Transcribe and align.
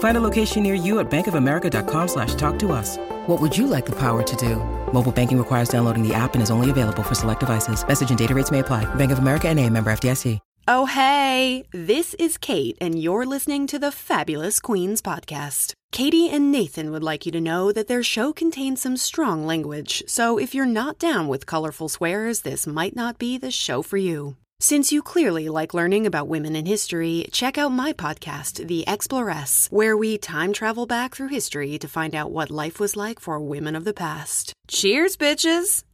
Find 0.00 0.16
a 0.16 0.20
location 0.20 0.62
near 0.62 0.74
you 0.74 0.98
at 1.00 1.10
bankofamerica.com 1.10 2.08
slash 2.08 2.34
talk 2.34 2.58
to 2.58 2.72
us. 2.72 2.98
What 3.26 3.40
would 3.40 3.56
you 3.56 3.66
like 3.66 3.86
the 3.86 3.96
power 3.96 4.22
to 4.22 4.36
do? 4.36 4.56
Mobile 4.92 5.12
banking 5.12 5.38
requires 5.38 5.70
downloading 5.70 6.06
the 6.06 6.12
app 6.12 6.34
and 6.34 6.42
is 6.42 6.50
only 6.50 6.68
available 6.68 7.02
for 7.02 7.14
select 7.14 7.40
devices. 7.40 7.86
Message 7.86 8.10
and 8.10 8.18
data 8.18 8.34
rates 8.34 8.50
may 8.50 8.58
apply. 8.58 8.84
Bank 8.96 9.12
of 9.12 9.18
America 9.18 9.48
and 9.48 9.58
a 9.58 9.70
member 9.70 9.90
FDIC. 9.90 10.38
Oh, 10.68 10.86
hey, 10.86 11.66
this 11.72 12.14
is 12.14 12.38
Kate, 12.38 12.78
and 12.80 13.02
you're 13.02 13.26
listening 13.26 13.66
to 13.68 13.78
the 13.78 13.90
Fabulous 13.90 14.60
Queens 14.60 15.02
podcast. 15.02 15.72
Katie 15.90 16.28
and 16.28 16.52
Nathan 16.52 16.92
would 16.92 17.02
like 17.02 17.26
you 17.26 17.32
to 17.32 17.40
know 17.40 17.72
that 17.72 17.88
their 17.88 18.04
show 18.04 18.32
contains 18.32 18.80
some 18.80 18.96
strong 18.96 19.44
language, 19.44 20.04
so 20.06 20.38
if 20.38 20.54
you're 20.54 20.66
not 20.66 20.98
down 20.98 21.26
with 21.26 21.46
colorful 21.46 21.88
swears, 21.88 22.42
this 22.42 22.68
might 22.68 22.94
not 22.94 23.18
be 23.18 23.36
the 23.36 23.50
show 23.50 23.82
for 23.82 23.96
you. 23.96 24.36
Since 24.62 24.92
you 24.92 25.00
clearly 25.00 25.48
like 25.48 25.72
learning 25.72 26.06
about 26.06 26.28
women 26.28 26.54
in 26.54 26.66
history, 26.66 27.24
check 27.32 27.56
out 27.56 27.70
my 27.70 27.94
podcast, 27.94 28.66
The 28.68 28.86
Exploress, 28.86 29.68
where 29.70 29.96
we 29.96 30.18
time 30.18 30.52
travel 30.52 30.84
back 30.84 31.14
through 31.14 31.28
history 31.28 31.78
to 31.78 31.88
find 31.88 32.14
out 32.14 32.30
what 32.30 32.50
life 32.50 32.78
was 32.78 32.94
like 32.94 33.20
for 33.20 33.40
women 33.40 33.74
of 33.74 33.84
the 33.84 33.94
past. 33.94 34.52
Cheers, 34.68 35.16
bitches! 35.16 35.84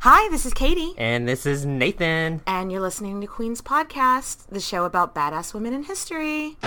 Hi, 0.00 0.28
this 0.28 0.44
is 0.44 0.52
Katie. 0.52 0.92
And 0.98 1.26
this 1.26 1.46
is 1.46 1.64
Nathan. 1.64 2.42
And 2.46 2.70
you're 2.70 2.82
listening 2.82 3.22
to 3.22 3.26
Queen's 3.26 3.62
Podcast, 3.62 4.46
the 4.48 4.60
show 4.60 4.84
about 4.84 5.14
badass 5.14 5.54
women 5.54 5.72
in 5.72 5.84
history. 5.84 6.58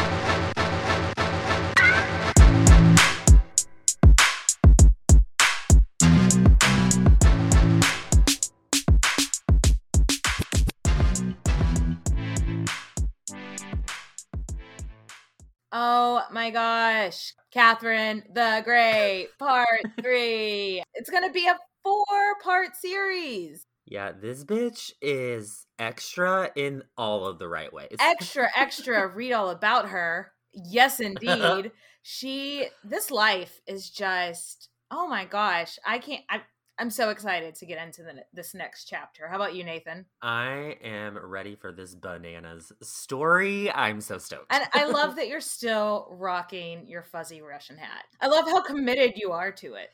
Oh 15.76 16.22
my 16.32 16.52
gosh. 16.52 17.34
Catherine 17.52 18.24
the 18.32 18.62
Great, 18.64 19.30
part 19.40 19.68
three. 20.02 20.84
it's 20.94 21.10
going 21.10 21.24
to 21.24 21.34
be 21.34 21.48
a 21.48 21.58
four 21.84 22.06
part 22.44 22.76
series. 22.76 23.66
Yeah, 23.86 24.12
this 24.12 24.44
bitch 24.46 24.92
is 25.02 25.66
extra 25.80 26.52
in 26.56 26.84
all 26.96 27.26
of 27.26 27.40
the 27.40 27.48
right 27.50 27.74
ways. 27.74 27.96
Extra, 28.00 28.50
extra. 28.56 29.08
Read 29.08 29.34
all 29.34 29.50
about 29.50 29.90
her. 29.90 30.32
Yes, 30.54 31.00
indeed. 31.00 31.72
she, 32.04 32.68
this 32.84 33.12
life 33.12 33.60
is 33.68 33.90
just, 33.90 34.70
oh 34.90 35.08
my 35.08 35.26
gosh. 35.26 35.78
I 35.86 35.98
can't, 35.98 36.24
I, 36.30 36.42
I'm 36.80 36.90
so 36.90 37.10
excited 37.10 37.56
to 37.56 37.66
get 37.66 37.86
into 37.86 38.02
the, 38.02 38.24
this 38.34 38.54
next 38.56 38.86
chapter. 38.86 39.28
How 39.28 39.36
about 39.36 39.54
you, 39.56 39.64
Nathan? 39.64 40.06
I 40.22 40.78
am 40.84 41.18
ready 41.18 41.56
for 41.56 41.72
this 41.72 41.94
bananas 41.94 42.72
story. 42.82 43.72
I'm 43.72 44.02
so 44.02 44.18
stoked. 44.18 44.48
And 44.50 44.64
I 44.74 44.86
love 44.86 45.16
that 45.18 45.28
you're 45.28 45.42
still 45.42 46.08
rocking 46.12 46.88
your 46.88 47.04
fuzzy 47.04 47.42
Russian 47.42 47.78
hat. 47.78 48.06
I 48.20 48.28
love 48.28 48.46
how 48.46 48.62
committed 48.62 49.14
you 49.16 49.32
are 49.32 49.52
to 49.52 49.76
it. 49.76 49.90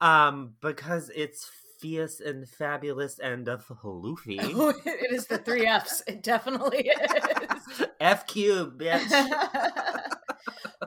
Um, 0.00 0.54
because 0.60 1.10
it's 1.14 1.50
fierce 1.82 2.20
and 2.20 2.48
fabulous 2.48 3.18
and 3.18 3.46
a 3.48 3.58
floofy. 3.58 4.38
it 4.86 5.12
is 5.12 5.26
the 5.26 5.38
three 5.38 5.66
F's. 5.66 6.02
It 6.06 6.22
definitely 6.22 6.88
is. 6.88 7.86
F 8.00 8.26
cube, 8.26 8.78
bitch. 8.80 9.10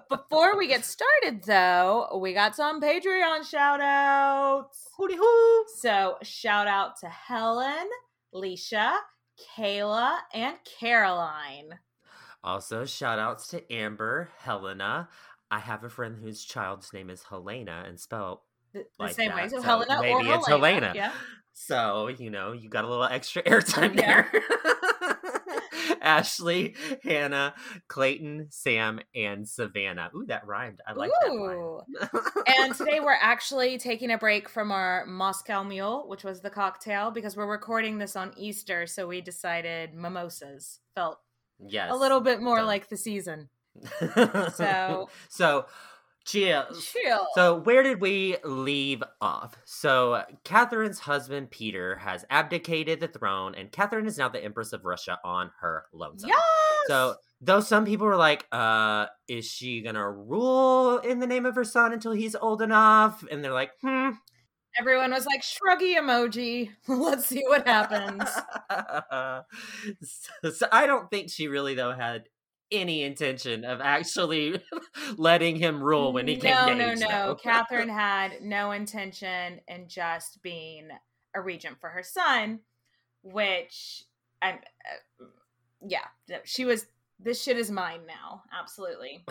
Before 0.10 0.58
we 0.58 0.68
get 0.68 0.86
started, 0.86 1.44
though, 1.44 2.20
we 2.22 2.34
got 2.34 2.56
some 2.56 2.82
Patreon 2.82 3.50
shout 3.50 3.80
outs. 3.82 4.88
Hooty 4.98 5.16
hoo. 5.16 5.66
So, 5.78 6.18
shout 6.24 6.68
out 6.68 7.00
to 7.02 7.08
Helen, 7.10 7.88
Leisha, 8.34 8.98
Kayla, 9.58 10.18
and 10.34 10.58
Caroline. 10.80 11.80
Also, 12.44 12.86
shout 12.86 13.20
outs 13.20 13.48
to 13.48 13.74
Amber, 13.74 14.30
Helena. 14.40 15.10
I 15.50 15.60
have 15.60 15.84
a 15.84 15.90
friend 15.90 16.18
whose 16.22 16.44
child's 16.44 16.92
name 16.94 17.10
is 17.10 17.24
Helena 17.24 17.84
and 17.88 18.00
spelled 18.00 18.40
the, 18.74 18.86
the 19.00 19.04
like 19.06 19.16
same 19.16 19.30
that. 19.30 19.36
way. 19.44 19.50
So, 19.50 19.58
So 19.58 19.64
Helena 19.64 20.02
maybe 20.02 20.30
or 20.30 20.36
it's 20.36 20.48
Helena. 20.48 20.88
Helena. 20.88 20.92
Yeah. 20.96 21.12
So, 21.54 22.08
you 22.10 22.30
know, 22.30 22.52
you 22.52 22.70
got 22.70 22.84
a 22.84 22.88
little 22.90 23.06
extra 23.06 23.42
airtime 23.46 23.96
Yeah. 23.96 24.26
there. 24.32 24.42
Ashley, 26.06 26.76
Hannah, 27.04 27.56
Clayton, 27.88 28.48
Sam, 28.52 29.00
and 29.14 29.48
Savannah. 29.48 30.12
Ooh, 30.16 30.26
that 30.28 30.46
rhymed. 30.46 30.82
I 30.88 30.94
like 30.94 31.12
Ooh. 31.28 31.82
that 32.00 32.44
and 32.48 32.76
today 32.76 33.00
we're 33.00 33.18
actually 33.20 33.78
taking 33.78 34.12
a 34.12 34.18
break 34.18 34.48
from 34.48 34.72
our 34.72 35.06
Moscow 35.06 35.64
Mule, 35.64 36.08
which 36.08 36.24
was 36.24 36.42
the 36.42 36.50
cocktail, 36.50 37.12
because 37.12 37.36
we're 37.36 37.48
recording 37.48 37.98
this 37.98 38.16
on 38.16 38.32
Easter. 38.38 38.86
So 38.88 39.08
we 39.08 39.20
decided 39.20 39.94
mimosas 39.94 40.80
felt 40.94 41.20
yes. 41.60 41.92
a 41.92 41.96
little 41.96 42.22
bit 42.22 42.42
more 42.42 42.64
like 42.64 42.88
the 42.90 42.98
season. 42.98 43.50
so, 44.54 45.10
so 45.28 45.66
cheers. 46.26 46.86
Chill. 46.92 47.28
So, 47.36 47.56
where 47.56 47.84
did 47.84 48.02
we 48.02 48.38
leave 48.44 49.04
off? 49.22 49.58
So, 49.66 50.24
Catherine's 50.44 51.00
husband 51.00 51.52
Peter 51.52 51.96
has 51.98 52.26
abdicated 52.30 53.00
the 53.00 53.08
throne, 53.08 53.56
and 53.56 53.72
Catherine 53.72 54.08
is 54.08 54.18
now 54.18 54.30
the 54.30 54.44
Empress 54.44 54.74
of 54.74 54.86
Russia 54.86 55.20
on 55.24 55.52
her 55.62 55.86
lonesome. 55.94 56.30
yes. 56.30 56.42
So, 56.88 57.16
though 57.42 57.62
some 57.62 57.86
people 57.86 58.08
were 58.08 58.16
like, 58.16 58.46
uh, 58.52 59.08
is 59.28 59.46
she 59.46 59.82
gonna 59.82 60.10
rule 60.10 60.98
in 60.98 61.20
the 61.20 61.28
name 61.28 61.46
of 61.46 61.56
her 61.56 61.64
son 61.64 61.94
until 61.94 62.12
he's 62.12 62.36
old 62.36 62.62
enough? 62.62 63.24
And 63.32 63.44
they're 63.44 63.54
like, 63.54 63.72
hmm. 63.82 64.12
Everyone 64.78 65.12
was 65.12 65.26
like, 65.26 65.42
shruggy 65.42 65.96
emoji. 65.96 66.70
Let's 66.88 67.28
see 67.28 67.44
what 67.48 67.66
happens. 67.66 68.30
so, 70.04 70.52
so 70.52 70.68
I 70.70 70.86
don't 70.86 71.10
think 71.10 71.32
she 71.32 71.48
really, 71.48 71.76
though, 71.76 71.94
had 71.94 72.26
any 72.72 73.04
intention 73.04 73.64
of 73.64 73.80
actually 73.82 74.62
letting 75.18 75.56
him 75.58 75.82
rule 75.82 76.14
when 76.14 76.28
he 76.28 76.38
came 76.38 76.52
no, 76.52 76.74
no, 76.74 76.94
no. 76.94 77.36
Catherine 77.44 77.90
had 77.90 78.42
no 78.42 78.72
intention 78.72 79.62
in 79.68 79.88
just 79.88 80.42
being 80.42 80.90
a 81.36 81.42
regent 81.42 81.80
for 81.80 81.90
her 81.90 82.04
son, 82.04 82.60
which, 83.24 84.06
and 84.42 84.58
uh, 85.22 85.26
yeah, 85.82 86.40
she 86.44 86.66
was. 86.66 86.86
This 87.18 87.42
shit 87.42 87.58
is 87.58 87.72
mine 87.72 88.02
now. 88.06 88.44
Absolutely. 88.52 89.24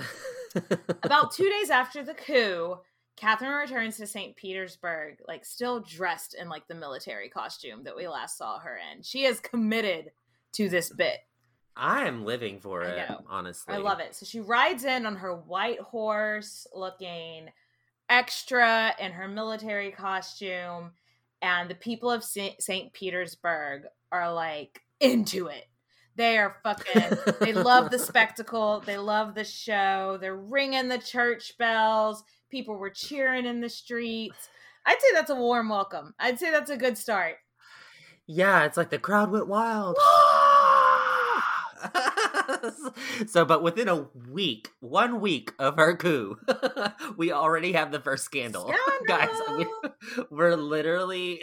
About 1.02 1.32
two 1.32 1.50
days 1.50 1.68
after 1.68 2.02
the 2.02 2.14
coup, 2.14 2.78
Catherine 3.16 3.52
returns 3.52 3.96
to 3.98 4.06
St. 4.06 4.34
Petersburg, 4.36 5.18
like 5.28 5.44
still 5.44 5.80
dressed 5.80 6.34
in 6.34 6.48
like 6.48 6.66
the 6.66 6.74
military 6.74 7.28
costume 7.28 7.84
that 7.84 7.96
we 7.96 8.08
last 8.08 8.36
saw 8.36 8.58
her 8.58 8.78
in. 8.92 9.02
She 9.02 9.24
is 9.24 9.38
committed 9.40 10.10
to 10.54 10.68
this 10.68 10.90
bit. 10.96 11.18
I 11.76 12.06
am 12.06 12.24
living 12.24 12.60
for 12.60 12.84
I 12.84 12.88
it, 12.88 13.08
know. 13.10 13.20
honestly. 13.28 13.74
I 13.74 13.78
love 13.78 14.00
it. 14.00 14.14
So 14.14 14.26
she 14.26 14.40
rides 14.40 14.84
in 14.84 15.06
on 15.06 15.16
her 15.16 15.34
white 15.34 15.80
horse, 15.80 16.66
looking 16.74 17.48
extra 18.08 18.94
in 18.98 19.12
her 19.12 19.28
military 19.28 19.90
costume, 19.90 20.92
and 21.42 21.68
the 21.68 21.74
people 21.74 22.10
of 22.10 22.24
St. 22.24 22.92
Petersburg 22.92 23.82
are 24.12 24.32
like 24.32 24.82
into 25.00 25.48
it. 25.48 25.64
They 26.16 26.38
are 26.38 26.56
fucking. 26.62 27.18
they 27.40 27.52
love 27.52 27.90
the 27.90 27.98
spectacle. 28.00 28.82
They 28.86 28.98
love 28.98 29.34
the 29.34 29.44
show. 29.44 30.16
They're 30.20 30.36
ringing 30.36 30.88
the 30.88 30.98
church 30.98 31.58
bells. 31.58 32.22
People 32.50 32.76
were 32.76 32.90
cheering 32.90 33.46
in 33.46 33.60
the 33.60 33.68
streets. 33.68 34.48
I'd 34.86 35.00
say 35.00 35.08
that's 35.12 35.30
a 35.30 35.34
warm 35.34 35.70
welcome. 35.70 36.14
I'd 36.20 36.38
say 36.38 36.52
that's 36.52 36.70
a 36.70 36.76
good 36.76 36.96
start. 36.96 37.36
Yeah, 38.26 38.64
it's 38.64 38.76
like 38.76 38.90
the 38.90 38.99
crowd 38.99 39.32
went 39.32 39.49
wild. 39.49 39.96
so, 43.26 43.44
but 43.44 43.62
within 43.62 43.88
a 43.88 44.06
week, 44.31 44.70
one 44.81 45.20
week 45.20 45.52
of 45.58 45.76
her 45.76 45.96
coup, 45.96 46.38
we 47.16 47.32
already 47.32 47.72
have 47.72 47.92
the 47.92 48.00
first 48.00 48.25
scandal. 48.25 48.72
Guys, 49.08 49.28
we, 49.56 49.66
we're 50.31 50.56
literally, 50.56 51.42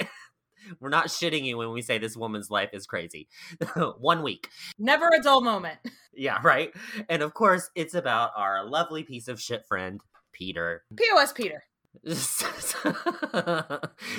we're 0.80 0.90
not 0.90 1.08
shitting 1.08 1.44
you 1.44 1.58
when 1.58 1.72
we 1.72 1.82
say 1.82 1.98
this 1.98 2.18
woman's 2.18 2.50
life 2.50 2.70
is 2.74 2.86
crazy. 2.86 3.28
one 3.98 4.24
week. 4.24 4.50
Never 4.78 5.08
a 5.08 5.22
dull 5.22 5.42
moment. 5.42 5.80
Yeah, 6.14 6.40
right? 6.44 6.74
And 7.10 7.22
of 7.22 7.34
course, 7.34 7.70
it's 7.76 7.94
about 7.94 8.32
our 8.36 8.66
lovely 8.66 9.04
piece 9.04 9.28
of 9.28 9.42
shit 9.42 9.66
friend, 9.68 10.00
Peter. 10.34 10.84
POS 10.96 11.34
Peter. 11.34 11.64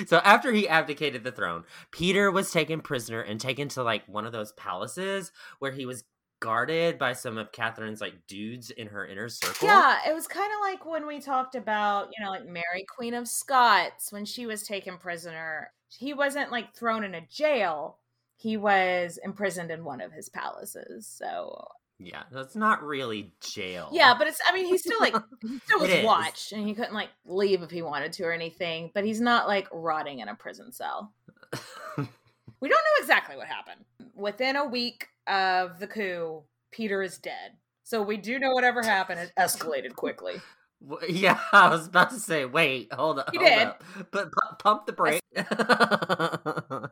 so 0.05 0.21
after 0.23 0.51
he 0.51 0.67
abdicated 0.67 1.23
the 1.23 1.31
throne, 1.31 1.63
Peter 1.91 2.31
was 2.31 2.51
taken 2.51 2.81
prisoner 2.81 3.19
and 3.19 3.39
taken 3.39 3.67
to 3.67 3.83
like 3.83 4.07
one 4.07 4.25
of 4.25 4.31
those 4.31 4.51
palaces 4.53 5.31
where 5.59 5.71
he 5.71 5.85
was 5.85 6.03
guarded 6.43 6.99
by 6.99 7.13
some 7.13 7.37
of 7.37 7.53
Catherine's 7.53 8.01
like 8.01 8.15
dudes 8.27 8.69
in 8.69 8.87
her 8.87 9.07
inner 9.07 9.29
circle. 9.29 9.65
Yeah, 9.65 9.99
it 10.05 10.13
was 10.13 10.27
kind 10.27 10.51
of 10.51 10.59
like 10.59 10.85
when 10.85 11.07
we 11.07 11.21
talked 11.21 11.55
about, 11.55 12.09
you 12.17 12.23
know, 12.23 12.29
like 12.29 12.45
Mary 12.45 12.85
Queen 12.93 13.13
of 13.13 13.29
Scots 13.29 14.11
when 14.11 14.25
she 14.25 14.45
was 14.45 14.63
taken 14.63 14.97
prisoner. 14.97 15.71
he 15.87 16.13
wasn't 16.13 16.51
like 16.51 16.75
thrown 16.75 17.05
in 17.05 17.15
a 17.15 17.25
jail. 17.27 17.99
He 18.35 18.57
was 18.57 19.17
imprisoned 19.23 19.71
in 19.71 19.85
one 19.85 20.01
of 20.01 20.11
his 20.11 20.27
palaces. 20.27 21.07
So 21.07 21.65
yeah, 21.97 22.23
that's 22.29 22.57
not 22.57 22.83
really 22.83 23.33
jail. 23.39 23.87
Yeah, 23.93 24.13
but 24.17 24.27
it's 24.27 24.41
I 24.45 24.53
mean, 24.53 24.65
he's 24.65 24.81
still 24.81 24.99
like 24.99 25.15
he 25.41 25.59
still 25.59 25.79
was 25.79 26.03
watched 26.03 26.51
and 26.51 26.67
he 26.67 26.73
couldn't 26.73 26.93
like 26.93 27.09
leave 27.25 27.61
if 27.63 27.71
he 27.71 27.81
wanted 27.81 28.11
to 28.13 28.23
or 28.25 28.33
anything, 28.33 28.91
but 28.93 29.05
he's 29.05 29.21
not 29.21 29.47
like 29.47 29.69
rotting 29.71 30.19
in 30.19 30.27
a 30.27 30.35
prison 30.35 30.73
cell. 30.73 31.13
We 32.63 32.69
don't 32.69 32.77
know 32.77 33.01
exactly 33.01 33.35
what 33.35 33.47
happened. 33.47 33.83
Within 34.15 34.55
a 34.55 34.63
week 34.63 35.09
of 35.27 35.79
the 35.79 35.87
coup, 35.87 36.43
Peter 36.71 37.01
is 37.01 37.17
dead. 37.17 37.51
So 37.83 38.01
we 38.01 38.17
do 38.17 38.39
know 38.39 38.51
whatever 38.51 38.81
happened. 38.81 39.19
It 39.19 39.31
escalated 39.37 39.95
quickly. 39.95 40.35
Yeah, 41.07 41.39
I 41.53 41.69
was 41.69 41.87
about 41.87 42.09
to 42.11 42.19
say, 42.19 42.45
wait, 42.45 42.91
hold 42.93 43.19
up, 43.19 43.29
He 43.31 43.37
hold 43.37 43.49
did. 43.49 43.67
up, 43.67 43.83
but 44.11 44.31
pu- 44.31 44.55
pump 44.59 44.85
the 44.85 44.91
brake. 44.91 45.21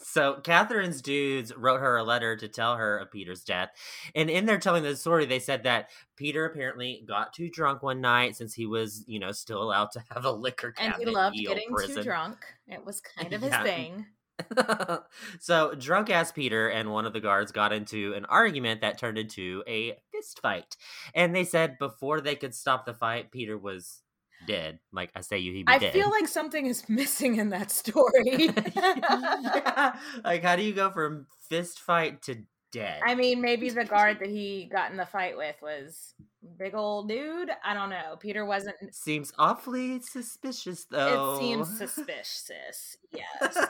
so 0.00 0.34
Catherine's 0.42 1.02
dudes 1.02 1.54
wrote 1.56 1.80
her 1.80 1.96
a 1.96 2.04
letter 2.04 2.36
to 2.36 2.48
tell 2.48 2.76
her 2.76 2.98
of 2.98 3.10
Peter's 3.10 3.44
death, 3.44 3.70
and 4.14 4.28
in 4.28 4.46
there 4.46 4.58
telling 4.58 4.82
the 4.82 4.96
story, 4.96 5.26
they 5.26 5.38
said 5.38 5.62
that 5.64 5.90
Peter 6.16 6.44
apparently 6.44 7.04
got 7.06 7.32
too 7.32 7.48
drunk 7.52 7.82
one 7.82 8.00
night 8.00 8.36
since 8.36 8.54
he 8.54 8.66
was, 8.66 9.04
you 9.06 9.20
know, 9.20 9.32
still 9.32 9.62
allowed 9.62 9.90
to 9.92 10.02
have 10.12 10.24
a 10.24 10.32
liquor 10.32 10.72
cabinet. 10.72 10.98
And 11.00 11.08
he 11.08 11.14
loved 11.14 11.36
getting 11.36 11.68
too 11.86 12.02
drunk. 12.02 12.38
It 12.66 12.84
was 12.84 13.00
kind 13.00 13.32
of 13.32 13.40
his 13.42 13.50
Yeah. 13.52 13.62
thing. 13.62 14.06
so 15.40 15.74
drunk 15.74 16.10
ass 16.10 16.32
Peter 16.32 16.68
and 16.68 16.90
one 16.90 17.06
of 17.06 17.12
the 17.12 17.20
guards 17.20 17.52
got 17.52 17.72
into 17.72 18.14
an 18.14 18.24
argument 18.26 18.80
that 18.80 18.98
turned 18.98 19.18
into 19.18 19.62
a 19.66 19.96
fist 20.12 20.40
fight. 20.40 20.76
And 21.14 21.34
they 21.34 21.44
said 21.44 21.78
before 21.78 22.20
they 22.20 22.34
could 22.34 22.54
stop 22.54 22.86
the 22.86 22.94
fight, 22.94 23.30
Peter 23.30 23.56
was 23.58 24.00
dead. 24.46 24.78
Like 24.92 25.10
I 25.14 25.20
say 25.20 25.38
you 25.38 25.52
he'd 25.52 25.64
I 25.68 25.78
dead. 25.78 25.92
feel 25.92 26.10
like 26.10 26.28
something 26.28 26.66
is 26.66 26.84
missing 26.88 27.36
in 27.36 27.50
that 27.50 27.70
story. 27.72 28.50
yeah. 28.74 29.96
Like 30.24 30.42
how 30.42 30.56
do 30.56 30.62
you 30.62 30.72
go 30.72 30.90
from 30.90 31.26
fist 31.48 31.80
fight 31.80 32.22
to 32.22 32.36
dead? 32.72 33.00
I 33.06 33.14
mean, 33.14 33.40
maybe 33.40 33.70
the 33.70 33.84
guard 33.84 34.18
that 34.20 34.28
he 34.30 34.68
got 34.72 34.90
in 34.90 34.96
the 34.96 35.06
fight 35.06 35.36
with 35.36 35.56
was 35.62 36.14
big 36.58 36.74
old 36.74 37.08
dude. 37.08 37.50
I 37.64 37.72
don't 37.74 37.90
know. 37.90 38.16
Peter 38.18 38.44
wasn't. 38.44 38.76
Seems 38.92 39.32
awfully 39.38 40.00
suspicious 40.00 40.86
though. 40.90 41.34
It 41.36 41.40
seems 41.40 41.78
suspicious. 41.78 42.96
Yes. 43.12 43.66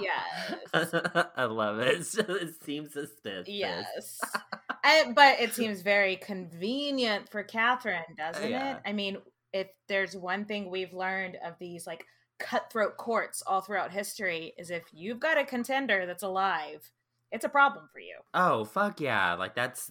Yes. 0.00 0.94
I 1.36 1.44
love 1.44 1.80
it. 1.80 2.06
It 2.16 2.62
seems 2.62 2.92
suspicious. 2.92 3.48
Yes. 3.48 4.20
I, 4.84 5.12
but 5.14 5.40
it 5.40 5.54
seems 5.54 5.82
very 5.82 6.16
convenient 6.16 7.28
for 7.30 7.42
Catherine, 7.42 8.02
doesn't 8.16 8.48
Yeah. 8.50 8.76
it? 8.76 8.82
I 8.86 8.92
mean, 8.92 9.18
if 9.52 9.68
there's 9.88 10.16
one 10.16 10.44
thing 10.44 10.70
we've 10.70 10.92
learned 10.92 11.36
of 11.44 11.54
these 11.58 11.86
like 11.86 12.04
cutthroat 12.38 12.96
courts 12.96 13.42
all 13.46 13.60
throughout 13.60 13.92
history 13.92 14.52
is 14.58 14.70
if 14.70 14.84
you've 14.92 15.20
got 15.20 15.38
a 15.38 15.44
contender 15.44 16.06
that's 16.06 16.22
alive, 16.22 16.88
it's 17.32 17.44
a 17.44 17.48
problem 17.48 17.88
for 17.92 17.98
you. 17.98 18.18
Oh 18.34 18.64
fuck 18.64 19.00
yeah! 19.00 19.34
Like 19.34 19.54
that's 19.54 19.90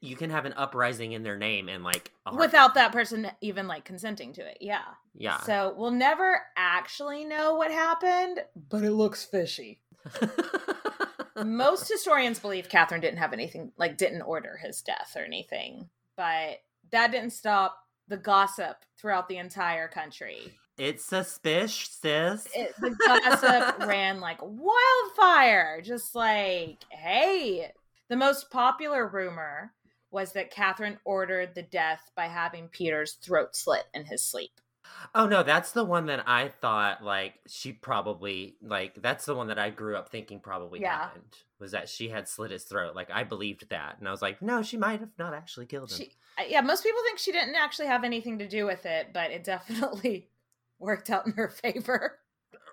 you 0.00 0.16
can 0.16 0.30
have 0.30 0.44
an 0.44 0.54
uprising 0.56 1.12
in 1.12 1.22
their 1.22 1.36
name 1.36 1.68
and 1.68 1.84
like. 1.84 2.12
Without 2.32 2.74
that 2.74 2.92
person 2.92 3.28
even 3.40 3.66
like 3.66 3.84
consenting 3.84 4.32
to 4.34 4.42
it. 4.42 4.58
Yeah. 4.60 4.82
yeah. 5.14 5.40
So 5.40 5.74
we'll 5.76 5.92
never 5.92 6.40
actually 6.56 7.24
know 7.24 7.54
what 7.54 7.70
happened, 7.70 8.40
but 8.68 8.82
it 8.82 8.92
looks 8.92 9.24
fishy. 9.24 9.80
Most 11.44 11.90
historians 11.90 12.38
believe 12.38 12.68
Catherine 12.68 13.00
didn't 13.00 13.18
have 13.18 13.32
anything, 13.32 13.72
like, 13.76 13.98
didn't 13.98 14.22
order 14.22 14.56
his 14.56 14.80
death 14.80 15.12
or 15.16 15.22
anything, 15.22 15.90
but 16.16 16.60
that 16.90 17.10
didn't 17.12 17.30
stop 17.30 17.76
the 18.08 18.16
gossip 18.16 18.76
throughout 18.98 19.28
the 19.28 19.36
entire 19.36 19.88
country. 19.88 20.58
It's 20.78 21.04
suspicious, 21.04 21.90
sis. 22.00 22.46
It, 22.54 22.74
the 22.80 22.90
gossip 22.90 23.78
ran 23.86 24.20
like 24.20 24.38
wildfire, 24.42 25.80
just 25.82 26.14
like, 26.14 26.78
hey. 26.90 27.70
The 28.08 28.16
most 28.16 28.50
popular 28.50 29.08
rumor 29.08 29.72
was 30.10 30.32
that 30.32 30.50
Catherine 30.52 30.98
ordered 31.04 31.54
the 31.54 31.62
death 31.62 32.10
by 32.16 32.26
having 32.26 32.68
Peter's 32.68 33.14
throat 33.14 33.56
slit 33.56 33.84
in 33.94 34.04
his 34.04 34.22
sleep. 34.22 34.52
oh 35.14 35.26
no, 35.26 35.42
that's 35.42 35.72
the 35.72 35.82
one 35.84 36.06
that 36.06 36.22
I 36.28 36.48
thought 36.60 37.02
like 37.02 37.34
she 37.48 37.72
probably 37.72 38.56
like 38.62 38.94
that's 39.02 39.24
the 39.26 39.34
one 39.34 39.48
that 39.48 39.58
I 39.58 39.70
grew 39.70 39.96
up 39.96 40.08
thinking 40.10 40.38
probably 40.38 40.80
Yeah. 40.80 40.96
happened 40.98 41.34
was 41.58 41.72
that 41.72 41.88
she 41.88 42.08
had 42.08 42.28
slit 42.28 42.52
his 42.52 42.62
throat. 42.62 42.94
Like 42.94 43.10
I 43.10 43.24
believed 43.24 43.68
that, 43.70 43.96
and 43.98 44.06
I 44.06 44.12
was 44.12 44.22
like, 44.22 44.40
no, 44.40 44.62
she 44.62 44.76
might 44.76 45.00
have 45.00 45.10
not 45.18 45.34
actually 45.34 45.66
killed 45.66 45.90
him. 45.90 45.96
She, 45.98 46.12
uh, 46.38 46.44
yeah, 46.48 46.60
most 46.60 46.84
people 46.84 47.00
think 47.04 47.18
she 47.18 47.32
didn't 47.32 47.56
actually 47.56 47.86
have 47.88 48.04
anything 48.04 48.38
to 48.38 48.48
do 48.48 48.64
with 48.66 48.86
it, 48.86 49.08
but 49.12 49.30
it 49.32 49.42
definitely 49.44 50.28
worked 50.78 51.10
out 51.10 51.26
in 51.26 51.32
her 51.32 51.48
favor. 51.48 52.18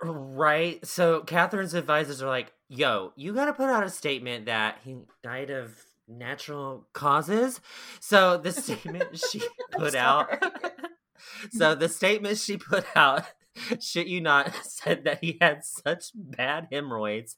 Right. 0.04 0.86
So 0.86 1.22
Catherine's 1.22 1.74
advisors 1.74 2.22
are 2.22 2.28
like, 2.28 2.52
yo, 2.68 3.14
you 3.16 3.34
got 3.34 3.46
to 3.46 3.54
put 3.54 3.70
out 3.70 3.84
a 3.84 3.90
statement 3.90 4.46
that 4.46 4.80
he 4.84 4.98
died 5.22 5.50
of 5.50 5.74
natural 6.08 6.88
causes. 6.94 7.62
So 8.00 8.38
the 8.38 8.52
statement 8.52 9.18
she 9.32 9.42
put 9.72 9.96
out. 9.96 10.44
so 11.52 11.76
the 11.76 11.90
statement 11.90 12.38
she 12.38 12.58
put 12.58 12.86
out, 12.96 13.24
shit 13.80 14.08
you 14.08 14.22
not, 14.22 14.54
said 14.66 15.06
that 15.06 15.24
he 15.24 15.38
had 15.40 15.64
such 15.64 16.12
bad 16.14 16.68
hemorrhoids 16.72 17.38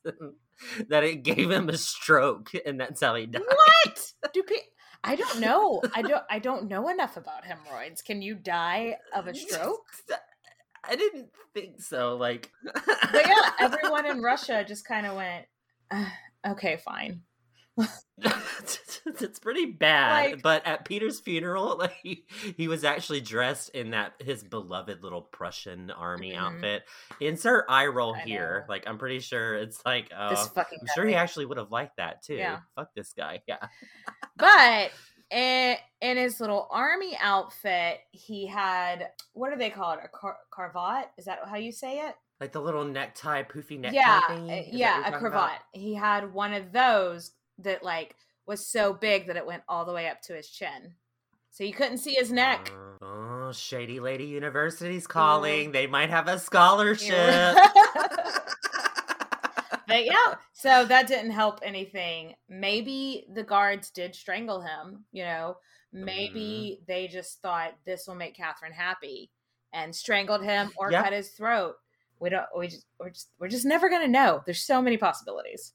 that 0.87 1.03
it 1.03 1.23
gave 1.23 1.51
him 1.51 1.69
a 1.69 1.77
stroke 1.77 2.51
and 2.65 2.79
that's 2.79 3.01
how 3.01 3.15
he 3.15 3.25
died. 3.25 3.43
What? 3.45 4.13
Do 4.33 4.43
pe- 4.43 4.55
I 5.03 5.15
don't 5.15 5.39
know. 5.39 5.83
I 5.93 6.01
don't. 6.01 6.23
I 6.31 6.39
don't 6.39 6.67
know 6.67 6.89
enough 6.89 7.15
about 7.15 7.45
hemorrhoids. 7.45 8.01
Can 8.01 8.23
you 8.23 8.33
die 8.33 8.97
of 9.15 9.27
a 9.27 9.35
stroke? 9.35 9.85
I 10.87 10.95
didn't 10.95 11.29
think 11.53 11.81
so. 11.81 12.15
Like, 12.17 12.51
But 12.63 13.25
yeah, 13.27 13.51
everyone 13.59 14.05
in 14.05 14.21
Russia 14.21 14.63
just 14.67 14.85
kind 14.87 15.05
of 15.05 15.15
went, 15.15 15.45
"Uh, 15.91 16.05
"Okay, 16.47 16.77
fine." 16.77 17.21
it's 18.17 19.39
pretty 19.39 19.65
bad. 19.65 20.31
Like- 20.31 20.41
but 20.41 20.65
at 20.65 20.85
Peter's 20.85 21.19
funeral, 21.19 21.77
like 21.79 21.93
he, 22.01 22.25
he 22.57 22.67
was 22.67 22.83
actually 22.83 23.21
dressed 23.21 23.69
in 23.69 23.91
that 23.91 24.13
his 24.19 24.43
beloved 24.43 25.03
little 25.03 25.21
Prussian 25.21 25.91
army 25.91 26.31
Mhm. 26.33 26.37
outfit. 26.37 26.83
Insert 27.19 27.65
eye 27.69 27.87
roll 27.87 28.15
I 28.15 28.21
here. 28.21 28.63
know. 28.67 28.73
Like 28.73 28.87
I'm 28.87 28.97
pretty 28.97 29.19
sure 29.19 29.55
it's 29.55 29.81
like 29.85 30.09
uh, 30.15 30.29
this. 30.29 30.49
I'm 30.55 30.65
sure 30.95 31.05
he 31.05 31.15
actually 31.15 31.45
would 31.45 31.57
have 31.57 31.71
liked 31.71 31.97
that 31.97 32.23
too. 32.23 32.35
Yeah. 32.35 32.59
Fuck 32.75 32.89
this 32.95 33.13
guy. 33.13 33.41
Yeah. 33.47 33.67
But 34.37 34.91
in, 35.35 35.75
in 36.01 36.17
his 36.17 36.39
little 36.39 36.67
army 36.71 37.17
outfit, 37.21 37.99
he 38.11 38.47
had 38.47 39.09
what 39.33 39.51
do 39.51 39.57
they 39.57 39.69
call 39.69 39.91
it? 39.91 39.99
A 40.03 40.07
car- 40.07 40.37
cravat? 40.49 41.11
Is 41.17 41.25
that 41.25 41.39
how 41.47 41.57
you 41.57 41.71
say 41.71 41.99
it? 42.07 42.15
Like 42.39 42.53
the 42.53 42.61
little 42.61 42.85
necktie, 42.85 43.43
poofy 43.43 43.79
necktie 43.79 43.97
yeah, 43.97 44.21
thingy. 44.21 44.59
Is 44.59 44.65
that 44.65 44.71
what 44.71 44.73
yeah, 44.73 45.07
a 45.07 45.11
cravat. 45.11 45.27
about? 45.27 45.51
He 45.73 45.93
had 45.93 46.33
one 46.33 46.53
of 46.53 46.71
those 46.71 47.31
that 47.59 47.83
like 47.83 48.15
was 48.47 48.65
so 48.65 48.93
big 48.93 49.27
that 49.27 49.35
it 49.35 49.45
went 49.45 49.63
all 49.67 49.85
the 49.85 49.93
way 49.93 50.07
up 50.07 50.21
to 50.23 50.33
his 50.33 50.49
chin, 50.49 50.93
so 51.51 51.63
you 51.63 51.73
couldn't 51.73 51.97
see 51.97 52.13
his 52.13 52.31
neck. 52.31 52.71
Uh, 53.01 53.05
oh, 53.05 53.51
Shady 53.51 53.99
Lady 53.99 54.25
University's 54.25 55.07
calling. 55.07 55.71
They 55.71 55.87
might 55.87 56.09
have 56.09 56.27
a 56.27 56.39
scholarship. 56.39 57.57
but 59.87 60.05
yeah, 60.05 60.35
so 60.53 60.85
that 60.85 61.07
didn't 61.07 61.31
help 61.31 61.59
anything. 61.63 62.35
Maybe 62.49 63.25
the 63.33 63.43
guards 63.43 63.89
did 63.91 64.15
strangle 64.15 64.61
him, 64.61 65.05
you 65.11 65.23
know. 65.23 65.57
Maybe 65.93 66.77
Mm-hmm. 66.79 66.85
they 66.87 67.07
just 67.07 67.41
thought 67.41 67.73
this 67.85 68.05
will 68.07 68.15
make 68.15 68.35
Catherine 68.35 68.73
happy 68.73 69.31
and 69.71 69.95
strangled 69.95 70.43
him 70.43 70.71
or 70.77 70.91
Yeah. 70.91 71.03
cut 71.03 71.13
his 71.13 71.29
throat. 71.29 71.75
We 72.19 72.29
don't 72.29 72.45
we 72.57 72.67
just 72.67 72.85
we're 72.99 73.09
just 73.11 73.29
we're 73.39 73.47
just 73.49 73.65
never 73.65 73.89
gonna 73.89 74.07
know. 74.07 74.41
There's 74.45 74.63
so 74.63 74.81
many 74.81 74.97
possibilities. 74.97 75.73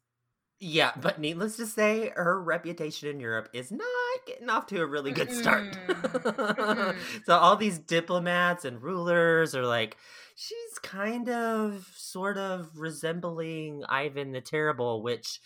Yeah, 0.63 0.93
but 1.01 1.19
needless 1.19 1.57
to 1.57 1.67
say, 1.67 2.13
her 2.15 2.39
reputation 2.43 3.09
in 3.09 3.19
Europe 3.19 3.49
is 3.55 3.73
not 3.73 3.87
getting 4.27 4.51
off 4.51 4.67
to 4.67 4.83
a 4.83 4.87
really 4.87 5.11
good 5.11 5.33
start. 5.33 5.73
Mm-mm. 5.87 6.95
so 7.25 7.35
all 7.39 7.57
these 7.57 7.79
diplomats 7.79 8.67
and 8.67 8.83
rulers 8.83 9.55
are 9.55 9.65
like, 9.65 9.97
she's 10.41 10.79
kind 10.83 11.29
of 11.29 11.87
sort 11.95 12.39
of 12.39 12.71
resembling 12.75 13.85
Ivan 13.89 14.33
the 14.33 14.41
Terrible, 14.41 15.03
which 15.03 15.39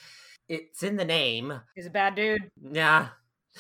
it's 0.48 0.84
in 0.84 0.96
the 0.96 1.04
name. 1.04 1.60
He's 1.74 1.86
a 1.86 1.90
bad 1.90 2.14
dude. 2.14 2.50
Yeah. 2.62 3.08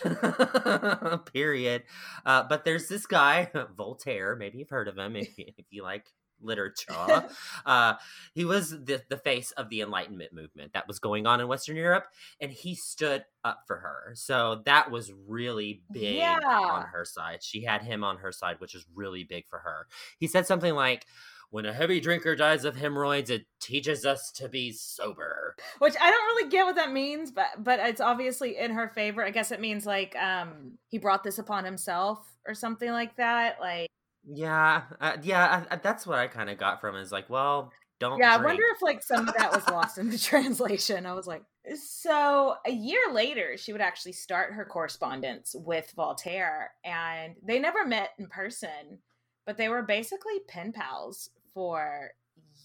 Period. 1.32 1.82
Uh, 2.24 2.44
but 2.48 2.64
there's 2.64 2.88
this 2.88 3.06
guy, 3.06 3.50
Voltaire. 3.76 4.36
Maybe 4.36 4.58
you've 4.58 4.70
heard 4.70 4.86
of 4.86 4.96
him 4.96 5.16
if 5.16 5.36
you, 5.36 5.46
if 5.58 5.66
you 5.70 5.82
like 5.82 6.06
literature. 6.40 7.24
uh, 7.66 7.94
he 8.34 8.44
was 8.44 8.70
the, 8.70 9.02
the 9.08 9.16
face 9.18 9.50
of 9.52 9.68
the 9.68 9.80
Enlightenment 9.80 10.32
movement 10.32 10.72
that 10.74 10.88
was 10.88 10.98
going 10.98 11.26
on 11.26 11.40
in 11.40 11.48
Western 11.48 11.76
Europe, 11.76 12.06
and 12.40 12.50
he 12.50 12.74
stood 12.74 13.24
up 13.44 13.60
for 13.66 13.76
her. 13.76 14.12
So 14.14 14.62
that 14.66 14.90
was 14.90 15.12
really 15.26 15.82
big 15.92 16.16
Yeah. 16.18 16.38
on 16.44 16.86
her 16.92 17.04
side. 17.04 17.42
She 17.42 17.62
had 17.62 17.82
him 17.82 18.04
on 18.04 18.18
her 18.18 18.32
side, 18.32 18.56
which 18.60 18.74
is 18.74 18.86
really 18.94 19.24
big 19.24 19.46
for 19.48 19.58
her. 19.58 19.86
He 20.18 20.26
said 20.26 20.46
something 20.46 20.74
like, 20.74 21.06
when 21.50 21.66
a 21.66 21.72
heavy 21.72 22.00
drinker 22.00 22.34
dies 22.34 22.64
of 22.64 22.74
hemorrhoids, 22.74 23.30
it 23.30 23.46
teaches 23.60 24.04
us 24.04 24.32
to 24.32 24.48
be 24.48 24.72
sober. 24.72 25.54
Which 25.78 25.94
I 26.00 26.10
don't 26.10 26.24
really 26.26 26.48
get 26.50 26.64
what 26.66 26.74
that 26.74 26.90
means, 26.90 27.30
but 27.30 27.46
but 27.58 27.78
it's 27.78 28.00
obviously 28.00 28.56
in 28.58 28.72
her 28.72 28.88
favor. 28.88 29.24
I 29.24 29.30
guess 29.30 29.52
it 29.52 29.60
means 29.60 29.86
like 29.86 30.16
um 30.16 30.72
he 30.88 30.98
brought 30.98 31.22
this 31.22 31.38
upon 31.38 31.64
himself 31.64 32.18
or 32.48 32.54
something 32.54 32.90
like 32.90 33.14
that. 33.18 33.60
Like 33.60 33.88
Yeah, 34.26 34.82
uh, 35.00 35.16
yeah, 35.22 35.64
I, 35.70 35.74
I- 35.74 35.78
that's 35.78 36.06
what 36.06 36.18
I 36.18 36.26
kind 36.28 36.48
of 36.50 36.58
got 36.58 36.80
from 36.80 36.96
is 36.96 37.12
like, 37.12 37.28
well, 37.28 37.72
don't. 38.00 38.18
Yeah, 38.18 38.36
drink. 38.38 38.42
I 38.42 38.46
wonder 38.46 38.64
if 38.74 38.82
like 38.82 39.02
some 39.02 39.28
of 39.28 39.34
that 39.36 39.52
was 39.52 39.66
lost 39.68 39.98
in 39.98 40.10
the 40.10 40.18
translation. 40.30 41.06
I 41.06 41.12
was 41.12 41.26
like, 41.26 41.42
so 41.74 42.56
a 42.66 42.70
year 42.70 43.00
later, 43.12 43.56
she 43.56 43.72
would 43.72 43.80
actually 43.80 44.12
start 44.12 44.52
her 44.54 44.64
correspondence 44.64 45.54
with 45.58 45.92
Voltaire, 45.96 46.72
and 46.84 47.34
they 47.42 47.58
never 47.58 47.84
met 47.86 48.10
in 48.18 48.26
person, 48.28 48.98
but 49.46 49.56
they 49.56 49.68
were 49.68 49.82
basically 49.82 50.40
pen 50.48 50.72
pals 50.72 51.30
for 51.52 52.10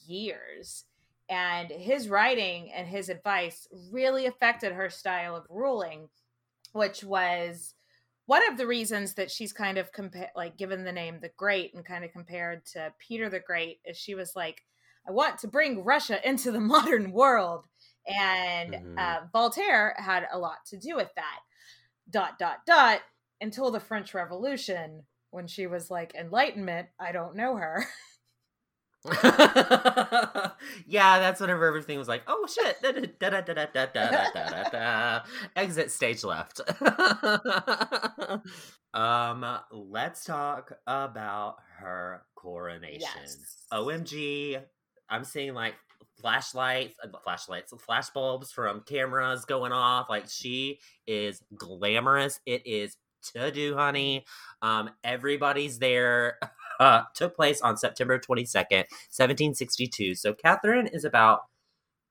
years. 0.06 0.86
And 1.30 1.70
his 1.70 2.10
writing 2.10 2.72
and 2.74 2.88
his 2.88 3.08
advice 3.10 3.68
really 3.92 4.25
affected 4.25 4.72
her 4.74 4.89
style 4.89 5.36
of 5.36 5.46
ruling, 5.48 6.10
which 6.72 7.04
was 7.04 7.75
one 8.29 8.48
of 8.48 8.57
the 8.59 8.67
reasons 8.67 9.15
that 9.15 9.31
she's 9.31 9.51
kind 9.51 9.79
of 9.79 9.91
compa- 9.91 10.29
like 10.36 10.55
given 10.55 10.83
the 10.83 10.91
name 10.91 11.19
the 11.19 11.31
Great 11.36 11.74
and 11.74 11.83
kind 11.83 12.05
of 12.05 12.12
compared 12.12 12.63
to 12.67 12.93
Peter 13.00 13.27
the 13.27 13.39
Great, 13.39 13.79
is 13.86 13.98
she 13.98 14.13
was 14.13 14.36
like, 14.36 14.62
I 15.07 15.12
want 15.12 15.39
to 15.39 15.48
bring 15.48 15.83
Russia 15.83 16.19
into 16.29 16.51
the 16.51 16.59
modern 16.59 17.12
world. 17.12 17.65
And 18.07 18.74
Mhm. 18.75 19.00
uh, 19.00 19.21
Voltaire 19.33 19.95
had 19.98 20.27
a 20.31 20.38
lot 20.38 20.59
to 20.67 20.77
do 20.77 20.95
with 20.95 21.09
that. 21.15 21.39
Dot, 22.07 22.38
dot, 22.38 22.59
dot, 22.67 23.01
until 23.41 23.71
the 23.71 23.79
French 23.79 24.13
Revolution, 24.13 25.05
when 25.31 25.48
she 25.48 25.65
was 25.65 25.89
like, 25.89 26.13
Enlightenment, 26.13 26.89
I 27.00 27.12
don't 27.12 27.36
know 27.36 27.55
her. 27.55 27.83
yeah, 30.88 31.20
that's 31.20 31.39
whenever 31.39 31.65
everything 31.65 31.98
was 31.98 32.08
like, 32.08 32.24
oh 32.27 32.46
shit, 32.48 32.82
da, 32.82 32.91
da, 32.91 33.01
da, 33.20 33.29
da, 33.29 33.41
da, 33.41 33.53
da, 33.53 33.65
da, 33.65 33.86
da, 33.86 34.32
da, 34.34 34.50
da, 34.50 34.70
da. 34.70 35.20
exit 35.56 35.89
stage 35.91 36.24
left. 36.24 36.60
um, 38.94 39.46
let's 39.72 40.25
talk 40.25 40.74
about 40.86 41.58
her 41.79 42.24
coronation. 42.36 43.00
Yes. 43.00 43.65
OMG, 43.72 44.62
I'm 45.10 45.24
seeing 45.24 45.53
like 45.53 45.75
flashlights, 46.22 46.96
uh, 47.01 47.08
flashlights, 47.24 47.74
flashbulbs 47.74 48.51
from 48.51 48.82
cameras 48.82 49.46
going 49.46 49.72
off. 49.72 50.10
Like 50.10 50.29
she 50.29 50.79
is 51.08 51.41
glamorous. 51.56 52.41
It 52.46 52.68
is 52.68 52.98
to 53.34 53.51
do, 53.51 53.75
honey. 53.75 54.25
Um, 54.62 54.89
everybody's 55.03 55.79
there. 55.79 56.38
Uh, 56.79 57.03
took 57.13 57.36
place 57.36 57.62
on 57.62 57.75
September 57.75 58.17
22nd, 58.17 58.86
1762. 59.12 60.15
So 60.15 60.33
Catherine 60.33 60.88
is 60.88 61.03
about 61.03 61.41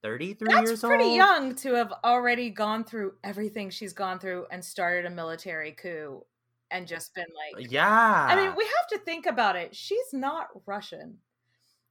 33 0.02 0.46
That's 0.52 0.70
years 0.70 0.80
pretty 0.80 1.04
old. 1.04 1.16
young 1.16 1.54
to 1.56 1.74
have 1.74 1.92
already 2.04 2.50
gone 2.50 2.84
through 2.84 3.14
everything 3.24 3.70
she's 3.70 3.92
gone 3.92 4.18
through 4.18 4.46
and 4.50 4.64
started 4.64 5.06
a 5.06 5.10
military 5.10 5.72
coup 5.72 6.22
and 6.70 6.86
just 6.86 7.14
been 7.14 7.26
like, 7.56 7.70
Yeah. 7.70 8.26
I 8.30 8.36
mean, 8.36 8.54
we 8.56 8.64
have 8.64 8.88
to 8.90 8.98
think 9.04 9.26
about 9.26 9.56
it. 9.56 9.74
She's 9.74 10.12
not 10.12 10.48
Russian. 10.66 11.18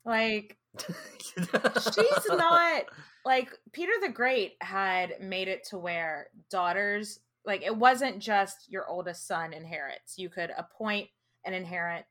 Like, 0.05 0.55
she's 0.79 2.27
not 2.29 2.83
like 3.25 3.49
Peter 3.73 3.91
the 4.01 4.09
Great 4.09 4.53
had 4.61 5.15
made 5.19 5.47
it 5.49 5.65
to 5.65 5.77
where 5.77 6.27
daughters, 6.49 7.19
like, 7.45 7.61
it 7.63 7.75
wasn't 7.75 8.19
just 8.19 8.71
your 8.71 8.87
oldest 8.87 9.27
son 9.27 9.51
inherits. 9.51 10.17
You 10.17 10.29
could 10.29 10.51
appoint 10.57 11.09
an 11.43 11.53
inherit. 11.53 12.05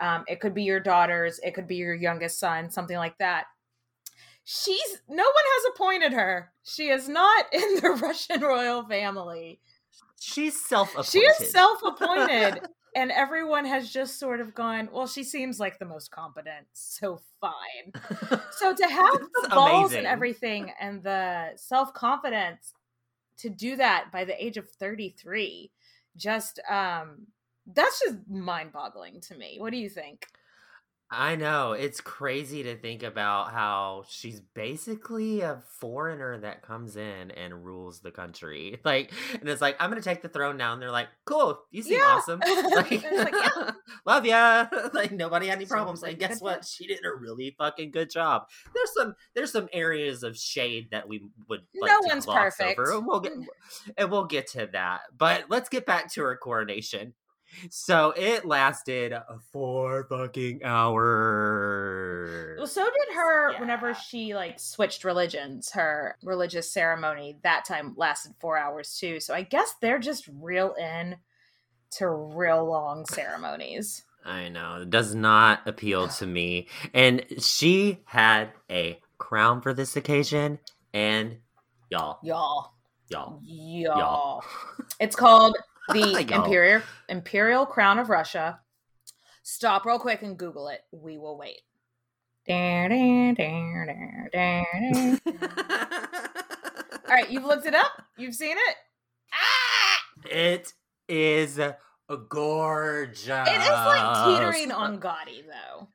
Um, 0.00 0.24
it 0.28 0.40
could 0.40 0.54
be 0.54 0.64
your 0.64 0.80
daughters, 0.80 1.40
it 1.42 1.54
could 1.54 1.66
be 1.66 1.76
your 1.76 1.94
youngest 1.94 2.38
son, 2.38 2.70
something 2.70 2.96
like 2.96 3.16
that. 3.18 3.46
She's 4.44 5.02
no 5.08 5.24
one 5.24 5.24
has 5.24 5.72
appointed 5.74 6.12
her. 6.12 6.52
She 6.62 6.88
is 6.88 7.08
not 7.08 7.46
in 7.52 7.76
the 7.82 7.98
Russian 8.00 8.40
royal 8.40 8.84
family. 8.84 9.60
She's 10.20 10.60
self-appointed. 10.60 11.10
She 11.10 11.20
is 11.20 11.50
self 11.50 11.80
appointed. 11.84 12.60
and 12.96 13.12
everyone 13.12 13.66
has 13.66 13.90
just 13.90 14.18
sort 14.18 14.40
of 14.40 14.54
gone, 14.54 14.88
well, 14.90 15.06
she 15.06 15.22
seems 15.22 15.60
like 15.60 15.78
the 15.78 15.84
most 15.84 16.10
competent, 16.10 16.66
so 16.72 17.20
fine. 17.40 17.92
So 18.52 18.74
to 18.74 18.86
have 18.88 19.18
the 19.42 19.48
balls 19.50 19.90
amazing. 19.90 19.98
and 19.98 20.06
everything 20.06 20.72
and 20.80 21.02
the 21.02 21.50
self 21.56 21.92
confidence 21.92 22.72
to 23.38 23.50
do 23.50 23.76
that 23.76 24.10
by 24.10 24.24
the 24.24 24.42
age 24.42 24.56
of 24.56 24.68
33, 24.70 25.70
just 26.16 26.58
um 26.70 27.26
that's 27.74 28.00
just 28.00 28.16
mind 28.28 28.72
boggling 28.72 29.20
to 29.22 29.36
me. 29.36 29.56
What 29.58 29.70
do 29.72 29.78
you 29.78 29.88
think? 29.88 30.26
I 31.08 31.36
know. 31.36 31.70
It's 31.70 32.00
crazy 32.00 32.64
to 32.64 32.74
think 32.76 33.04
about 33.04 33.52
how 33.52 34.06
she's 34.08 34.40
basically 34.40 35.40
a 35.40 35.62
foreigner 35.78 36.36
that 36.40 36.62
comes 36.62 36.96
in 36.96 37.30
and 37.30 37.64
rules 37.64 38.00
the 38.00 38.10
country. 38.10 38.80
Like, 38.84 39.12
and 39.40 39.48
it's 39.48 39.60
like, 39.60 39.76
I'm 39.78 39.88
going 39.90 40.02
to 40.02 40.08
take 40.08 40.22
the 40.22 40.28
throne 40.28 40.56
now. 40.56 40.72
And 40.72 40.82
they're 40.82 40.90
like, 40.90 41.06
cool, 41.24 41.60
you 41.70 41.82
seem 41.84 41.98
Yeah. 41.98 42.06
awesome. 42.06 42.40
Like, 42.46 42.90
like, 42.90 43.34
yeah. 43.34 43.70
love 44.06 44.26
ya. 44.26 44.66
Like, 44.92 45.12
nobody 45.12 45.46
had 45.46 45.58
any 45.58 45.66
problems. 45.66 46.02
like 46.02 46.12
and 46.12 46.18
guess 46.20 46.40
what? 46.40 46.64
She 46.64 46.88
did 46.88 47.04
a 47.04 47.14
really 47.16 47.54
fucking 47.56 47.92
good 47.92 48.10
job. 48.10 48.48
There's 48.74 48.92
some, 48.92 49.14
there's 49.34 49.52
some 49.52 49.68
areas 49.72 50.24
of 50.24 50.36
shade 50.36 50.88
that 50.90 51.08
we 51.08 51.22
would 51.48 51.60
like 51.80 51.92
No 51.92 52.00
to 52.00 52.08
one's 52.08 52.24
gloss 52.26 52.56
perfect. 52.56 52.80
Over. 52.80 52.96
And 52.96 53.06
we'll 53.06 53.20
get, 53.20 53.32
and 53.96 54.10
we'll 54.10 54.24
get 54.26 54.48
to 54.52 54.68
that. 54.72 55.02
But 55.16 55.44
let's 55.48 55.68
get 55.68 55.86
back 55.86 56.12
to 56.14 56.22
her 56.22 56.36
coronation. 56.36 57.14
So 57.70 58.12
it 58.16 58.44
lasted 58.44 59.14
four 59.52 60.06
fucking 60.08 60.62
hours. 60.64 62.56
Well, 62.58 62.66
so 62.66 62.84
did 62.84 63.14
her 63.14 63.58
whenever 63.58 63.94
she 63.94 64.34
like 64.34 64.58
switched 64.58 65.04
religions. 65.04 65.70
Her 65.70 66.16
religious 66.22 66.70
ceremony 66.70 67.38
that 67.42 67.64
time 67.64 67.94
lasted 67.96 68.32
four 68.40 68.58
hours 68.58 68.96
too. 68.98 69.20
So 69.20 69.34
I 69.34 69.42
guess 69.42 69.74
they're 69.80 69.98
just 69.98 70.28
real 70.40 70.74
in 70.74 71.16
to 71.92 72.08
real 72.08 72.64
long 72.64 73.06
ceremonies. 73.06 74.02
I 74.24 74.48
know. 74.48 74.80
It 74.82 74.90
does 74.90 75.14
not 75.14 75.66
appeal 75.66 76.08
to 76.08 76.26
me. 76.26 76.66
And 76.92 77.24
she 77.38 78.00
had 78.06 78.50
a 78.70 78.98
crown 79.18 79.60
for 79.62 79.72
this 79.72 79.96
occasion. 79.96 80.58
And 80.92 81.36
y'all, 81.90 82.18
Y'all. 82.22 82.74
y'all, 83.08 83.40
Y'all. 83.44 83.98
y'all. 83.98 84.44
It's 84.98 85.14
called 85.14 85.56
the 85.92 86.26
Imperial 86.34 86.82
Imperial 87.08 87.66
Crown 87.66 87.98
of 87.98 88.08
Russia. 88.08 88.60
Stop 89.42 89.84
real 89.84 89.98
quick 89.98 90.22
and 90.22 90.36
Google 90.36 90.68
it. 90.68 90.80
We 90.90 91.18
will 91.18 91.38
wait. 91.38 91.60
All 97.08 97.14
right, 97.14 97.30
you've 97.30 97.44
looked 97.44 97.66
it 97.66 97.74
up. 97.74 98.02
You've 98.16 98.34
seen 98.34 98.56
it. 98.56 98.76
Ah! 99.32 100.26
it 100.30 100.72
is 101.08 101.58
a 101.58 101.76
gorgeous. 102.28 103.48
It 103.48 103.60
is 103.60 103.68
like 103.68 104.24
teetering 104.26 104.72
on 104.72 104.98
gaudy 104.98 105.42
though. 105.42 105.88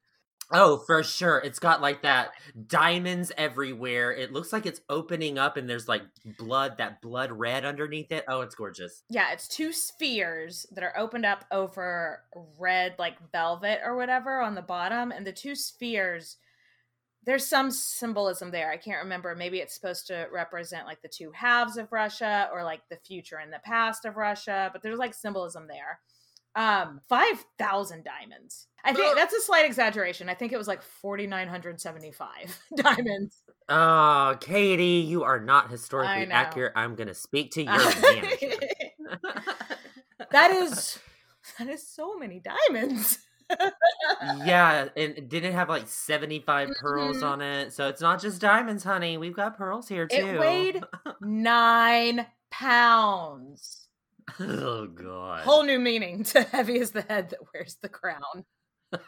Oh, 0.54 0.78
for 0.78 1.04
sure. 1.04 1.40
It's 1.40 1.60
got 1.60 1.82
like 1.82 2.02
that 2.04 2.32
diamonds 2.68 3.32
everywhere. 3.38 4.12
It 4.12 4.34
looks 4.34 4.52
like 4.52 4.66
it's 4.66 4.82
opening 4.90 5.38
up 5.38 5.58
and 5.58 5.70
there's 5.70 5.88
like 5.88 6.04
blood, 6.38 6.78
that 6.78 7.02
blood 7.02 7.32
red 7.32 7.66
underneath 7.66 8.12
it. 8.12 8.26
Oh, 8.28 8.42
it's 8.42 8.56
gorgeous. 8.56 9.04
Yeah, 9.10 9.32
it's 9.32 9.48
two 9.48 9.72
spheres 9.74 10.66
that 10.72 10.84
are 10.84 10.98
opened 10.98 11.26
up 11.26 11.46
over 11.52 12.24
red 12.60 12.96
like 13.00 13.16
velvet 13.32 13.80
or 13.84 13.96
whatever 13.96 14.42
on 14.42 14.56
the 14.56 14.62
bottom 14.62 15.12
and 15.12 15.26
the 15.26 15.32
two 15.34 15.56
spheres 15.56 16.38
there's 17.24 17.48
some 17.48 17.70
symbolism 17.70 18.52
there. 18.52 18.72
I 18.72 18.78
can't 18.78 19.04
remember. 19.04 19.36
Maybe 19.36 19.60
it's 19.60 19.76
supposed 19.76 20.08
to 20.08 20.28
represent 20.32 20.88
like 20.88 21.02
the 21.02 21.08
two 21.08 21.32
halves 21.32 21.78
of 21.78 21.92
Russia 21.92 22.50
or 22.52 22.64
like 22.64 22.82
the 22.90 22.98
future 22.98 23.38
and 23.38 23.54
the 23.54 23.62
past 23.64 24.06
of 24.06 24.18
Russia, 24.18 24.70
but 24.74 24.82
there's 24.82 24.98
like 24.98 25.14
symbolism 25.14 25.68
there. 25.68 26.00
Um 26.56 27.00
5,000 27.08 28.04
diamonds. 28.04 28.68
I 28.84 28.94
think 28.94 29.16
that's 29.16 29.34
a 29.34 29.42
slight 29.42 29.66
exaggeration. 29.66 30.28
I 30.28 30.34
think 30.34 30.52
it 30.52 30.58
was 30.58 30.68
like 30.68 30.82
4975 30.82 32.60
diamonds. 32.76 33.42
Oh, 33.70 34.36
Katie, 34.42 35.06
you 35.08 35.24
are 35.24 35.40
not 35.40 35.70
historically 35.70 36.32
accurate. 36.32 36.74
I'm 36.76 36.96
going 36.96 37.08
to 37.08 37.14
speak 37.14 37.52
to 37.52 37.64
your 37.64 37.74
manager. 38.02 38.58
that 40.32 40.52
is 40.52 41.00
that 41.58 41.68
is 41.70 41.88
so 41.88 42.18
many 42.18 42.42
diamonds. 42.42 43.20
yeah, 44.46 44.88
and 44.96 45.30
didn't 45.30 45.54
have 45.54 45.70
like 45.70 45.88
75 45.88 46.70
pearls 46.80 47.18
Mhm. 47.18 47.24
on 47.32 47.42
it. 47.42 47.74
So 47.74 47.88
it's 47.88 48.02
not 48.02 48.22
just 48.22 48.42
diamonds, 48.42 48.84
honey. 48.84 49.18
We've 49.18 49.36
got 49.36 49.58
pearls 49.58 49.88
here 49.88 50.08
too. 50.08 50.16
It 50.16 50.40
weighed 50.40 50.84
nine 51.22 52.26
pounds. 52.50 53.88
Oh, 54.40 54.88
God. 54.88 55.44
Whole 55.44 55.64
new 55.64 55.80
meaning 55.80 56.24
to 56.26 56.42
heavy 56.52 56.80
is 56.80 56.92
the 56.92 57.02
head 57.02 57.30
that 57.30 57.40
wears 57.54 57.78
the 57.82 57.90
crown. 57.90 58.46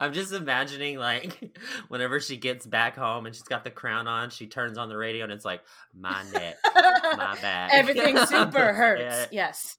I'm 0.00 0.12
just 0.12 0.32
imagining 0.32 0.98
like 0.98 1.58
whenever 1.88 2.20
she 2.20 2.36
gets 2.36 2.66
back 2.66 2.96
home 2.96 3.26
and 3.26 3.34
she's 3.34 3.42
got 3.42 3.64
the 3.64 3.70
crown 3.70 4.06
on, 4.06 4.30
she 4.30 4.46
turns 4.46 4.78
on 4.78 4.88
the 4.88 4.96
radio 4.96 5.24
and 5.24 5.32
it's 5.32 5.44
like, 5.44 5.62
my 5.94 6.22
neck, 6.32 6.56
my 6.74 7.36
back. 7.40 7.70
Everything 7.72 8.16
super 8.26 8.72
hurts. 8.72 9.28
Yes. 9.30 9.76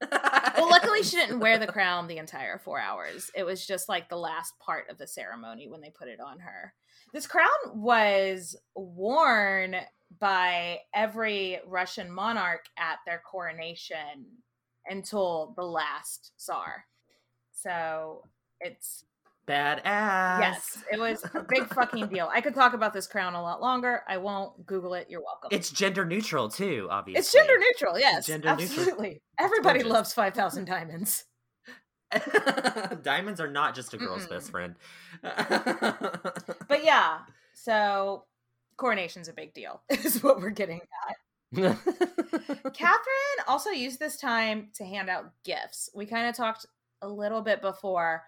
Well, 0.00 0.70
luckily 0.70 1.02
she 1.02 1.16
didn't 1.16 1.40
wear 1.40 1.58
the 1.58 1.66
crown 1.66 2.06
the 2.06 2.18
entire 2.18 2.58
four 2.58 2.80
hours. 2.80 3.30
It 3.34 3.44
was 3.44 3.66
just 3.66 3.88
like 3.88 4.08
the 4.08 4.16
last 4.16 4.58
part 4.58 4.88
of 4.88 4.98
the 4.98 5.06
ceremony 5.06 5.68
when 5.68 5.80
they 5.80 5.90
put 5.90 6.08
it 6.08 6.20
on 6.20 6.38
her. 6.40 6.72
This 7.12 7.26
crown 7.26 7.48
was 7.74 8.56
worn 8.74 9.76
by 10.18 10.78
every 10.94 11.60
Russian 11.66 12.10
monarch 12.10 12.64
at 12.78 12.98
their 13.06 13.22
coronation 13.30 14.26
until 14.86 15.54
the 15.56 15.64
last 15.64 16.32
Tsar. 16.36 16.84
So 17.52 18.24
it's 18.60 19.04
badass. 19.46 19.84
Yes, 20.40 20.84
it 20.92 20.98
was 20.98 21.24
a 21.34 21.44
big 21.48 21.72
fucking 21.72 22.06
deal. 22.12 22.28
I 22.32 22.40
could 22.40 22.54
talk 22.54 22.72
about 22.72 22.92
this 22.92 23.06
crown 23.06 23.34
a 23.34 23.42
lot 23.42 23.60
longer. 23.60 24.02
I 24.08 24.16
won't. 24.18 24.66
Google 24.66 24.94
it. 24.94 25.06
You're 25.08 25.22
welcome. 25.22 25.48
It's 25.52 25.70
gender 25.70 26.04
neutral 26.04 26.48
too, 26.48 26.88
obviously. 26.90 27.20
It's 27.20 27.32
gender 27.32 27.58
neutral. 27.58 27.98
Yes, 27.98 28.26
gender 28.26 28.48
absolutely. 28.48 29.08
neutral. 29.08 29.20
Everybody 29.38 29.82
loves 29.82 30.12
five 30.12 30.34
thousand 30.34 30.66
diamonds. 30.66 31.24
Diamonds 33.02 33.40
are 33.40 33.50
not 33.50 33.74
just 33.76 33.94
a 33.94 33.96
girl's 33.96 34.26
Mm-mm. 34.26 34.30
best 34.30 34.50
friend. 34.50 34.74
But 36.68 36.84
yeah, 36.84 37.18
so 37.54 38.24
coronation's 38.80 39.28
a 39.28 39.32
big 39.32 39.54
deal. 39.54 39.82
Is 39.90 40.22
what 40.22 40.40
we're 40.40 40.50
getting 40.50 40.80
at. 41.08 41.16
Catherine 41.54 43.40
also 43.46 43.70
used 43.70 44.00
this 44.00 44.16
time 44.16 44.68
to 44.74 44.84
hand 44.84 45.08
out 45.08 45.32
gifts. 45.44 45.90
We 45.94 46.06
kind 46.06 46.28
of 46.28 46.34
talked 46.34 46.66
a 47.02 47.08
little 47.08 47.42
bit 47.42 47.60
before 47.60 48.22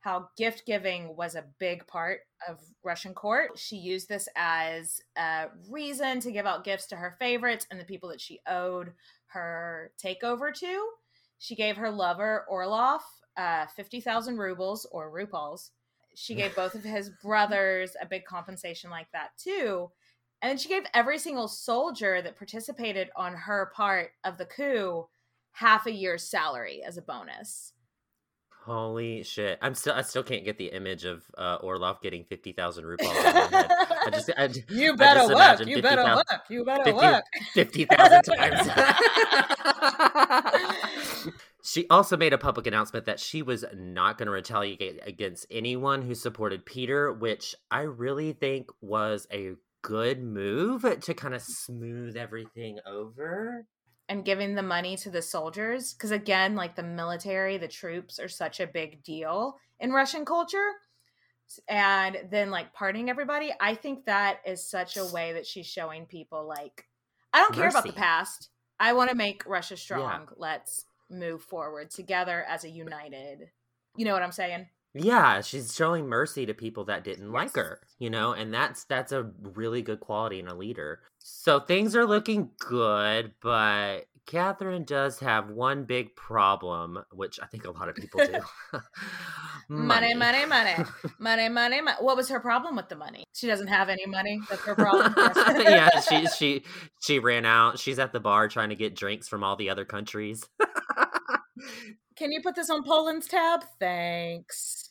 how 0.00 0.28
gift 0.36 0.62
giving 0.64 1.16
was 1.16 1.34
a 1.34 1.44
big 1.58 1.86
part 1.86 2.20
of 2.48 2.60
Russian 2.84 3.14
court. 3.14 3.58
She 3.58 3.76
used 3.76 4.08
this 4.08 4.28
as 4.36 5.00
a 5.16 5.46
reason 5.70 6.20
to 6.20 6.32
give 6.32 6.46
out 6.46 6.64
gifts 6.64 6.86
to 6.86 6.96
her 6.96 7.16
favorites 7.18 7.66
and 7.70 7.80
the 7.80 7.84
people 7.84 8.08
that 8.10 8.20
she 8.20 8.40
owed 8.46 8.92
her 9.26 9.92
takeover 10.02 10.54
to. 10.54 10.88
She 11.38 11.54
gave 11.54 11.76
her 11.76 11.90
lover 11.90 12.46
Orlov 12.48 13.02
uh, 13.36 13.66
50,000 13.76 14.36
rubles 14.36 14.86
or 14.90 15.10
rupals. 15.10 15.70
She 16.14 16.34
gave 16.34 16.56
both 16.56 16.74
of 16.74 16.82
his 16.82 17.10
brothers 17.22 17.96
a 18.00 18.06
big 18.06 18.24
compensation 18.24 18.90
like 18.90 19.06
that 19.12 19.30
too. 19.38 19.90
And 20.40 20.50
then 20.50 20.58
she 20.58 20.68
gave 20.68 20.84
every 20.94 21.18
single 21.18 21.48
soldier 21.48 22.22
that 22.22 22.36
participated 22.36 23.10
on 23.16 23.34
her 23.34 23.72
part 23.74 24.10
of 24.24 24.38
the 24.38 24.44
coup 24.46 25.08
half 25.52 25.86
a 25.86 25.92
year's 25.92 26.22
salary 26.22 26.82
as 26.86 26.96
a 26.96 27.02
bonus. 27.02 27.72
Holy 28.64 29.22
shit! 29.22 29.58
I'm 29.62 29.74
still 29.74 29.94
I 29.94 30.02
still 30.02 30.22
can't 30.22 30.44
get 30.44 30.58
the 30.58 30.66
image 30.66 31.06
of 31.06 31.24
uh, 31.38 31.56
Orlov 31.62 32.02
getting 32.02 32.24
fifty 32.24 32.52
thousand 32.52 32.84
rupees. 32.84 33.08
in 33.08 33.14
my 33.14 33.30
head. 33.50 33.66
I 33.70 34.10
just 34.12 34.30
I, 34.36 34.50
You 34.68 34.92
I 34.92 34.96
better 34.96 35.20
work. 35.22 35.30
imagine 35.32 35.68
You 35.68 35.80
better 35.80 36.02
50,000 36.02 36.16
work. 36.16 36.42
You 36.50 36.64
better 36.66 36.84
50 36.84 36.92
work. 36.98 37.24
fifty 37.54 37.84
thousand 37.86 38.22
times. 38.24 38.68
she 41.64 41.86
also 41.88 42.16
made 42.18 42.34
a 42.34 42.38
public 42.38 42.66
announcement 42.66 43.06
that 43.06 43.18
she 43.20 43.40
was 43.42 43.64
not 43.74 44.18
going 44.18 44.26
to 44.26 44.32
retaliate 44.32 45.00
against 45.06 45.46
anyone 45.50 46.02
who 46.02 46.14
supported 46.14 46.66
Peter, 46.66 47.10
which 47.12 47.54
I 47.70 47.82
really 47.82 48.32
think 48.34 48.68
was 48.82 49.26
a 49.32 49.54
good 49.82 50.22
move 50.22 50.84
to 51.00 51.14
kind 51.14 51.34
of 51.34 51.42
smooth 51.42 52.16
everything 52.16 52.78
over. 52.86 53.66
and 54.08 54.24
giving 54.24 54.54
the 54.54 54.62
money 54.62 54.96
to 54.96 55.10
the 55.10 55.22
soldiers? 55.22 55.92
Because 55.92 56.10
again 56.10 56.54
like 56.54 56.76
the 56.76 56.82
military 56.82 57.58
the 57.58 57.68
troops 57.68 58.18
are 58.18 58.28
such 58.28 58.58
a 58.60 58.66
big 58.66 59.02
deal 59.02 59.56
in 59.80 59.92
russian 59.92 60.24
culture. 60.24 60.70
And 61.68 62.18
then 62.30 62.50
like 62.50 62.74
partying 62.74 63.08
everybody 63.08 63.52
i 63.60 63.74
think 63.74 64.04
that 64.06 64.40
is 64.46 64.68
such 64.68 64.96
a 64.96 65.04
way 65.06 65.32
that 65.34 65.46
she's 65.46 65.66
showing 65.66 66.06
people 66.06 66.46
like 66.46 66.84
i 67.32 67.38
don't 67.40 67.54
care 67.54 67.68
about 67.68 67.84
the 67.84 67.92
past. 67.92 68.50
I 68.80 68.92
want 68.92 69.10
to 69.10 69.16
make 69.16 69.46
russia 69.46 69.76
strong. 69.76 70.28
Let's 70.36 70.84
move 71.10 71.42
forward 71.42 71.90
together 71.90 72.44
as 72.48 72.64
a 72.64 72.70
united. 72.70 73.50
You 73.96 74.04
know 74.04 74.12
what 74.12 74.22
i'm 74.22 74.32
saying 74.32 74.66
Yeah, 74.98 75.40
she's 75.40 75.74
showing 75.74 76.08
mercy 76.08 76.46
to 76.46 76.54
people 76.54 76.84
that 76.86 77.04
didn't 77.04 77.30
like 77.32 77.54
her, 77.54 77.80
you 77.98 78.10
know, 78.10 78.32
and 78.32 78.52
that's 78.52 78.84
that's 78.84 79.12
a 79.12 79.30
really 79.40 79.82
good 79.82 80.00
quality 80.00 80.40
in 80.40 80.48
a 80.48 80.54
leader. 80.54 81.00
So 81.18 81.60
things 81.60 81.94
are 81.94 82.06
looking 82.06 82.50
good, 82.58 83.32
but 83.40 84.06
Catherine 84.26 84.84
does 84.84 85.20
have 85.20 85.50
one 85.50 85.84
big 85.84 86.14
problem, 86.16 86.98
which 87.12 87.38
I 87.42 87.46
think 87.46 87.64
a 87.64 87.70
lot 87.70 87.88
of 87.88 87.96
people 87.96 88.20
do. 88.20 88.40
money 89.70 90.14
money 90.14 90.46
money 90.46 90.74
money 91.18 91.48
money 91.48 91.80
money 91.80 91.80
what 92.00 92.16
was 92.16 92.28
her 92.30 92.40
problem 92.40 92.74
with 92.74 92.88
the 92.88 92.96
money 92.96 93.22
she 93.34 93.46
doesn't 93.46 93.66
have 93.66 93.90
any 93.90 94.06
money 94.06 94.40
that's 94.48 94.62
her 94.62 94.74
problem 94.74 95.12
yeah, 95.58 96.00
she 96.00 96.26
she 96.26 96.62
she 97.00 97.18
ran 97.18 97.44
out. 97.44 97.78
She's 97.78 97.98
at 97.98 98.12
the 98.12 98.20
bar 98.20 98.48
trying 98.48 98.70
to 98.70 98.74
get 98.74 98.94
drinks 98.94 99.28
from 99.28 99.44
all 99.44 99.56
the 99.56 99.70
other 99.70 99.84
countries. 99.84 100.44
Can 102.16 102.32
you 102.32 102.40
put 102.42 102.56
this 102.56 102.70
on 102.70 102.82
Poland's 102.82 103.28
tab? 103.28 103.64
Thanks. 103.78 104.87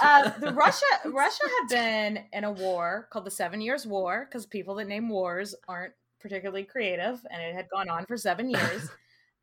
Uh, 0.00 0.30
the 0.40 0.52
Russia 0.54 0.84
Russia 1.06 1.42
had 1.60 1.68
been 1.68 2.24
in 2.32 2.44
a 2.44 2.52
war 2.52 3.08
called 3.10 3.26
the 3.26 3.30
Seven 3.30 3.60
Years' 3.60 3.86
War 3.86 4.26
because 4.28 4.46
people 4.46 4.74
that 4.76 4.88
name 4.88 5.08
wars 5.08 5.54
aren't 5.66 5.94
particularly 6.20 6.64
creative, 6.64 7.24
and 7.30 7.42
it 7.42 7.54
had 7.54 7.68
gone 7.68 7.88
on 7.88 8.06
for 8.06 8.16
seven 8.16 8.50
years, 8.50 8.88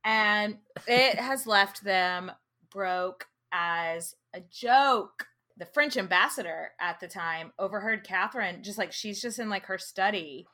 and 0.03 0.58
it 0.88 1.15
has 1.17 1.47
left 1.47 1.84
them 1.84 2.31
broke 2.71 3.27
as 3.51 4.15
a 4.34 4.41
joke. 4.51 5.27
The 5.58 5.65
French 5.65 5.95
ambassador 5.95 6.71
at 6.81 6.99
the 6.99 7.08
time 7.08 7.53
overheard 7.58 8.03
Catherine 8.03 8.62
just 8.62 8.77
like 8.77 8.91
she's 8.91 9.21
just 9.21 9.39
in 9.39 9.49
like 9.49 9.65
her 9.67 9.77
study 9.77 10.47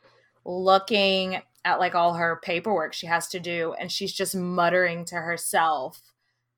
looking 0.46 1.42
at 1.64 1.80
like 1.80 1.96
all 1.96 2.16
her 2.16 2.40
paperwork 2.44 2.94
she 2.94 3.08
has 3.08 3.28
to 3.28 3.40
do 3.40 3.74
and 3.80 3.92
she's 3.92 4.14
just 4.14 4.36
muttering 4.36 5.06
to 5.06 5.16
herself 5.16 6.02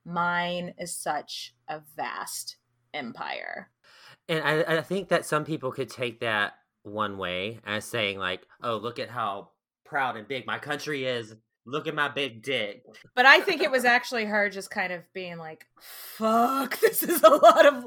mine 0.06 0.74
is 0.78 0.96
such 0.96 1.54
a 1.68 1.82
vast 1.96 2.58
empire 2.94 3.70
And 4.30 4.44
I, 4.44 4.78
I 4.78 4.82
think 4.82 5.10
that 5.10 5.26
some 5.26 5.44
people 5.46 5.72
could 5.72 5.90
take 5.90 6.22
that 6.22 6.54
one 6.84 7.18
way 7.18 7.60
as 7.66 7.86
saying, 7.86 8.20
like, 8.20 8.42
oh, 8.62 8.78
look 8.78 9.00
at 9.00 9.10
how 9.10 9.50
proud 9.86 10.16
and 10.18 10.28
big 10.28 10.46
my 10.46 10.60
country 10.60 11.06
is. 11.06 11.36
Look 11.66 11.88
at 11.88 11.96
my 11.96 12.10
big 12.10 12.42
dick. 12.44 12.84
but 13.16 13.26
i 13.26 13.40
think 13.40 13.62
it 13.62 13.72
was 13.72 13.86
actually 13.86 14.26
her 14.26 14.50
just 14.50 14.70
kind 14.70 14.92
of 14.92 15.02
being 15.14 15.38
like 15.38 15.66
fuck 15.80 16.80
this 16.82 17.04
is 17.04 17.22
a 17.24 17.30
lot 17.30 17.66
of 17.66 17.86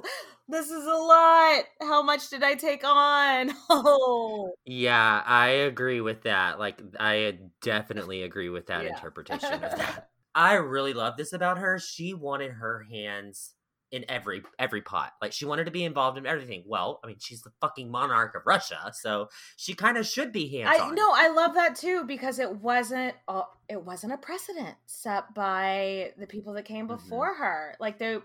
this 0.49 0.71
is 0.71 0.85
a 0.87 0.95
lot 0.95 1.65
how 1.81 2.03
much 2.03 2.31
did 2.31 2.43
i 2.43 2.55
take 2.55 2.85
on 2.85 3.51
oh 3.71 4.53
Yeah, 4.65 5.23
I 5.27 5.49
agree 5.49 6.01
with 6.01 6.23
that. 6.23 6.59
Like, 6.59 6.81
I 7.01 7.39
definitely 7.63 8.23
agree 8.23 8.49
with 8.49 8.67
that 8.67 8.85
Yeah. 8.85 8.91
interpretation 8.91 9.53
of 9.55 9.61
that. 9.77 10.09
I 10.35 10.55
really 10.55 10.93
love 10.95 11.17
this 11.17 11.33
about 11.33 11.59
her. 11.59 11.79
She 11.79 12.15
wanted 12.15 12.53
her 12.53 12.85
hands 12.91 13.55
in 13.93 14.05
every 14.09 14.43
every 14.59 14.83
pot. 14.83 15.13
Like 15.23 15.33
she 15.33 15.45
wanted 15.45 15.65
to 15.65 15.71
be 15.71 15.85
involved 15.85 16.19
in 16.19 16.27
everything. 16.27 16.65
Well, 16.67 17.01
I 17.05 17.07
mean, 17.07 17.17
she's 17.21 17.43
the 17.43 17.53
fucking 17.61 17.91
monarch 17.91 18.35
of 18.35 18.43
Russia, 18.45 18.93
so 18.95 19.29
she 19.57 19.75
kind 19.75 19.97
of 19.97 20.07
should 20.07 20.33
be 20.33 20.49
hands 20.49 20.77
I 20.79 20.83
on. 20.85 20.95
no, 20.95 21.11
I 21.15 21.29
love 21.29 21.55
that 21.55 21.77
too 21.77 22.05
because 22.05 22.39
it 22.39 22.57
wasn't 22.57 23.15
a, 23.29 23.43
it 23.69 23.85
wasn't 23.85 24.13
a 24.13 24.19
precedent 24.19 24.77
set 24.87 25.33
by 25.35 26.13
the 26.19 26.27
people 26.27 26.53
that 26.55 26.65
came 26.65 26.87
Mhm. 26.87 26.97
before 26.97 27.35
her. 27.35 27.77
Like 27.79 27.99
there 27.99 28.23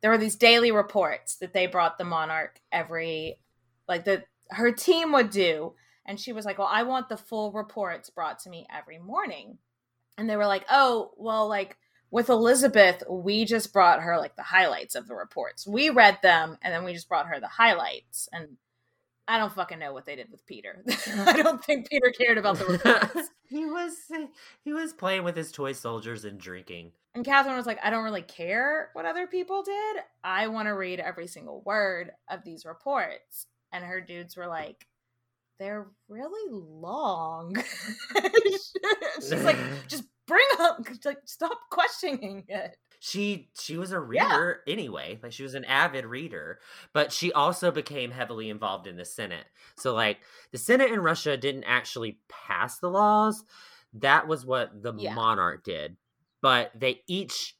there 0.00 0.10
were 0.10 0.18
these 0.18 0.36
daily 0.36 0.72
reports 0.72 1.36
that 1.36 1.52
they 1.52 1.66
brought 1.66 1.98
the 1.98 2.04
monarch 2.04 2.60
every 2.72 3.38
like 3.88 4.04
that 4.06 4.24
her 4.50 4.72
team 4.72 5.12
would 5.12 5.30
do 5.30 5.74
and 6.04 6.18
she 6.18 6.32
was 6.32 6.44
like, 6.44 6.58
"Well, 6.58 6.68
I 6.70 6.82
want 6.82 7.08
the 7.08 7.16
full 7.16 7.52
reports 7.52 8.10
brought 8.10 8.40
to 8.40 8.50
me 8.50 8.66
every 8.74 8.98
morning." 8.98 9.58
And 10.18 10.28
they 10.28 10.36
were 10.36 10.46
like, 10.46 10.64
"Oh, 10.70 11.12
well 11.16 11.48
like 11.48 11.76
with 12.12 12.28
Elizabeth, 12.28 13.02
we 13.08 13.46
just 13.46 13.72
brought 13.72 14.02
her 14.02 14.18
like 14.18 14.36
the 14.36 14.42
highlights 14.42 14.94
of 14.94 15.08
the 15.08 15.14
reports. 15.14 15.66
We 15.66 15.88
read 15.88 16.18
them 16.22 16.58
and 16.62 16.72
then 16.72 16.84
we 16.84 16.92
just 16.92 17.08
brought 17.08 17.26
her 17.26 17.40
the 17.40 17.48
highlights 17.48 18.28
and 18.32 18.58
I 19.26 19.38
don't 19.38 19.52
fucking 19.52 19.78
know 19.78 19.94
what 19.94 20.04
they 20.04 20.14
did 20.14 20.30
with 20.30 20.44
Peter. 20.44 20.84
I 21.26 21.42
don't 21.42 21.64
think 21.64 21.88
Peter 21.88 22.10
cared 22.10 22.36
about 22.36 22.58
the 22.58 22.66
reports. 22.66 23.30
he 23.48 23.64
was 23.64 23.94
he 24.62 24.74
was 24.74 24.92
playing 24.92 25.24
with 25.24 25.36
his 25.36 25.50
toy 25.50 25.72
soldiers 25.72 26.26
and 26.26 26.38
drinking. 26.38 26.92
And 27.14 27.24
Catherine 27.24 27.56
was 27.56 27.66
like, 27.66 27.78
I 27.82 27.88
don't 27.88 28.04
really 28.04 28.22
care 28.22 28.90
what 28.92 29.06
other 29.06 29.26
people 29.26 29.62
did. 29.62 29.96
I 30.22 30.48
want 30.48 30.68
to 30.68 30.72
read 30.72 31.00
every 31.00 31.26
single 31.26 31.62
word 31.64 32.10
of 32.30 32.44
these 32.44 32.66
reports. 32.66 33.46
And 33.72 33.84
her 33.84 34.02
dudes 34.02 34.36
were 34.36 34.46
like, 34.46 34.86
they're 35.58 35.86
really 36.08 36.52
long. 36.52 37.54
She's 39.20 39.44
like, 39.44 39.56
just 39.88 40.04
bring 40.26 40.46
up, 40.60 40.78
like, 41.04 41.18
stop 41.26 41.58
questioning 41.70 42.44
it. 42.48 42.76
she 43.00 43.50
she 43.58 43.76
was 43.76 43.90
a 43.90 43.98
Yeah. 44.10 44.38
reader 44.38 44.62
anyway 44.68 45.18
like 45.22 45.32
she 45.32 45.42
was 45.42 45.54
an 45.54 45.64
avid 45.64 46.04
reader 46.04 46.60
but 46.92 47.10
she 47.12 47.32
also 47.32 47.70
became 47.72 48.10
heavily 48.12 48.48
involved 48.48 48.86
in 48.86 48.96
the 48.96 49.04
senate 49.04 49.46
so 49.76 49.92
like 49.94 50.20
the 50.52 50.58
senate 50.58 50.90
in 50.92 51.00
russia 51.00 51.36
didn't 51.36 51.64
actually 51.64 52.20
pass 52.28 52.78
the 52.78 52.88
laws 52.88 53.44
that 53.92 54.28
was 54.28 54.46
what 54.46 54.70
the 54.82 54.92
Yeah. 54.94 55.16
monarch 55.16 55.64
did 55.64 55.96
but 56.42 56.70
they 56.78 57.02
each 57.08 57.56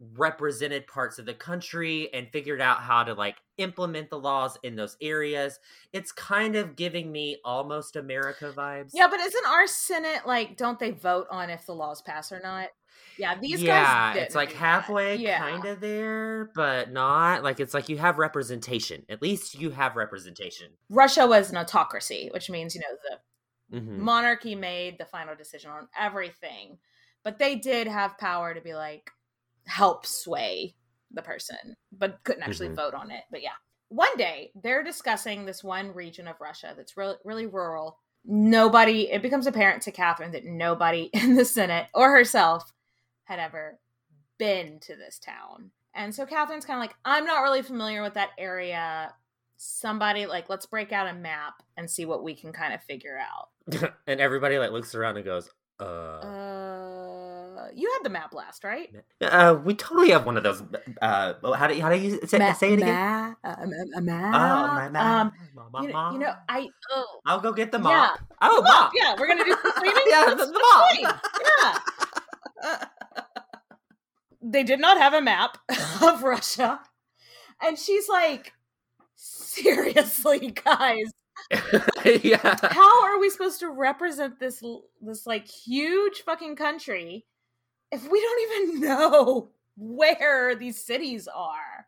represented 0.00 0.86
parts 0.86 1.18
of 1.18 1.26
the 1.26 1.34
country 1.34 2.12
and 2.12 2.28
figured 2.32 2.60
out 2.60 2.80
how 2.80 3.04
to 3.04 3.14
like 3.14 3.38
implement 3.58 4.10
the 4.10 4.18
laws 4.18 4.58
in 4.62 4.74
those 4.76 4.96
areas 5.00 5.58
it's 5.92 6.12
kind 6.12 6.56
of 6.56 6.76
giving 6.76 7.10
me 7.12 7.38
almost 7.44 7.96
america 7.96 8.52
vibes 8.56 8.92
Yeah, 8.92 9.08
but 9.08 9.20
isn't 9.20 9.46
our 9.46 9.66
Senate 9.66 10.26
like, 10.26 10.56
don't 10.56 10.78
they 10.78 10.90
vote 10.92 11.26
on 11.30 11.50
if 11.50 11.66
the 11.66 11.74
laws 11.74 12.02
pass 12.02 12.30
or 12.32 12.40
not? 12.40 12.70
Yeah, 13.16 13.38
these 13.40 13.62
yeah, 13.62 14.16
guys. 14.16 14.18
it's 14.18 14.34
like 14.34 14.52
halfway, 14.52 15.18
Yeah. 15.18 15.38
kind 15.38 15.64
of 15.64 15.80
there, 15.80 16.50
but 16.54 16.90
not. 16.92 17.42
Like 17.44 17.60
it's 17.60 17.74
like 17.74 17.88
you 17.88 17.98
have 17.98 18.18
representation. 18.18 19.04
At 19.08 19.22
least 19.22 19.54
you 19.54 19.70
have 19.70 19.96
representation. 19.96 20.76
Russia 20.88 21.26
was 21.26 21.50
an 21.50 21.56
autocracy, 21.56 22.28
which 22.32 22.50
means, 22.50 22.74
you 22.74 22.80
know, 22.80 22.96
the 23.10 23.18
hmm 23.70 24.04
monarchy 24.04 24.54
made 24.54 24.98
the 24.98 25.06
final 25.06 25.36
decision 25.36 25.70
on 25.70 25.88
everything. 25.98 26.78
But 27.24 27.38
they 27.38 27.56
did 27.56 27.88
have 27.88 28.18
power 28.18 28.54
to 28.54 28.60
be 28.60 28.74
like, 28.74 29.10
help 29.66 30.06
sway 30.06 30.74
the 31.10 31.22
person, 31.22 31.76
but 31.92 32.22
couldn't 32.24 32.42
actually 32.42 32.68
Mhm. 32.68 32.76
vote 32.76 32.94
on 32.94 33.10
it. 33.10 33.24
But 33.30 33.42
yeah. 33.42 33.52
One 33.88 34.16
day 34.16 34.50
they're 34.56 34.82
discussing 34.82 35.44
this 35.44 35.62
one 35.62 35.94
region 35.94 36.26
of 36.26 36.40
Russia 36.40 36.74
that's 36.76 36.96
really, 36.96 37.16
really 37.24 37.46
rural. 37.46 37.98
Nobody, 38.24 39.10
it 39.10 39.22
becomes 39.22 39.46
apparent 39.46 39.82
to 39.82 39.92
Catherine 39.92 40.32
that 40.32 40.44
nobody 40.44 41.10
in 41.12 41.34
the 41.36 41.44
Senate 41.44 41.86
or 41.94 42.10
herself 42.10 42.72
had 43.24 43.38
ever 43.38 43.78
been 44.38 44.80
to 44.80 44.96
this 44.96 45.18
town. 45.18 45.70
And 45.94 46.12
so 46.12 46.26
Catherine's 46.26 46.64
kind 46.64 46.78
of 46.78 46.80
like, 46.82 46.96
I'm 47.04 47.24
not 47.24 47.42
really 47.42 47.62
familiar 47.62 48.02
with 48.02 48.14
that 48.14 48.30
area. 48.36 49.14
Somebody, 49.56 50.26
like, 50.26 50.48
let's 50.48 50.66
break 50.66 50.90
out 50.90 51.06
a 51.06 51.12
map 51.14 51.62
and 51.76 51.88
see 51.88 52.04
what 52.04 52.24
we 52.24 52.34
can 52.34 52.52
kind 52.52 52.74
of 52.74 52.82
figure 52.82 53.16
out. 53.18 53.50
and 54.08 54.20
everybody 54.20 54.58
like 54.58 54.72
looks 54.72 54.94
around 54.96 55.16
and 55.16 55.24
goes, 55.24 55.48
uh, 55.78 55.84
Uh, 55.84 57.23
you 57.74 57.90
had 57.92 58.04
the 58.04 58.10
map 58.10 58.34
last, 58.34 58.64
right? 58.64 58.90
uh 59.22 59.56
we 59.64 59.74
totally 59.74 60.10
have 60.10 60.26
one 60.26 60.36
of 60.36 60.42
those. 60.42 60.62
Uh, 61.00 61.34
how 61.54 61.66
do 61.66 61.74
you, 61.76 61.82
how 61.82 61.88
do 61.90 61.96
you 61.96 62.20
say, 62.26 62.38
Ma- 62.38 62.52
say 62.52 62.72
it 62.72 62.80
again? 62.82 62.94
ma- 62.94 63.34
uh, 63.44 63.66
ma- 63.66 64.00
ma- 64.00 64.28
Oh, 64.28 64.66
my, 64.74 64.88
my, 64.88 65.20
Um, 65.20 65.32
my, 65.72 65.82
you 65.82 65.88
know, 65.92 66.10
you 66.12 66.18
know. 66.18 66.34
I 66.48 66.68
oh, 66.92 67.20
I'll 67.26 67.40
go 67.40 67.52
get 67.52 67.72
the 67.72 67.78
mop. 67.78 67.90
Yeah. 67.92 68.26
Oh, 68.42 68.60
mop. 68.62 68.64
mop. 68.64 68.92
Yeah, 68.94 69.14
we're 69.18 69.28
gonna 69.28 69.44
do 69.44 69.56
some 69.62 69.72
cleaning. 69.76 70.02
yeah, 70.08 70.24
Let's- 70.28 70.46
the, 70.46 70.52
the 70.52 70.60
mop. 71.02 71.22
Yeah. 72.62 72.84
they 74.42 74.62
did 74.62 74.80
not 74.80 74.98
have 74.98 75.14
a 75.14 75.22
map 75.22 75.58
of 76.02 76.22
Russia, 76.22 76.80
and 77.62 77.78
she's 77.78 78.08
like, 78.08 78.52
seriously, 79.16 80.52
guys, 80.64 81.10
yeah. 82.22 82.56
how 82.62 83.04
are 83.04 83.18
we 83.18 83.30
supposed 83.30 83.60
to 83.60 83.70
represent 83.70 84.38
this 84.38 84.62
this 85.00 85.26
like 85.26 85.46
huge 85.48 86.22
fucking 86.24 86.56
country 86.56 87.24
if 87.94 88.10
we 88.10 88.20
don't 88.20 88.52
even 88.68 88.80
know 88.88 89.50
where 89.76 90.54
these 90.54 90.82
cities 90.84 91.28
are? 91.32 91.86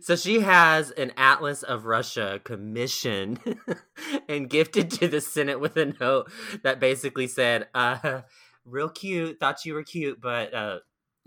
So 0.00 0.14
she 0.14 0.40
has 0.40 0.90
an 0.92 1.12
atlas 1.16 1.62
of 1.62 1.84
Russia 1.84 2.40
commissioned 2.44 3.40
and 4.28 4.48
gifted 4.48 4.90
to 4.92 5.08
the 5.08 5.20
Senate 5.20 5.58
with 5.58 5.76
a 5.76 5.86
note 6.00 6.30
that 6.62 6.78
basically 6.78 7.26
said, 7.26 7.66
uh, 7.74 8.20
real 8.64 8.88
cute, 8.88 9.40
thought 9.40 9.64
you 9.64 9.74
were 9.74 9.82
cute, 9.82 10.20
but 10.20 10.54
uh 10.54 10.78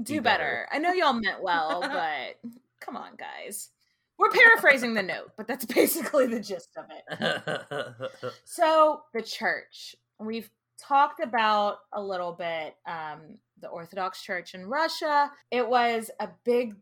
do 0.01 0.15
Do 0.15 0.21
better. 0.21 0.43
better. 0.43 0.67
I 0.71 0.79
know 0.79 0.93
y'all 0.93 1.13
meant 1.13 1.43
well, 1.43 1.81
but 1.81 2.51
come 2.79 2.95
on, 2.95 3.11
guys. 3.17 3.69
We're 4.17 4.31
paraphrasing 4.31 4.93
the 4.93 5.03
note, 5.03 5.31
but 5.35 5.47
that's 5.47 5.65
basically 5.65 6.27
the 6.27 6.39
gist 6.39 6.69
of 6.77 6.85
it. 6.89 8.11
So, 8.45 9.01
the 9.13 9.21
church. 9.21 9.95
We've 10.19 10.49
talked 10.79 11.19
about 11.19 11.77
a 11.93 12.01
little 12.01 12.31
bit 12.33 12.75
um, 12.87 13.37
the 13.61 13.67
Orthodox 13.67 14.21
Church 14.21 14.53
in 14.53 14.65
Russia. 14.65 15.31
It 15.51 15.67
was 15.67 16.11
a 16.19 16.29
big 16.43 16.75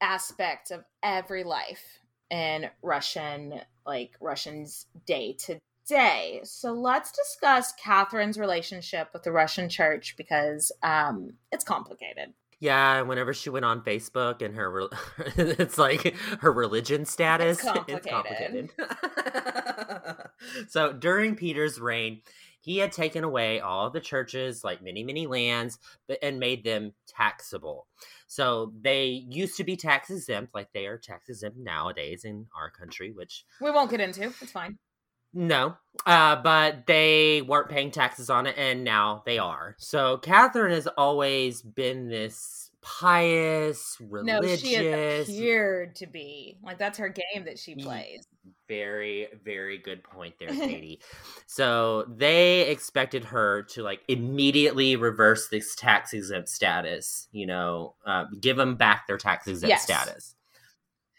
aspect 0.00 0.70
of 0.70 0.84
every 1.02 1.44
life 1.44 2.00
in 2.30 2.68
Russian, 2.82 3.60
like 3.86 4.12
Russians' 4.20 4.86
day 5.06 5.34
to 5.46 5.58
day. 5.86 6.40
So, 6.44 6.72
let's 6.72 7.12
discuss 7.12 7.72
Catherine's 7.82 8.38
relationship 8.38 9.08
with 9.12 9.22
the 9.22 9.32
Russian 9.32 9.68
church 9.68 10.16
because 10.16 10.72
um, 10.82 11.34
it's 11.52 11.64
complicated. 11.64 12.32
yeah, 12.60 13.02
whenever 13.02 13.34
she 13.34 13.50
went 13.50 13.64
on 13.64 13.82
Facebook 13.82 14.42
and 14.42 14.56
her, 14.56 14.70
re- 14.70 14.88
it's 15.36 15.78
like 15.78 16.16
her 16.40 16.52
religion 16.52 17.04
status. 17.04 17.60
complicated. 17.60 18.10
complicated. 18.10 18.70
so 20.68 20.92
during 20.92 21.36
Peter's 21.36 21.80
reign, 21.80 22.22
he 22.64 22.78
had 22.78 22.92
taken 22.92 23.24
away 23.24 23.60
all 23.60 23.90
the 23.90 24.00
churches, 24.00 24.64
like 24.64 24.80
many, 24.82 25.04
many 25.04 25.26
lands, 25.26 25.78
but, 26.08 26.18
and 26.22 26.40
made 26.40 26.64
them 26.64 26.94
taxable. 27.06 27.86
So 28.26 28.72
they 28.80 29.04
used 29.28 29.58
to 29.58 29.64
be 29.64 29.76
tax 29.76 30.08
exempt, 30.08 30.54
like 30.54 30.68
they 30.72 30.86
are 30.86 30.96
tax 30.96 31.28
exempt 31.28 31.58
nowadays 31.58 32.24
in 32.24 32.46
our 32.58 32.70
country, 32.70 33.12
which 33.12 33.44
We 33.60 33.70
won't 33.70 33.90
get 33.90 34.00
into. 34.00 34.32
It's 34.40 34.50
fine. 34.50 34.78
no, 35.34 35.76
uh, 36.06 36.36
but 36.36 36.86
they 36.86 37.42
weren't 37.42 37.68
paying 37.68 37.90
taxes 37.90 38.30
on 38.30 38.46
it, 38.46 38.56
and 38.56 38.82
now 38.82 39.22
they 39.26 39.38
are. 39.38 39.76
So 39.78 40.16
Catherine 40.16 40.72
has 40.72 40.86
always 40.86 41.60
been 41.60 42.08
this 42.08 42.70
pious, 42.80 43.98
religious. 44.00 44.62
No, 44.62 44.68
she 44.68 44.76
appeared 44.76 45.96
to 45.96 46.06
be 46.06 46.56
like 46.62 46.78
that's 46.78 46.96
her 46.98 47.08
game 47.10 47.44
that 47.44 47.58
she 47.58 47.74
plays. 47.74 48.26
Very, 48.68 49.28
very 49.44 49.78
good 49.78 50.02
point 50.04 50.34
there, 50.38 50.48
Katie. 50.54 51.00
so 51.46 52.04
they 52.16 52.62
expected 52.68 53.24
her 53.24 53.62
to 53.70 53.82
like 53.82 54.00
immediately 54.08 54.96
reverse 54.96 55.48
this 55.48 55.74
tax 55.74 56.12
exempt 56.12 56.48
status. 56.48 57.28
You 57.32 57.46
know, 57.46 57.94
uh, 58.06 58.24
give 58.40 58.56
them 58.56 58.76
back 58.76 59.06
their 59.06 59.18
tax 59.18 59.46
exempt 59.46 59.70
Yes. 59.70 59.82
status. 59.82 60.34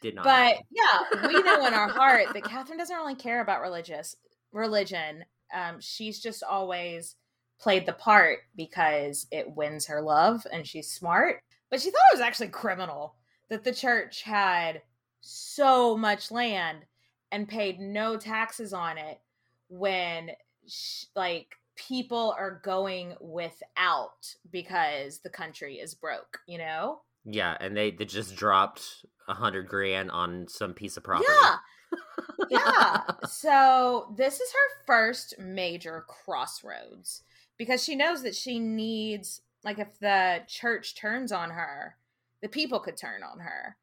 Did 0.01 0.15
not. 0.15 0.23
But 0.25 0.57
yeah, 0.71 1.27
we 1.27 1.41
know 1.41 1.65
in 1.65 1.73
our 1.73 1.87
heart 1.89 2.27
that 2.33 2.43
Catherine 2.45 2.77
doesn't 2.77 2.95
really 2.95 3.15
care 3.15 3.41
about 3.41 3.61
religious 3.61 4.15
religion. 4.51 5.25
Um, 5.53 5.77
she's 5.79 6.19
just 6.19 6.43
always 6.43 7.15
played 7.59 7.85
the 7.85 7.93
part 7.93 8.39
because 8.55 9.27
it 9.31 9.49
wins 9.55 9.85
her 9.85 10.01
love 10.01 10.45
and 10.51 10.67
she's 10.67 10.91
smart. 10.91 11.39
But 11.71 11.81
she 11.81 11.89
thought 11.89 12.01
it 12.11 12.15
was 12.17 12.21
actually 12.21 12.49
criminal 12.49 13.15
that 13.49 13.63
the 13.63 13.71
church 13.73 14.21
had 14.23 14.81
so 15.21 15.97
much 15.97 16.29
land 16.31 16.79
and 17.35 17.49
paid 17.49 17.81
no 17.81 18.15
taxes 18.15 18.71
on 18.71 18.97
it 18.97 19.19
when 19.67 20.31
sh- 20.67 21.03
like 21.17 21.57
people 21.75 22.33
are 22.39 22.61
going 22.63 23.13
without 23.19 24.33
because 24.49 25.19
the 25.19 25.29
country 25.29 25.75
is 25.75 25.93
broke, 25.93 26.39
you 26.47 26.57
know? 26.57 27.01
Yeah, 27.25 27.57
and 27.59 27.75
they, 27.75 27.91
they 27.91 28.05
just 28.05 28.37
dropped 28.37 29.05
a 29.27 29.33
hundred 29.33 29.67
grand 29.67 30.11
on 30.11 30.47
some 30.47 30.73
piece 30.73 30.95
of 30.95 31.03
property. 31.03 31.27
Yeah. 31.29 31.55
yeah. 32.49 33.01
So 33.27 34.13
this 34.15 34.39
is 34.39 34.49
her 34.53 34.85
first 34.85 35.35
major 35.37 36.05
crossroads 36.07 37.23
because 37.57 37.83
she 37.83 37.97
knows 37.97 38.23
that 38.23 38.35
she 38.35 38.59
needs, 38.59 39.41
like, 39.61 39.77
if 39.77 39.99
the 39.99 40.43
church 40.47 40.95
turns 40.95 41.33
on 41.33 41.49
her, 41.49 41.97
the 42.41 42.47
people 42.47 42.79
could 42.79 42.95
turn 42.95 43.23
on 43.23 43.39
her. 43.39 43.75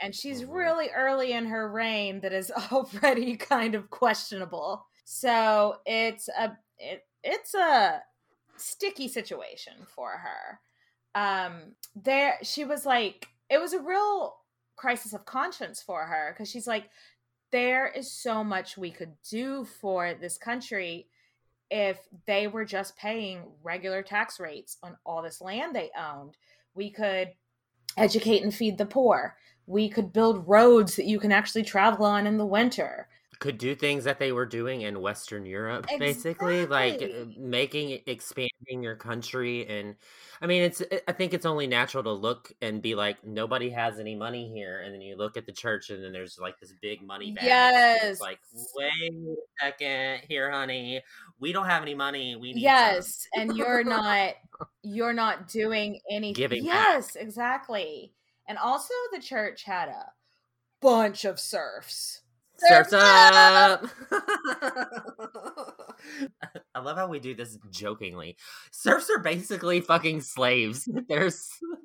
And 0.00 0.14
she's 0.14 0.42
Mhm. 0.42 0.52
really 0.54 0.90
early 0.90 1.32
in 1.32 1.46
her 1.46 1.70
reign 1.70 2.20
that 2.20 2.32
is 2.32 2.50
already 2.72 3.36
kind 3.36 3.74
of 3.74 3.90
questionable. 3.90 4.86
So 5.04 5.80
it's 5.86 6.28
a 6.28 6.58
it, 6.78 7.06
it's 7.24 7.54
a 7.54 8.02
sticky 8.56 9.08
situation 9.08 9.86
for 9.86 10.10
her. 10.18 10.60
Um 11.14 11.76
there 11.94 12.38
she 12.42 12.64
was 12.64 12.84
like 12.86 13.28
it 13.50 13.58
was 13.58 13.72
a 13.72 13.80
real 13.80 14.36
crisis 14.76 15.12
of 15.14 15.24
conscience 15.24 15.82
for 15.82 16.04
her 16.06 16.32
because 16.32 16.50
she's 16.50 16.66
like 16.66 16.90
there 17.52 17.88
is 17.88 18.12
so 18.12 18.42
much 18.44 18.76
we 18.76 18.90
could 18.90 19.14
do 19.30 19.64
for 19.64 20.14
this 20.14 20.36
country 20.38 21.08
if 21.70 21.98
they 22.26 22.46
were 22.46 22.64
just 22.64 22.96
paying 22.96 23.44
regular 23.62 24.02
tax 24.02 24.38
rates 24.40 24.78
on 24.82 24.96
all 25.04 25.22
this 25.22 25.40
land 25.40 25.74
they 25.74 25.90
owned. 25.98 26.36
We 26.74 26.90
could 26.90 27.32
educate 27.96 28.42
and 28.42 28.54
feed 28.54 28.78
the 28.78 28.86
poor. 28.86 29.36
We 29.66 29.88
could 29.88 30.12
build 30.12 30.46
roads 30.48 30.96
that 30.96 31.06
you 31.06 31.18
can 31.18 31.32
actually 31.32 31.64
travel 31.64 32.06
on 32.06 32.26
in 32.26 32.36
the 32.36 32.46
winter. 32.46 33.08
Could 33.38 33.58
do 33.58 33.74
things 33.74 34.04
that 34.04 34.18
they 34.18 34.32
were 34.32 34.46
doing 34.46 34.82
in 34.82 35.00
Western 35.00 35.44
Europe, 35.44 35.86
basically, 35.98 36.66
like 36.66 37.02
uh, 37.02 37.26
making 37.36 38.00
expanding 38.06 38.82
your 38.82 38.96
country. 38.96 39.66
And 39.66 39.96
I 40.40 40.46
mean, 40.46 40.62
it's 40.62 40.82
I 41.06 41.12
think 41.12 41.34
it's 41.34 41.44
only 41.44 41.66
natural 41.66 42.02
to 42.04 42.12
look 42.12 42.52
and 42.62 42.80
be 42.80 42.94
like, 42.94 43.24
nobody 43.24 43.70
has 43.70 43.98
any 43.98 44.14
money 44.14 44.50
here, 44.54 44.80
and 44.80 44.94
then 44.94 45.00
you 45.00 45.16
look 45.16 45.36
at 45.36 45.44
the 45.44 45.52
church, 45.52 45.90
and 45.90 46.02
then 46.02 46.12
there's 46.12 46.38
like 46.38 46.58
this 46.60 46.72
big 46.80 47.02
money 47.02 47.32
bag. 47.32 47.44
Yes. 47.44 48.04
it's 48.04 48.20
like, 48.20 48.38
wait 48.74 49.12
a 49.12 49.34
second, 49.60 50.20
here, 50.28 50.50
honey, 50.50 51.02
we 51.38 51.52
don't 51.52 51.66
have 51.66 51.82
any 51.82 51.94
money. 51.94 52.36
We 52.36 52.54
need 52.54 52.60
some." 52.60 52.62
Yes, 52.62 53.28
and 53.34 53.56
you're 53.56 53.84
not 53.84 54.34
you're 54.82 55.12
not 55.12 55.48
doing 55.48 56.00
anything. 56.10 56.42
Giving 56.42 56.64
yes, 56.64 57.16
exactly. 57.16 58.12
And 58.48 58.58
also 58.58 58.94
the 59.12 59.20
church 59.20 59.64
had 59.64 59.88
a 59.88 60.12
bunch 60.80 61.24
of 61.24 61.40
serfs. 61.40 62.22
Surfs 62.58 62.92
up! 62.92 63.84
I 66.74 66.80
love 66.80 66.96
how 66.96 67.08
we 67.08 67.18
do 67.18 67.34
this 67.34 67.58
jokingly. 67.70 68.36
Serfs 68.70 69.08
are 69.10 69.18
basically 69.20 69.80
fucking 69.80 70.20
slaves. 70.20 70.88
They're 71.08 71.30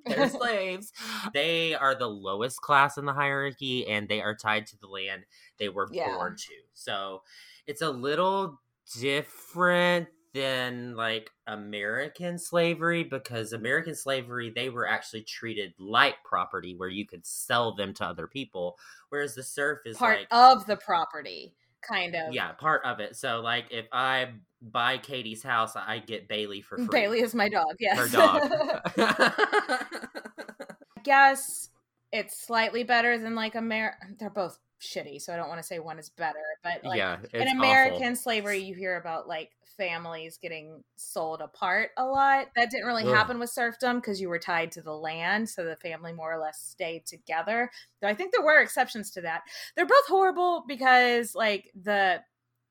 they're 0.06 0.30
slaves. 0.40 0.92
They 1.34 1.74
are 1.76 1.96
the 1.96 2.08
lowest 2.10 2.62
class 2.62 2.98
in 2.98 3.06
the 3.06 3.14
hierarchy, 3.14 3.88
and 3.88 4.08
they 4.08 4.22
are 4.22 4.36
tied 4.36 4.68
to 4.68 4.78
the 4.80 4.88
land 4.88 5.24
they 5.60 5.70
were 5.70 5.88
Yeah. 5.92 6.14
born 6.16 6.36
to. 6.38 6.54
So 6.74 7.22
it's 7.68 7.82
a 7.82 7.90
little 7.90 8.60
different 9.00 10.08
than 10.34 10.96
like 10.96 11.30
American 11.48 12.38
slavery 12.38 13.04
because 13.04 13.54
American 13.54 13.96
slavery 13.96 14.50
they 14.50 14.70
were 14.70 14.88
actually 14.88 15.24
treated 15.24 15.74
like 15.78 16.16
property 16.24 16.76
where 16.76 16.90
you 16.90 17.06
could 17.06 17.26
sell 17.26 17.74
them 17.74 17.94
to 17.96 18.06
other 18.06 18.28
people, 18.28 18.78
whereas 19.10 19.36
the 19.36 19.44
serf 19.44 19.80
is 19.86 19.98
Part 19.98 20.20
like 20.20 20.28
of 20.32 20.66
the 20.66 20.78
property, 20.78 21.54
kind 21.82 22.16
of. 22.16 22.34
yeah, 22.34 22.52
part 22.54 22.82
of 22.86 23.00
it. 23.00 23.16
So 23.16 23.42
like 23.42 23.66
if 23.72 23.88
I 23.92 24.30
buy 24.62 24.98
Katie's 24.98 25.44
house, 25.44 25.76
I 25.76 26.00
get 26.00 26.28
Bailey 26.28 26.62
for 26.62 26.78
free. 26.78 26.88
Bailey 26.88 27.22
is 27.22 27.36
my 27.36 27.50
dog, 27.50 27.76
yes. 27.80 27.98
her 27.98 28.08
dog. 28.08 28.52
guess 31.04 31.70
it's 32.12 32.46
slightly 32.46 32.84
better 32.84 33.18
than 33.18 33.36
like 33.36 33.56
Amer. 33.56 33.96
They're 34.20 34.30
both 34.30 34.60
shitty, 34.82 35.22
so 35.22 35.34
I 35.34 35.38
don't 35.38 35.48
want 35.50 35.60
to 35.60 35.68
say 35.68 35.80
one 35.80 36.00
is 36.00 36.10
better. 36.10 36.40
But 36.64 36.84
like 36.84 36.98
yeah, 36.98 37.18
in 37.34 37.48
American 37.48 38.04
awful. 38.04 38.16
slavery, 38.16 38.60
you 38.60 38.76
hear 38.76 38.98
about 38.98 39.28
like 39.28 39.52
families 39.78 40.38
getting 40.42 40.84
sold 40.96 41.42
apart 41.42 41.92
a 41.98 42.06
lot. 42.06 42.48
That 42.56 42.70
didn't 42.70 42.88
really 42.88 43.04
Ugh. 43.04 43.14
happen 43.14 43.40
with 43.40 43.50
serfdom 43.50 43.98
because 43.98 44.22
you 44.22 44.30
were 44.30 44.40
tied 44.40 44.72
to 44.74 44.82
the 44.82 44.96
land, 44.96 45.50
so 45.50 45.64
the 45.64 45.76
family 45.76 46.14
more 46.14 46.34
or 46.34 46.40
less 46.40 46.60
stayed 46.60 47.06
together. 47.06 47.70
Though 48.02 48.08
I 48.08 48.14
think 48.14 48.32
there 48.32 48.44
were 48.44 48.60
exceptions 48.60 49.12
to 49.12 49.22
that. 49.22 49.42
They're 49.76 49.86
both 49.86 50.08
horrible 50.08 50.64
because 50.68 51.36
like 51.36 51.72
the 51.82 52.22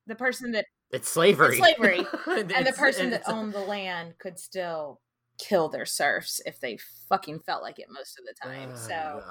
the 0.07 0.15
person 0.15 0.51
that 0.53 0.65
it's 0.91 1.09
slavery, 1.09 1.57
it's 1.59 1.67
slavery, 1.67 2.05
and 2.27 2.65
the 2.65 2.73
person 2.73 3.11
that 3.11 3.23
owned 3.27 3.53
the 3.53 3.59
land 3.59 4.15
could 4.19 4.39
still 4.39 4.99
kill 5.37 5.69
their 5.69 5.85
serfs 5.85 6.41
if 6.45 6.59
they 6.59 6.77
fucking 7.09 7.39
felt 7.39 7.63
like 7.63 7.79
it 7.79 7.87
most 7.89 8.19
of 8.19 8.25
the 8.25 8.33
time. 8.47 8.69
Oh, 8.73 8.75
so, 8.75 9.23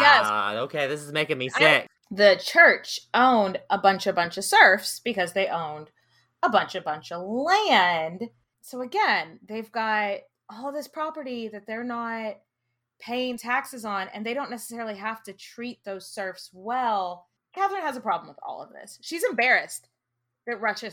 yes. 0.00 0.58
Okay, 0.64 0.86
this 0.88 1.02
is 1.02 1.12
making 1.12 1.38
me 1.38 1.48
sick. 1.48 1.86
The 2.10 2.40
church 2.42 3.00
owned 3.14 3.58
a 3.70 3.78
bunch 3.78 4.06
of 4.06 4.14
bunch 4.14 4.36
of 4.36 4.44
serfs 4.44 5.00
because 5.00 5.32
they 5.32 5.46
owned 5.46 5.90
a 6.42 6.50
bunch 6.50 6.74
of 6.74 6.84
bunch 6.84 7.12
of 7.12 7.22
land. 7.22 8.28
So 8.62 8.82
again, 8.82 9.38
they've 9.46 9.70
got 9.70 10.18
all 10.48 10.72
this 10.72 10.88
property 10.88 11.48
that 11.48 11.66
they're 11.66 11.84
not 11.84 12.38
paying 13.00 13.38
taxes 13.38 13.84
on, 13.84 14.08
and 14.12 14.26
they 14.26 14.34
don't 14.34 14.50
necessarily 14.50 14.96
have 14.96 15.22
to 15.22 15.32
treat 15.32 15.82
those 15.84 16.06
serfs 16.06 16.50
well. 16.52 17.28
Catherine 17.54 17.82
has 17.82 17.96
a 17.96 18.00
problem 18.00 18.28
with 18.28 18.38
all 18.42 18.62
of 18.62 18.72
this. 18.72 18.98
She's 19.00 19.24
embarrassed 19.24 19.88
that 20.46 20.60
Russia 20.60 20.92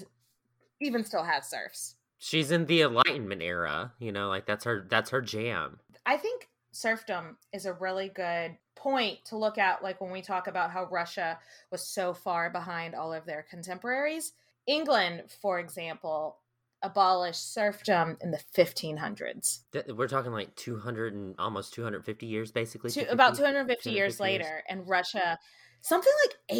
even 0.81 1.03
still 1.03 1.23
has 1.23 1.49
serfs. 1.49 1.95
She's 2.19 2.51
in 2.51 2.65
the 2.65 2.81
Enlightenment 2.81 3.41
era, 3.41 3.93
you 3.99 4.11
know, 4.11 4.27
like 4.29 4.45
that's 4.45 4.63
her 4.63 4.85
that's 4.89 5.11
her 5.11 5.21
jam. 5.21 5.79
I 6.05 6.17
think 6.17 6.49
serfdom 6.77 7.37
is 7.53 7.65
a 7.65 7.73
really 7.73 8.09
good 8.09 8.57
point 8.75 9.25
to 9.25 9.37
look 9.37 9.57
at 9.57 9.83
like 9.83 9.99
when 9.99 10.11
we 10.11 10.21
talk 10.21 10.47
about 10.47 10.71
how 10.71 10.85
Russia 10.85 11.39
was 11.71 11.85
so 11.87 12.13
far 12.13 12.49
behind 12.49 12.95
all 12.95 13.11
of 13.11 13.25
their 13.25 13.45
contemporaries. 13.49 14.33
England, 14.67 15.23
for 15.41 15.59
example, 15.59 16.37
abolished 16.83 17.53
serfdom 17.53 18.17
in 18.21 18.31
the 18.31 18.39
1500s. 18.55 19.61
We're 19.95 20.07
talking 20.07 20.31
like 20.31 20.55
200 20.55 21.13
and 21.13 21.35
almost 21.39 21.73
250 21.73 22.25
years 22.25 22.51
basically. 22.51 22.91
To, 22.91 23.11
about 23.11 23.35
250, 23.35 23.89
250 23.89 23.91
years 23.91 24.19
later 24.19 24.63
and 24.69 24.87
Russia 24.87 25.39
something 25.81 26.13
like 26.25 26.57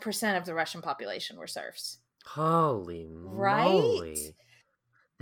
85% 0.00 0.38
of 0.38 0.44
the 0.44 0.54
Russian 0.54 0.82
population 0.82 1.36
were 1.36 1.46
serfs. 1.46 1.98
Holy 2.24 3.08
right? 3.10 3.70
moly. 3.70 4.34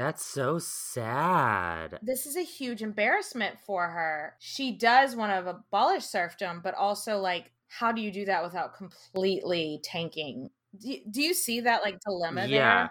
That's 0.00 0.24
so 0.24 0.58
sad. 0.58 1.98
This 2.00 2.24
is 2.24 2.34
a 2.34 2.42
huge 2.42 2.80
embarrassment 2.80 3.58
for 3.66 3.86
her. 3.86 4.34
She 4.38 4.72
does 4.72 5.14
want 5.14 5.30
to 5.30 5.50
abolish 5.50 6.06
serfdom, 6.06 6.62
but 6.64 6.74
also, 6.74 7.18
like, 7.18 7.50
how 7.68 7.92
do 7.92 8.00
you 8.00 8.10
do 8.10 8.24
that 8.24 8.42
without 8.42 8.74
completely 8.74 9.78
tanking? 9.84 10.48
Do, 10.80 10.96
do 11.10 11.20
you 11.20 11.34
see 11.34 11.60
that, 11.60 11.82
like, 11.82 12.00
dilemma 12.00 12.46
yeah. 12.46 12.78
There? 12.78 12.90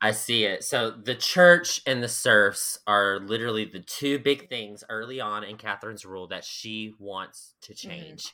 I 0.00 0.12
see 0.12 0.44
it. 0.44 0.62
So 0.62 0.92
the 0.92 1.16
church 1.16 1.80
and 1.88 2.00
the 2.00 2.08
serfs 2.08 2.78
are 2.86 3.18
literally 3.18 3.64
the 3.64 3.80
two 3.80 4.20
big 4.20 4.48
things 4.48 4.84
early 4.88 5.20
on 5.20 5.42
in 5.42 5.56
Catherine's 5.56 6.04
rule 6.04 6.28
that 6.28 6.44
she 6.44 6.92
wants 7.00 7.54
to 7.62 7.74
mm-hmm. 7.74 7.90
change. 7.90 8.22
mm 8.26 8.32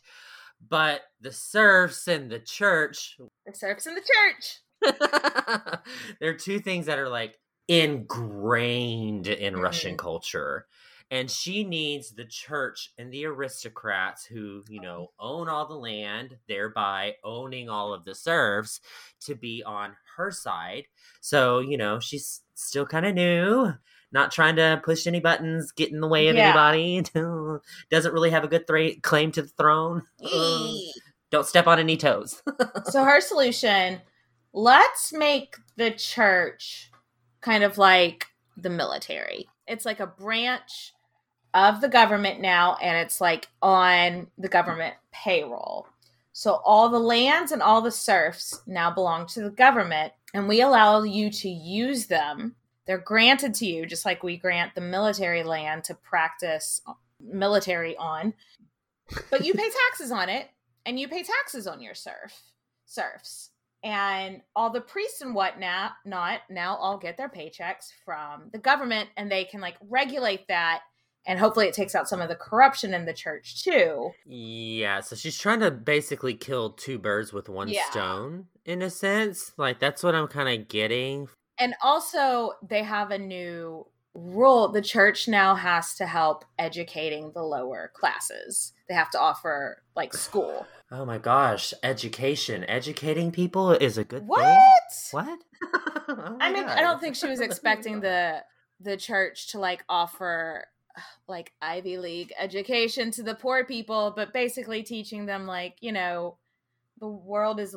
But 0.69 1.01
the 1.23 1.33
serfs 1.33 2.07
and 2.07 2.31
the 2.31 2.41
church, 2.41 3.17
the 3.47 3.55
serfs 3.55 3.87
and 3.87 3.97
the 3.97 4.03
church, 4.03 4.61
there 6.21 6.31
are 6.31 6.35
two 6.35 6.61
things 6.61 6.85
that 6.85 6.99
are 6.99 7.09
like 7.09 7.39
ingrained 7.71 9.29
in 9.29 9.55
mm-hmm. 9.55 9.63
Russian 9.63 9.97
culture. 9.97 10.67
And 11.13 11.31
she 11.31 11.65
needs 11.65 12.13
the 12.13 12.25
church 12.25 12.93
and 12.99 13.13
the 13.13 13.27
aristocrats 13.27 14.25
who, 14.25 14.63
you 14.69 14.81
know, 14.81 15.11
own 15.19 15.49
all 15.49 15.67
the 15.67 15.75
land, 15.75 16.37
thereby 16.49 17.17
owning 17.25 17.69
all 17.69 17.93
of 17.93 18.05
the 18.05 18.15
serfs, 18.15 18.81
to 19.21 19.35
be 19.35 19.63
on 19.65 19.97
her 20.17 20.31
side. 20.31 20.85
So, 21.21 21.61
you 21.61 21.77
know, 21.77 21.99
she's 21.99 22.43
still 22.55 22.87
kind 22.87 23.07
of 23.07 23.15
new, 23.15 23.73
not 24.13 24.31
trying 24.31 24.57
to 24.57 24.81
push 24.85 25.07
any 25.07 25.19
buttons, 25.19 25.73
get 25.73 25.91
in 25.91 26.01
the 26.01 26.09
way 26.09 26.29
of 26.29 26.37
yeah. 26.37 26.51
anybody, 26.51 27.03
doesn't 27.91 28.15
really 28.15 28.31
have 28.31 28.45
a 28.45 28.49
good 28.49 28.67
th- 28.69 29.03
claim 29.03 29.33
to 29.33 29.43
the 29.43 29.49
throne. 29.49 30.03
don't 31.31 31.47
step 31.47 31.67
on 31.67 31.81
any 31.81 31.97
toes. 31.97 32.41
so, 32.85 33.05
her 33.05 33.21
solution 33.21 34.01
let's 34.53 35.13
make 35.13 35.57
the 35.77 35.91
church 35.93 36.90
kind 37.41 37.65
of 37.65 37.79
like 37.79 38.27
the 38.57 38.71
military. 38.71 39.49
It's 39.67 39.85
like 39.85 40.01
a 40.01 40.07
branch 40.07 40.93
of 41.55 41.81
the 41.81 41.89
government 41.89 42.41
now, 42.41 42.77
and 42.81 42.97
it's 42.99 43.21
like 43.21 43.49
on 43.61 44.29
the 44.39 44.49
government 44.49 44.95
payroll. 45.13 45.87
So 46.33 46.61
all 46.65 46.89
the 46.89 46.99
lands 46.99 47.53
and 47.53 47.63
all 47.63 47.83
the 47.83 47.91
serfs 47.91 48.63
now 48.67 48.91
belong 48.91 49.27
to 49.29 49.43
the 49.43 49.51
government, 49.51 50.13
and 50.33 50.49
we 50.49 50.61
allow 50.61 51.03
you 51.03 51.31
to 51.31 51.49
use 51.49 52.07
them. 52.07 52.55
They're 52.87 52.99
granted 52.99 53.55
to 53.55 53.67
you, 53.67 53.87
just 53.87 54.05
like 54.05 54.23
we 54.23 54.37
grant 54.37 54.75
the 54.75 54.81
military 54.81 55.43
land 55.43 55.85
to 55.85 55.95
practice 55.95 56.81
military 57.21 57.97
on. 57.97 58.35
But 59.31 59.45
you 59.45 59.55
pay 59.55 59.69
taxes 59.89 60.11
on 60.11 60.29
it, 60.29 60.49
and 60.87 60.99
you 60.99 61.09
pay 61.09 61.23
taxes 61.23 61.67
on 61.67 61.81
your 61.81 61.95
serf 61.95 62.43
serfs 62.87 63.51
and 63.83 64.43
all 64.55 64.71
the 64.71 64.81
priests 64.81 65.23
and 65.23 65.35
whatnot 65.35 65.93
not 66.05 66.41
now 66.51 66.77
all 66.77 66.99
get 66.99 67.17
their 67.17 67.29
paychecks 67.29 67.89
from 68.05 68.51
the 68.53 68.59
government 68.59 69.09
and 69.17 69.31
they 69.31 69.45
can 69.45 69.61
like 69.61 69.77
regulate 69.89 70.47
that 70.49 70.83
and 71.27 71.39
hopefully 71.39 71.67
it 71.67 71.75
takes 71.75 71.95
out 71.95 72.09
some 72.09 72.21
of 72.21 72.29
the 72.29 72.35
corruption 72.35 72.95
in 72.95 73.05
the 73.05 73.13
church 73.13 73.63
too. 73.63 74.11
Yeah 74.27 75.01
so 75.01 75.17
she's 75.17 75.39
trying 75.39 75.61
to 75.61 75.71
basically 75.71 76.35
kill 76.35 76.71
two 76.71 76.99
birds 76.99 77.33
with 77.33 77.49
one 77.49 77.69
yeah. 77.69 77.89
stone 77.91 78.47
in 78.65 78.83
a 78.83 78.91
sense. 78.91 79.53
Like 79.57 79.79
that's 79.79 80.03
what 80.03 80.15
i'm 80.15 80.29
kind 80.29 80.49
of 80.49 80.69
getting. 80.69 81.29
And 81.59 81.75
also 81.83 82.53
they 82.67 82.83
have 82.83 83.11
a 83.11 83.19
new 83.19 83.87
rule. 84.15 84.69
The 84.69 84.83
church 84.83 85.29
now 85.29 85.55
has 85.55 85.95
to 85.97 86.07
help 86.07 86.45
educating 86.59 87.33
the 87.33 87.43
lower 87.43 87.93
classes. 87.95 88.73
They 88.89 88.95
have 88.95 89.11
to 89.11 89.21
offer 89.21 89.83
like 89.95 90.13
school 90.13 90.67
Oh 90.93 91.05
my 91.05 91.19
gosh, 91.19 91.73
education, 91.85 92.65
educating 92.69 93.31
people 93.31 93.71
is 93.71 93.97
a 93.97 94.05
good 94.05 94.27
what? 94.27 94.41
thing. 94.41 94.59
What? 95.13 95.39
oh 96.09 96.37
I 96.41 96.53
mean, 96.53 96.65
God. 96.65 96.79
I 96.79 96.81
don't 96.83 97.01
think 97.01 97.15
she 97.15 97.29
was 97.29 97.41
expecting 97.41 98.01
the 98.01 98.43
the 98.81 98.97
church 98.97 99.53
to 99.53 99.61
like 99.61 99.85
offer 99.89 100.67
like 101.29 101.53
Ivy 101.63 101.99
League 101.99 102.33
education 102.39 103.13
to 103.13 103.23
the 103.23 103.35
poor 103.35 103.65
people, 103.65 104.13
but 104.15 104.33
basically 104.33 104.83
teaching 104.83 105.27
them 105.27 105.47
like, 105.47 105.77
you 105.81 105.93
know, 105.93 106.39
the 106.99 107.09
world 107.09 107.61
is 107.61 107.77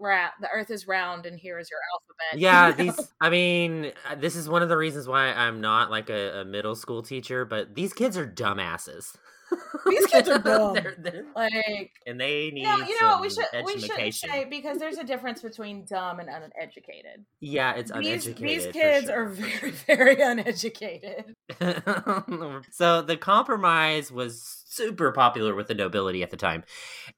the 0.00 0.48
earth 0.52 0.70
is 0.70 0.86
round 0.86 1.26
and 1.26 1.38
here 1.38 1.58
is 1.58 1.70
your 1.70 1.80
alphabet. 1.92 2.10
Yeah, 2.40 2.68
you 2.68 2.84
know? 2.84 2.92
these 2.92 3.12
I 3.20 3.30
mean, 3.30 3.92
uh, 4.08 4.14
this 4.14 4.36
is 4.36 4.48
one 4.48 4.62
of 4.62 4.68
the 4.68 4.76
reasons 4.76 5.08
why 5.08 5.32
I'm 5.32 5.60
not 5.60 5.90
like 5.90 6.10
a, 6.10 6.40
a 6.40 6.44
middle 6.44 6.74
school 6.74 7.02
teacher, 7.02 7.44
but 7.44 7.74
these 7.74 7.92
kids 7.92 8.16
are 8.16 8.26
dumbasses. 8.26 9.16
These 9.86 10.06
kids 10.06 10.28
are 10.28 10.38
dumb. 10.38 10.74
they're, 10.74 10.94
they're, 10.98 11.24
like, 11.34 11.90
and 12.06 12.20
they 12.20 12.50
need. 12.50 12.62
You 12.62 12.68
know, 12.68 12.76
you 12.86 13.00
know 13.00 13.08
what 13.08 13.22
we 13.22 13.30
should 13.30 13.46
we 13.64 13.78
should 13.80 14.14
say 14.14 14.46
because 14.48 14.78
there's 14.78 14.98
a 14.98 15.04
difference 15.04 15.42
between 15.42 15.84
dumb 15.84 16.20
and 16.20 16.28
uneducated. 16.28 17.24
Yeah, 17.40 17.74
it's 17.74 17.90
these, 17.90 18.26
uneducated. 18.26 18.64
These 18.64 18.72
kids 18.72 19.06
sure. 19.06 19.24
are 19.24 19.28
very 19.28 19.70
very 19.86 20.20
uneducated. 20.20 21.34
so 22.70 23.02
the 23.02 23.16
compromise 23.16 24.12
was 24.12 24.59
super 24.70 25.10
popular 25.10 25.54
with 25.54 25.66
the 25.66 25.74
nobility 25.74 26.22
at 26.22 26.30
the 26.30 26.36
time, 26.36 26.64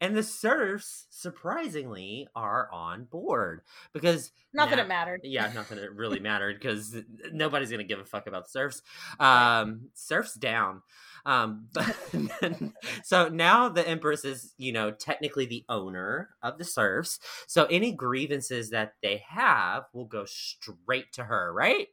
and 0.00 0.16
the 0.16 0.22
serfs 0.22 1.06
surprisingly 1.10 2.26
are 2.34 2.68
on 2.72 3.04
board 3.04 3.60
because 3.92 4.32
not 4.52 4.70
now, 4.70 4.76
that 4.76 4.84
it 4.84 4.88
mattered. 4.88 5.20
Yeah, 5.24 5.50
not 5.54 5.68
that 5.68 5.78
it 5.78 5.94
really 5.94 6.18
mattered 6.20 6.58
because 6.58 6.96
nobody's 7.32 7.70
gonna 7.70 7.84
give 7.84 8.00
a 8.00 8.04
fuck 8.04 8.26
about 8.26 8.50
serfs. 8.50 8.82
Um, 9.20 9.90
serfs 9.94 10.34
down. 10.34 10.82
Um, 11.24 11.68
but 11.72 11.96
so 13.04 13.28
now 13.28 13.68
the 13.68 13.86
Empress 13.86 14.24
is, 14.24 14.54
you 14.58 14.72
know, 14.72 14.90
technically 14.90 15.46
the 15.46 15.64
owner 15.68 16.30
of 16.42 16.58
the 16.58 16.64
serfs. 16.64 17.20
So 17.46 17.66
any 17.66 17.92
grievances 17.92 18.70
that 18.70 18.94
they 19.02 19.22
have 19.28 19.84
will 19.92 20.06
go 20.06 20.24
straight 20.24 21.12
to 21.12 21.24
her, 21.24 21.52
right? 21.52 21.88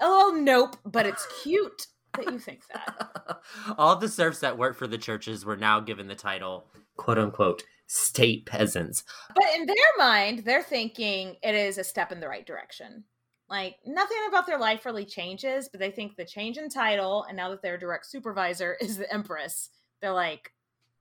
oh, 0.00 0.36
nope, 0.38 0.76
but 0.84 1.06
it's 1.06 1.26
cute 1.42 1.86
that 2.14 2.32
you 2.32 2.38
think 2.38 2.62
that. 2.72 3.40
All 3.78 3.96
the 3.96 4.08
serfs 4.08 4.40
that 4.40 4.58
work 4.58 4.76
for 4.76 4.86
the 4.86 4.98
churches 4.98 5.44
were 5.44 5.56
now 5.56 5.80
given 5.80 6.08
the 6.08 6.14
title, 6.14 6.66
quote 6.96 7.18
unquote, 7.18 7.62
state 7.86 8.46
peasants. 8.46 9.04
But 9.34 9.44
in 9.56 9.66
their 9.66 9.76
mind, 9.98 10.40
they're 10.40 10.62
thinking 10.62 11.36
it 11.42 11.54
is 11.54 11.78
a 11.78 11.84
step 11.84 12.12
in 12.12 12.20
the 12.20 12.28
right 12.28 12.46
direction. 12.46 13.04
Like 13.48 13.76
nothing 13.84 14.16
about 14.28 14.46
their 14.46 14.58
life 14.58 14.86
really 14.86 15.04
changes, 15.04 15.68
but 15.68 15.78
they 15.78 15.90
think 15.90 16.16
the 16.16 16.24
change 16.24 16.56
in 16.56 16.70
title 16.70 17.24
and 17.24 17.36
now 17.36 17.50
that 17.50 17.60
their 17.60 17.76
direct 17.76 18.06
supervisor 18.06 18.76
is 18.80 18.96
the 18.96 19.12
empress, 19.12 19.70
they're 20.00 20.12
like, 20.12 20.52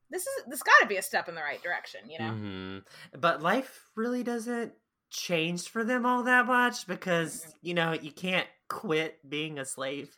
this 0.09 0.23
is 0.23 0.43
this 0.47 0.61
got 0.61 0.77
to 0.81 0.87
be 0.87 0.97
a 0.97 1.01
step 1.01 1.29
in 1.29 1.35
the 1.35 1.41
right 1.41 1.63
direction, 1.63 2.01
you 2.09 2.19
know. 2.19 2.31
Mm-hmm. 2.31 3.19
But 3.19 3.41
life 3.41 3.87
really 3.95 4.23
doesn't 4.23 4.73
change 5.09 5.69
for 5.69 5.85
them 5.85 6.05
all 6.05 6.23
that 6.23 6.45
much 6.45 6.85
because 6.87 7.41
mm-hmm. 7.41 7.51
you 7.61 7.73
know 7.73 7.93
you 7.93 8.11
can't 8.11 8.47
quit 8.67 9.17
being 9.27 9.57
a 9.57 9.65
slave. 9.65 10.17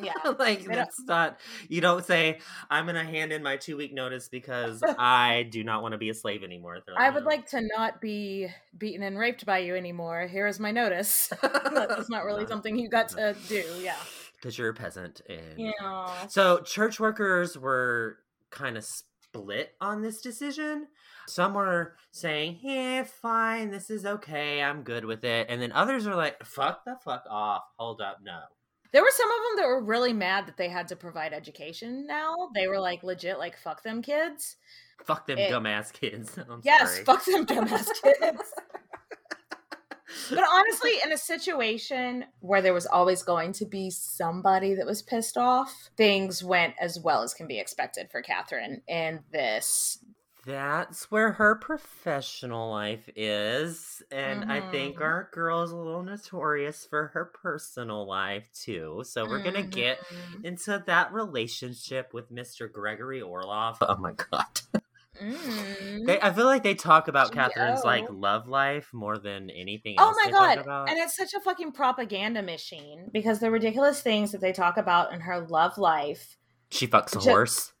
Yeah. 0.00 0.12
like 0.38 0.64
that's 0.64 1.00
not 1.06 1.38
you 1.68 1.80
don't 1.80 2.04
say, 2.04 2.38
I'm 2.70 2.86
gonna 2.86 3.04
hand 3.04 3.32
in 3.32 3.42
my 3.42 3.56
two 3.56 3.76
week 3.76 3.92
notice 3.94 4.28
because 4.28 4.82
I 4.98 5.48
do 5.50 5.64
not 5.64 5.82
want 5.82 5.92
to 5.92 5.98
be 5.98 6.10
a 6.10 6.14
slave 6.14 6.42
anymore. 6.44 6.78
They're 6.86 6.94
I 6.98 7.10
would 7.10 7.24
"No." 7.24 7.28
like 7.28 7.48
to 7.50 7.60
not 7.76 8.00
be 8.00 8.48
beaten 8.76 9.02
and 9.02 9.18
raped 9.18 9.44
by 9.46 9.58
you 9.58 9.74
anymore. 9.74 10.26
Here 10.26 10.46
is 10.46 10.60
my 10.60 10.70
notice. 10.70 11.32
That's 11.42 12.08
not 12.10 12.24
really 12.24 12.40
Not- 12.42 12.48
something 12.48 12.78
you 12.78 12.88
got 12.88 13.08
to 13.10 13.34
do. 13.48 13.64
Yeah. 13.80 13.96
because 14.36 14.56
you're 14.58 14.68
a 14.70 14.74
peasant 14.74 15.20
and 15.28 15.58
Yeah. 15.58 16.26
So 16.28 16.58
church 16.60 17.00
workers 17.00 17.58
were 17.58 18.18
kind 18.50 18.76
of 18.76 18.84
split 18.84 19.72
on 19.80 20.02
this 20.02 20.20
decision. 20.20 20.86
Some 21.28 21.54
were 21.54 21.96
saying, 22.12 22.60
"Yeah, 22.62 23.02
fine, 23.02 23.70
this 23.70 23.90
is 23.90 24.06
okay, 24.06 24.62
I'm 24.62 24.82
good 24.84 25.04
with 25.04 25.24
it," 25.24 25.48
and 25.50 25.60
then 25.60 25.72
others 25.72 26.06
are 26.06 26.14
like, 26.14 26.44
"Fuck 26.44 26.84
the 26.84 26.96
fuck 27.04 27.24
off, 27.28 27.62
hold 27.76 28.00
up, 28.00 28.18
no." 28.22 28.38
There 28.96 29.02
were 29.02 29.10
some 29.12 29.28
of 29.30 29.36
them 29.36 29.56
that 29.58 29.68
were 29.68 29.84
really 29.84 30.14
mad 30.14 30.46
that 30.46 30.56
they 30.56 30.70
had 30.70 30.88
to 30.88 30.96
provide 30.96 31.34
education 31.34 32.06
now. 32.06 32.48
They 32.54 32.66
were 32.66 32.80
like 32.80 33.02
legit 33.02 33.38
like 33.38 33.58
fuck 33.58 33.82
them 33.82 34.00
kids. 34.00 34.56
Fuck 35.04 35.26
them 35.26 35.36
It- 35.36 35.52
dumbass 35.52 35.92
kids. 35.92 36.38
I'm 36.50 36.62
Yes, 36.64 36.92
sorry. 36.92 37.04
fuck 37.04 37.22
them 37.26 37.44
dumbass 37.44 37.88
kids. 38.02 38.42
But 40.30 40.44
honestly, 40.50 40.92
in 41.04 41.12
a 41.12 41.18
situation 41.18 42.24
where 42.40 42.62
there 42.62 42.72
was 42.72 42.86
always 42.86 43.22
going 43.22 43.52
to 43.54 43.66
be 43.66 43.90
somebody 43.90 44.74
that 44.74 44.86
was 44.86 45.02
pissed 45.02 45.36
off, 45.36 45.90
things 45.96 46.42
went 46.42 46.74
as 46.80 46.98
well 46.98 47.22
as 47.22 47.34
can 47.34 47.46
be 47.46 47.58
expected 47.60 48.08
for 48.10 48.22
Catherine 48.22 48.80
in 48.88 49.20
this. 49.30 49.98
That's 50.46 51.10
where 51.10 51.32
her 51.32 51.56
professional 51.56 52.70
life 52.70 53.08
is. 53.16 54.00
And 54.12 54.50
I 54.50 54.70
think 54.70 54.98
Mhm. 54.98 55.02
our 55.02 55.28
girl 55.32 55.62
is 55.64 55.72
a 55.72 55.76
little 55.76 56.04
notorious 56.04 56.86
for 56.86 57.08
her 57.08 57.24
personal 57.42 58.06
life 58.06 58.48
too. 58.52 59.02
So 59.04 59.26
we're 59.26 59.42
going 59.42 59.54
to 59.56 59.62
get 59.64 59.98
into 60.44 60.82
that 60.86 61.12
relationship 61.12 62.14
with 62.14 62.30
Mr. 62.30 62.70
Gregory 62.70 63.20
Orloff. 63.20 63.78
Oh 63.80 63.96
my 63.98 64.12
God. 64.12 64.60
Mm. 65.20 66.06
They, 66.06 66.20
I 66.20 66.30
feel 66.32 66.44
like 66.44 66.62
they 66.62 66.74
talk 66.74 67.08
about 67.08 67.32
Catherine's 67.32 67.82
like 67.84 68.04
love 68.10 68.46
life 68.48 68.90
more 68.92 69.16
than 69.18 69.48
anything 69.50 69.96
Oh 69.98 70.14
my 70.24 70.30
god. 70.30 70.58
And 70.88 70.98
it's 70.98 71.16
such 71.16 71.32
a 71.34 71.40
fucking 71.40 71.72
propaganda 71.72 72.42
machine 72.42 73.08
because 73.12 73.40
the 73.40 73.50
ridiculous 73.50 74.02
things 74.02 74.32
that 74.32 74.40
they 74.42 74.52
talk 74.52 74.76
about 74.76 75.12
in 75.12 75.20
her 75.20 75.40
love 75.40 75.78
life. 75.78 76.36
she 76.70 76.86
fucks 76.86 77.16
a 77.16 77.20
Ju- 77.20 77.30
horse. 77.30 77.72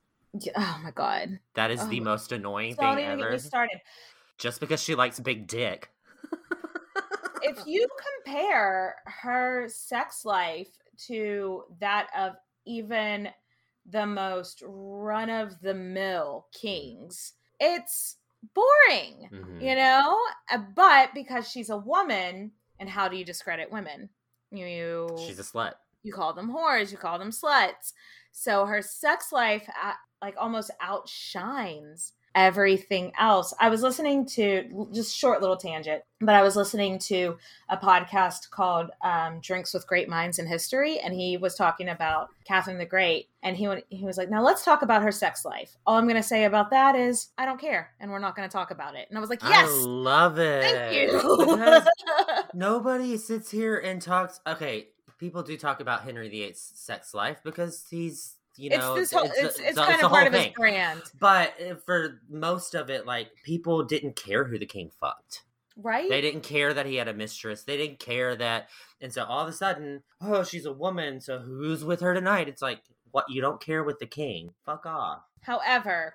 Oh 0.56 0.80
my 0.82 0.90
god. 0.90 1.38
That 1.54 1.70
is 1.70 1.86
the 1.88 2.00
Oh. 2.00 2.04
most 2.04 2.32
annoying 2.32 2.74
thing 2.76 2.92
even 2.92 3.04
get 3.04 3.18
ever. 3.20 3.30
me 3.32 3.38
started. 3.38 3.80
Just 4.38 4.60
because 4.60 4.82
she 4.82 4.94
likes 4.94 5.18
big 5.20 5.46
dick. 5.46 5.90
if 7.42 7.58
you 7.66 7.86
compare 8.24 8.96
her 9.06 9.68
sex 9.68 10.24
life 10.24 10.68
to 11.06 11.64
that 11.80 12.08
of 12.16 12.32
even 12.64 13.28
the 13.88 14.06
most 14.06 14.62
run 14.66 15.30
of 15.30 15.60
the 15.60 15.74
mill 15.74 16.48
kings, 16.52 17.34
it's 17.60 18.16
boring, 18.54 19.28
Mhm. 19.32 19.62
you 19.62 19.74
know? 19.74 20.18
Uh, 20.50 20.58
But 20.58 21.14
because 21.14 21.48
she's 21.50 21.70
a 21.70 21.76
woman, 21.78 22.52
and 22.78 22.88
how 22.90 23.08
do 23.08 23.16
you 23.16 23.24
discredit 23.24 23.70
women? 23.70 24.10
You, 24.50 24.66
you 24.66 25.08
She's 25.26 25.38
a 25.38 25.42
slut. 25.42 25.74
you 26.02 26.12
call 26.12 26.32
them 26.34 26.50
whores, 26.50 26.90
you 26.90 26.98
call 26.98 27.18
them 27.18 27.30
sluts. 27.30 27.92
So 28.38 28.66
her 28.66 28.82
sex 28.82 29.32
life 29.32 29.66
uh, 29.82 29.94
like 30.20 30.34
almost 30.38 30.70
outshines 30.80 32.12
everything 32.34 33.12
else. 33.18 33.54
I 33.58 33.70
was 33.70 33.80
listening 33.80 34.26
to 34.26 34.88
just 34.92 35.16
short 35.16 35.40
little 35.40 35.56
tangent, 35.56 36.02
but 36.20 36.34
I 36.34 36.42
was 36.42 36.54
listening 36.54 36.98
to 36.98 37.38
a 37.70 37.78
podcast 37.78 38.50
called 38.50 38.90
um, 39.02 39.40
Drinks 39.40 39.72
with 39.72 39.86
Great 39.86 40.06
Minds 40.10 40.38
in 40.38 40.46
History, 40.46 40.98
and 40.98 41.14
he 41.14 41.38
was 41.38 41.54
talking 41.54 41.88
about 41.88 42.28
Catherine 42.44 42.76
the 42.76 42.84
Great, 42.84 43.30
and 43.42 43.56
he 43.56 43.66
went, 43.68 43.84
he 43.88 44.04
was 44.04 44.18
like, 44.18 44.28
"Now 44.28 44.42
let's 44.42 44.66
talk 44.66 44.82
about 44.82 45.02
her 45.02 45.12
sex 45.12 45.46
life. 45.46 45.74
All 45.86 45.96
I'm 45.96 46.04
going 46.04 46.16
to 46.16 46.22
say 46.22 46.44
about 46.44 46.68
that 46.70 46.94
is 46.94 47.28
I 47.38 47.46
don't 47.46 47.58
care, 47.60 47.92
and 48.00 48.10
we're 48.10 48.18
not 48.18 48.36
going 48.36 48.46
to 48.46 48.52
talk 48.52 48.70
about 48.70 48.96
it." 48.96 49.06
And 49.08 49.16
I 49.16 49.20
was 49.22 49.30
like, 49.30 49.42
I 49.42 49.48
"Yes, 49.48 49.70
love 49.70 50.38
it. 50.38 50.62
thank 50.62 50.94
you." 50.94 51.82
Nobody 52.54 53.16
sits 53.16 53.50
here 53.50 53.78
and 53.78 54.02
talks. 54.02 54.40
Okay, 54.46 54.88
people 55.18 55.42
do 55.42 55.56
talk 55.56 55.80
about 55.80 56.02
Henry 56.02 56.28
VIII's 56.28 56.72
sex 56.74 57.14
life 57.14 57.38
because 57.44 57.84
he's, 57.90 58.36
you 58.56 58.70
know, 58.70 58.94
it's 58.96 59.10
this 59.10 59.18
whole, 59.18 59.28
a- 59.30 59.44
it's, 59.46 59.58
it's 59.58 59.78
a- 59.78 59.84
kind 59.84 60.02
of 60.02 60.10
part 60.10 60.26
of 60.26 60.32
his 60.32 60.48
brand, 60.54 61.02
But 61.18 61.54
uh, 61.60 61.74
for 61.84 62.20
most 62.28 62.74
of 62.74 62.90
it, 62.90 63.06
like 63.06 63.30
people 63.44 63.84
didn't 63.84 64.16
care 64.16 64.44
who 64.44 64.58
the 64.58 64.66
king 64.66 64.90
fucked. 65.00 65.42
right? 65.76 66.08
They 66.08 66.20
didn't 66.20 66.42
care 66.42 66.72
that 66.72 66.86
he 66.86 66.96
had 66.96 67.08
a 67.08 67.14
mistress. 67.14 67.64
They 67.64 67.76
didn't 67.76 67.98
care 67.98 68.34
that, 68.36 68.68
and 69.00 69.12
so 69.12 69.24
all 69.24 69.40
of 69.42 69.48
a 69.48 69.52
sudden, 69.52 70.02
oh, 70.22 70.42
she's 70.44 70.64
a 70.66 70.72
woman. 70.72 71.20
So 71.20 71.38
who's 71.38 71.84
with 71.84 72.00
her 72.00 72.14
tonight? 72.14 72.48
It's 72.48 72.62
like, 72.62 72.80
what? 73.10 73.26
You 73.28 73.40
don't 73.42 73.60
care 73.60 73.84
with 73.84 73.98
the 73.98 74.06
king? 74.06 74.54
Fuck 74.64 74.86
off. 74.86 75.20
However, 75.42 76.14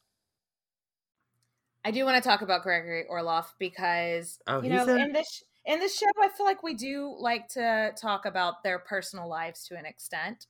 I 1.83 1.91
do 1.91 2.05
want 2.05 2.21
to 2.21 2.27
talk 2.27 2.41
about 2.41 2.63
Gregory 2.63 3.05
Orloff 3.09 3.53
because 3.59 4.39
Oh, 4.47 4.61
you 4.61 4.69
know 4.69 4.83
a- 4.83 4.97
in 4.99 5.11
this 5.11 5.43
in 5.65 5.79
this 5.79 5.97
show 5.97 6.07
I 6.21 6.29
feel 6.29 6.45
like 6.45 6.63
we 6.63 6.73
do 6.73 7.15
like 7.17 7.47
to 7.49 7.93
talk 7.95 8.25
about 8.25 8.63
their 8.63 8.79
personal 8.79 9.27
lives 9.27 9.67
to 9.67 9.77
an 9.77 9.85
extent 9.85 10.47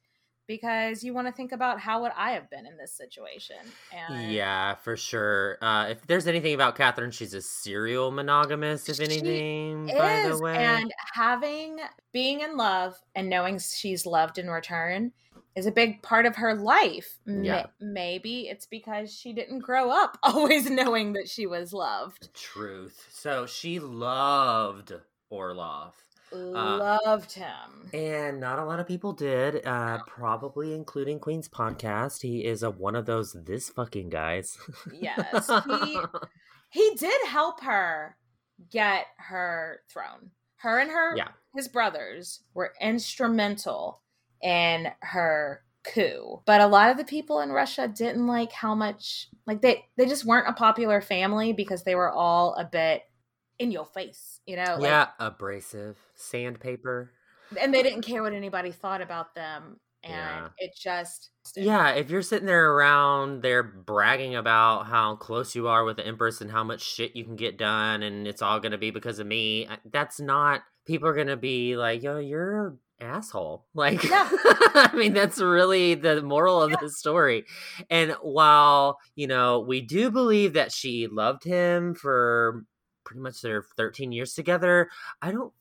because 0.47 1.03
you 1.03 1.13
want 1.13 1.27
to 1.27 1.33
think 1.33 1.51
about 1.51 1.79
how 1.79 2.01
would 2.01 2.11
I 2.15 2.31
have 2.31 2.49
been 2.49 2.65
in 2.65 2.77
this 2.77 2.93
situation 2.93 3.57
and 3.91 4.25
Yeah, 4.25 4.75
for 4.75 4.97
sure. 4.97 5.57
Uh, 5.61 5.87
if 5.89 6.05
there's 6.07 6.27
anything 6.27 6.53
about 6.53 6.75
Catherine, 6.75 7.11
she's 7.11 7.33
a 7.33 7.41
serial 7.41 8.11
monogamist. 8.11 8.89
If 8.89 8.99
anything, 8.99 9.87
by 9.87 10.21
the 10.27 10.37
way, 10.41 10.55
and 10.55 10.91
having 11.13 11.79
being 12.11 12.41
in 12.41 12.57
love 12.57 12.99
and 13.15 13.29
knowing 13.29 13.59
she's 13.59 14.05
loved 14.05 14.37
in 14.37 14.49
return 14.49 15.13
is 15.55 15.65
a 15.65 15.71
big 15.71 16.01
part 16.01 16.25
of 16.25 16.37
her 16.37 16.53
life. 16.55 17.19
Yeah. 17.25 17.65
maybe 17.79 18.47
it's 18.47 18.65
because 18.65 19.13
she 19.13 19.33
didn't 19.33 19.59
grow 19.59 19.89
up 19.91 20.17
always 20.23 20.69
knowing 20.69 21.13
that 21.13 21.27
she 21.29 21.45
was 21.45 21.73
loved. 21.73 22.33
truth. 22.33 23.07
So 23.11 23.45
she 23.45 23.79
loved 23.79 24.93
Orloff. 25.31 25.93
loved 26.33 27.33
him. 27.33 27.89
And 27.93 28.39
not 28.39 28.59
a 28.59 28.65
lot 28.65 28.79
of 28.79 28.87
people 28.87 29.11
did, 29.13 29.65
uh, 29.65 29.99
probably 30.07 30.73
including 30.73 31.19
Queen's 31.19 31.49
podcast. 31.49 32.21
He 32.21 32.45
is 32.45 32.63
a 32.63 32.69
one 32.71 32.95
of 32.95 33.05
those 33.05 33.33
this 33.33 33.69
fucking 33.69 34.09
guys. 34.09 34.57
Yes, 34.93 35.49
he- 35.83 35.99
he 36.69 36.95
did 36.95 37.27
help 37.27 37.61
her 37.63 38.15
get 38.69 39.07
her 39.17 39.81
throne. 39.89 40.31
Her 40.57 40.79
and 40.79 40.91
her 40.91 41.17
Yeah. 41.17 41.29
his 41.55 41.67
brothers 41.67 42.41
were 42.53 42.73
instrumental 42.79 44.00
in 44.41 44.87
her 45.01 45.61
coup. 45.83 46.41
But 46.45 46.61
a 46.61 46.67
lot 46.67 46.91
of 46.91 46.97
the 46.97 47.03
people 47.03 47.41
in 47.41 47.51
Russia 47.51 47.87
didn't 47.87 48.27
like 48.27 48.51
how 48.51 48.75
much 48.75 49.27
like 49.47 49.61
they 49.61 49.85
they 49.97 50.05
just 50.05 50.25
weren't 50.25 50.49
a 50.49 50.53
popular 50.53 51.01
family 51.01 51.53
because 51.53 51.83
they 51.83 51.95
were 51.95 52.11
all 52.11 52.53
a 52.55 52.65
bit 52.65 53.03
in 53.59 53.71
your 53.71 53.85
face, 53.85 54.39
you 54.45 54.55
know? 54.55 54.75
Like, 54.79 54.83
yeah, 54.83 55.07
abrasive, 55.19 55.97
sandpaper. 56.15 57.11
And 57.59 57.73
they 57.73 57.83
didn't 57.83 58.01
care 58.01 58.23
what 58.23 58.33
anybody 58.33 58.71
thought 58.71 59.01
about 59.01 59.35
them 59.35 59.79
and 60.03 60.13
yeah. 60.13 60.47
it 60.57 60.71
just 60.75 61.29
yeah 61.55 61.89
if 61.91 62.09
you're 62.09 62.21
sitting 62.21 62.47
there 62.47 62.71
around 62.71 63.41
they're 63.43 63.63
bragging 63.63 64.35
about 64.35 64.87
how 64.87 65.15
close 65.15 65.55
you 65.55 65.67
are 65.67 65.83
with 65.83 65.97
the 65.97 66.05
empress 66.05 66.41
and 66.41 66.49
how 66.49 66.63
much 66.63 66.81
shit 66.81 67.15
you 67.15 67.23
can 67.23 67.35
get 67.35 67.57
done 67.57 68.01
and 68.01 68.27
it's 68.27 68.41
all 68.41 68.59
gonna 68.59 68.77
be 68.77 68.89
because 68.89 69.19
of 69.19 69.27
me 69.27 69.67
uh, 69.67 69.75
that's 69.91 70.19
not 70.19 70.61
people 70.85 71.07
are 71.07 71.13
gonna 71.13 71.37
be 71.37 71.77
like 71.77 72.01
yo 72.01 72.17
you're 72.17 72.75
asshole. 73.01 73.65
Like, 73.73 74.03
yeah. 74.03 74.29
I 74.31 74.91
mean, 74.93 75.13
that's 75.13 75.39
really 75.39 75.95
the 75.95 76.21
moral 76.21 76.61
of 76.61 76.71
yeah. 76.71 76.77
the 76.81 76.89
story. 76.89 77.45
And 77.89 78.11
while, 78.21 78.99
you 79.15 79.25
know, 79.25 79.59
we 79.61 79.81
do 79.81 80.11
believe 80.11 80.53
that 80.53 80.71
she 80.71 81.07
loved 81.07 81.43
him 81.43 81.95
for 81.95 82.63
pretty 83.05 83.21
much 83.21 83.41
their 83.41 83.63
13 83.77 84.11
years 84.11 84.33
together, 84.33 84.89
I 85.21 85.31
don't 85.31 85.53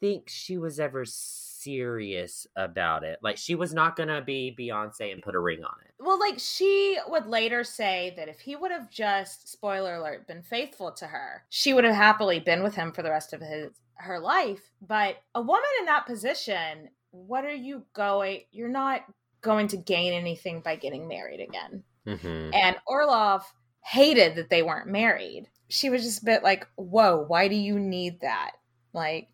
think 0.00 0.28
she 0.28 0.58
was 0.58 0.80
ever 0.80 1.04
serious 1.04 2.46
about 2.56 3.02
it. 3.02 3.18
Like, 3.22 3.36
she 3.36 3.56
was 3.56 3.74
not 3.74 3.96
going 3.96 4.08
to 4.08 4.22
be 4.22 4.56
Beyonce 4.58 5.12
and 5.12 5.22
put 5.22 5.34
a 5.34 5.40
ring 5.40 5.64
on 5.64 5.74
it. 5.84 5.92
Well, 5.98 6.18
like, 6.18 6.38
she 6.38 6.98
would 7.08 7.26
later 7.26 7.64
say 7.64 8.14
that 8.16 8.28
if 8.28 8.40
he 8.40 8.56
would 8.56 8.70
have 8.70 8.90
just, 8.90 9.50
spoiler 9.50 9.96
alert, 9.96 10.28
been 10.28 10.42
faithful 10.42 10.92
to 10.92 11.06
her, 11.06 11.44
she 11.48 11.74
would 11.74 11.84
have 11.84 11.94
happily 11.94 12.38
been 12.38 12.62
with 12.62 12.74
him 12.74 12.92
for 12.92 13.02
the 13.02 13.10
rest 13.10 13.32
of 13.32 13.40
his 13.40 13.72
her 13.96 14.18
life. 14.18 14.70
But 14.80 15.16
a 15.34 15.40
woman 15.40 15.62
in 15.80 15.86
that 15.86 16.06
position, 16.06 16.88
what 17.10 17.44
are 17.44 17.54
you 17.54 17.84
going? 17.94 18.42
You're 18.52 18.68
not 18.68 19.02
going 19.40 19.68
to 19.68 19.76
gain 19.76 20.12
anything 20.12 20.60
by 20.60 20.76
getting 20.76 21.08
married 21.08 21.40
again. 21.40 21.84
Mm-hmm. 22.06 22.50
And 22.54 22.76
Orlov 22.86 23.44
hated 23.84 24.36
that 24.36 24.50
they 24.50 24.62
weren't 24.62 24.88
married. 24.88 25.46
She 25.68 25.90
was 25.90 26.02
just 26.02 26.22
a 26.22 26.24
bit 26.24 26.42
like, 26.42 26.66
whoa, 26.76 27.24
why 27.26 27.48
do 27.48 27.56
you 27.56 27.78
need 27.78 28.20
that? 28.20 28.52
Like, 28.92 29.28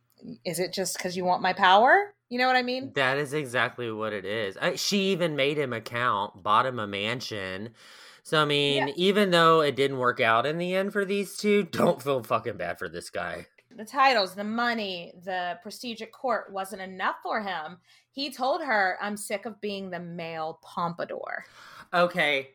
is 0.45 0.59
it 0.59 0.73
just 0.73 0.97
because 0.97 1.17
you 1.17 1.25
want 1.25 1.43
my 1.43 1.53
power? 1.53 2.15
You 2.29 2.39
know 2.39 2.47
what 2.47 2.57
I 2.57 2.63
mean? 2.63 2.93
That 2.95 3.19
is 3.19 3.35
exactly 3.35 3.91
what 3.93 4.13
it 4.13 4.25
is. 4.25 4.57
I, 4.57 4.77
she 4.77 5.11
even 5.13 5.37
made 5.37 5.59
him 5.59 5.73
a 5.73 5.81
count, 5.81 6.43
bought 6.43 6.65
him 6.65 6.79
a 6.79 6.87
mansion. 6.87 7.71
So 8.23 8.41
I 8.41 8.45
mean, 8.45 8.89
yeah. 8.89 8.95
even 8.97 9.31
though 9.31 9.61
it 9.61 9.77
didn't 9.77 9.99
work 9.99 10.21
out 10.21 10.47
in 10.47 10.57
the 10.57 10.75
end 10.75 10.93
for 10.93 11.05
these 11.05 11.37
two, 11.37 11.65
don't 11.65 12.01
feel 12.01 12.23
fucking 12.23 12.57
bad 12.57 12.79
for 12.79 12.89
this 12.89 13.11
guy 13.11 13.47
the 13.77 13.85
titles, 13.85 14.35
the 14.35 14.45
money, 14.45 15.13
the 15.25 15.59
prestige 15.63 16.03
at 16.03 16.13
court 16.13 16.53
wasn't 16.53 16.83
enough 16.83 17.17
for 17.23 17.41
him. 17.41 17.79
He 18.11 18.31
told 18.31 18.63
her, 18.63 18.99
I'm 19.01 19.17
sick 19.17 19.47
of 19.47 19.61
being 19.61 19.91
the 19.91 20.01
male 20.01 20.61
pompadour. 20.63 21.45
Okay. 21.93 22.51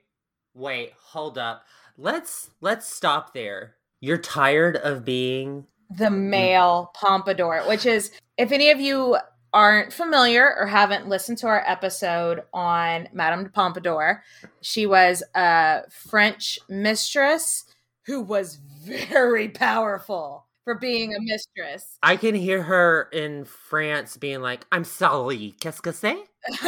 Wait, 0.54 0.94
hold 1.00 1.38
up. 1.38 1.66
Let's 1.98 2.50
let's 2.62 2.92
stop 2.92 3.34
there. 3.34 3.76
You're 4.00 4.18
tired 4.18 4.78
of 4.78 5.06
being 5.06 5.66
the 5.90 6.12
male 6.12 6.92
pompadour, 6.94 7.64
which 7.68 7.86
is 7.86 8.12
if 8.38 8.52
any 8.52 8.70
of 8.72 8.80
you 8.80 9.18
aren't 9.54 9.94
familiar 9.94 10.56
or 10.58 10.68
haven't 10.68 11.08
listened 11.08 11.38
to 11.40 11.48
our 11.48 11.64
episode 11.66 12.44
on 12.54 13.08
Madame 13.14 13.44
de 13.44 13.50
Pompadour, 13.50 14.24
she 14.62 14.86
was 14.86 15.24
a 15.36 15.84
French 15.90 16.60
mistress 16.70 17.66
who 18.06 18.22
was 18.22 18.60
very 18.84 19.50
powerful 19.50 20.47
for 20.68 20.76
being 20.76 21.16
a 21.16 21.22
mistress. 21.22 21.98
I 22.04 22.18
can 22.18 22.36
hear 22.36 22.62
her 22.62 23.08
in 23.14 23.46
France 23.46 24.18
being 24.18 24.42
like, 24.42 24.66
I'm 24.70 24.84
sorry, 24.84 25.56
qu'est-ce 25.62 25.80
que 25.80 25.94
c'est? 25.94 26.18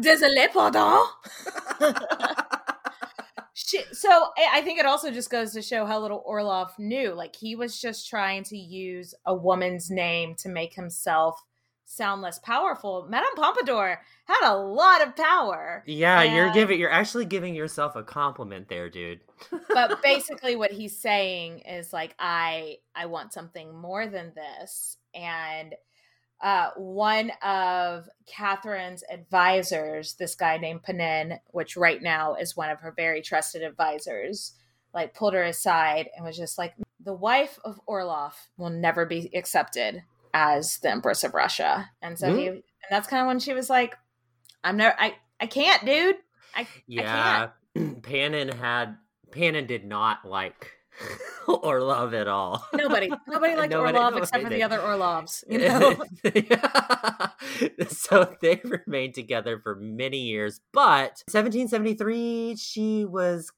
Désolé, 0.00 0.50
pardon. 0.50 1.04
she, 3.52 3.82
so 3.92 4.30
I 4.50 4.62
think 4.62 4.80
it 4.80 4.86
also 4.86 5.10
just 5.10 5.28
goes 5.28 5.52
to 5.52 5.60
show 5.60 5.84
how 5.84 6.00
little 6.00 6.22
Orlov 6.24 6.72
knew. 6.78 7.12
Like 7.12 7.36
he 7.36 7.54
was 7.54 7.78
just 7.78 8.08
trying 8.08 8.44
to 8.44 8.56
use 8.56 9.14
a 9.26 9.34
woman's 9.34 9.90
name 9.90 10.34
to 10.36 10.48
make 10.48 10.72
himself 10.72 11.42
sound 11.86 12.20
less 12.20 12.38
powerful. 12.38 13.06
Madame 13.08 13.34
Pompadour 13.36 14.02
had 14.24 14.50
a 14.50 14.56
lot 14.56 15.06
of 15.06 15.16
power. 15.16 15.82
Yeah, 15.86 16.20
and... 16.20 16.34
you're 16.34 16.52
giving 16.52 16.78
you're 16.78 16.90
actually 16.90 17.24
giving 17.24 17.54
yourself 17.54 17.96
a 17.96 18.02
compliment 18.02 18.68
there, 18.68 18.90
dude. 18.90 19.20
but 19.72 20.02
basically 20.02 20.56
what 20.56 20.72
he's 20.72 20.98
saying 20.98 21.60
is 21.60 21.92
like 21.92 22.14
I 22.18 22.76
I 22.94 23.06
want 23.06 23.32
something 23.32 23.74
more 23.74 24.06
than 24.06 24.32
this 24.34 24.98
and 25.14 25.74
uh, 26.42 26.70
one 26.76 27.32
of 27.42 28.08
Catherine's 28.26 29.02
advisors, 29.10 30.14
this 30.14 30.34
guy 30.34 30.58
named 30.58 30.82
Panin, 30.82 31.38
which 31.52 31.78
right 31.78 32.02
now 32.02 32.34
is 32.34 32.56
one 32.56 32.68
of 32.68 32.80
her 32.80 32.92
very 32.94 33.22
trusted 33.22 33.62
advisors, 33.62 34.52
like 34.92 35.14
pulled 35.14 35.32
her 35.32 35.42
aside 35.42 36.10
and 36.14 36.26
was 36.26 36.36
just 36.36 36.58
like, 36.58 36.74
the 37.02 37.14
wife 37.14 37.58
of 37.64 37.80
Orloff 37.88 38.34
will 38.58 38.68
never 38.68 39.06
be 39.06 39.30
accepted 39.34 40.02
as 40.36 40.78
the 40.80 40.90
Empress 40.90 41.24
of 41.24 41.32
Russia. 41.32 41.90
And 42.02 42.18
so 42.18 42.28
mm-hmm. 42.28 42.38
he 42.38 42.46
and 42.48 42.62
that's 42.90 43.08
kind 43.08 43.22
of 43.22 43.26
when 43.26 43.38
she 43.38 43.54
was 43.54 43.70
like, 43.70 43.96
I'm 44.62 44.76
never 44.76 44.94
I 44.98 45.14
I 45.40 45.46
can't, 45.46 45.84
dude. 45.86 46.16
I 46.54 46.68
Yeah. 46.86 47.48
I 47.74 47.94
Panin 48.02 48.48
had 48.48 48.98
Panin 49.32 49.66
did 49.66 49.86
not 49.86 50.26
like 50.26 50.72
Orlov 51.48 52.12
at 52.12 52.28
all. 52.28 52.66
Nobody. 52.74 53.10
Nobody 53.26 53.56
liked 53.56 53.72
nobody, 53.72 53.96
Orlov 53.96 54.12
nobody 54.12 54.18
except 54.22 54.44
for 54.44 54.50
the 54.50 54.62
other 54.62 54.80
Orlovs. 54.80 55.42
You 55.48 55.58
know? 55.58 56.04
so 57.88 58.36
they 58.42 58.60
remained 58.62 59.14
together 59.14 59.58
for 59.58 59.74
many 59.74 60.18
years. 60.18 60.60
But 60.74 61.22
1773, 61.32 62.56
she 62.56 63.06
was 63.06 63.50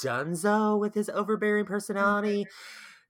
Dunzo 0.00 0.78
with 0.78 0.94
his 0.94 1.08
overbearing 1.08 1.64
personality. 1.64 2.46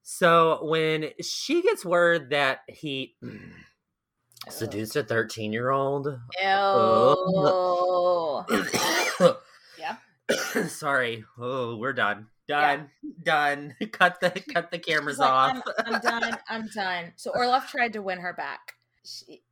So 0.02 0.64
when 0.64 1.10
she 1.20 1.62
gets 1.62 1.84
word 1.84 2.30
that 2.30 2.60
he 2.68 3.14
seduced 4.48 4.96
a 4.96 5.04
13 5.04 5.52
year 5.52 5.70
old. 5.70 6.18
Oh. 6.42 8.44
yeah. 9.78 9.96
Sorry. 10.66 11.24
Oh, 11.38 11.76
we're 11.76 11.92
done. 11.92 12.26
Done. 12.48 12.90
Yeah. 13.02 13.10
Done. 13.22 13.76
Cut 13.92 14.20
the 14.20 14.30
cut 14.52 14.70
the 14.70 14.78
cameras 14.78 15.18
like, 15.18 15.30
off. 15.30 15.62
I'm, 15.78 15.94
I'm, 15.94 16.00
done. 16.00 16.38
I'm 16.48 16.66
done. 16.68 17.12
So 17.16 17.32
Orloff 17.32 17.68
tried 17.68 17.92
to 17.94 18.02
win 18.02 18.18
her 18.18 18.32
back. 18.32 18.74
She, 19.04 19.42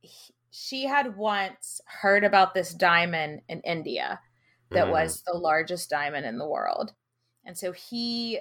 she 0.51 0.85
had 0.85 1.17
once 1.17 1.81
heard 1.85 2.23
about 2.23 2.53
this 2.53 2.73
diamond 2.73 3.41
in 3.47 3.61
India 3.61 4.19
that 4.71 4.87
mm. 4.87 4.91
was 4.91 5.23
the 5.25 5.37
largest 5.37 5.89
diamond 5.89 6.25
in 6.25 6.37
the 6.37 6.47
world. 6.47 6.93
And 7.45 7.57
so 7.57 7.71
he 7.71 8.39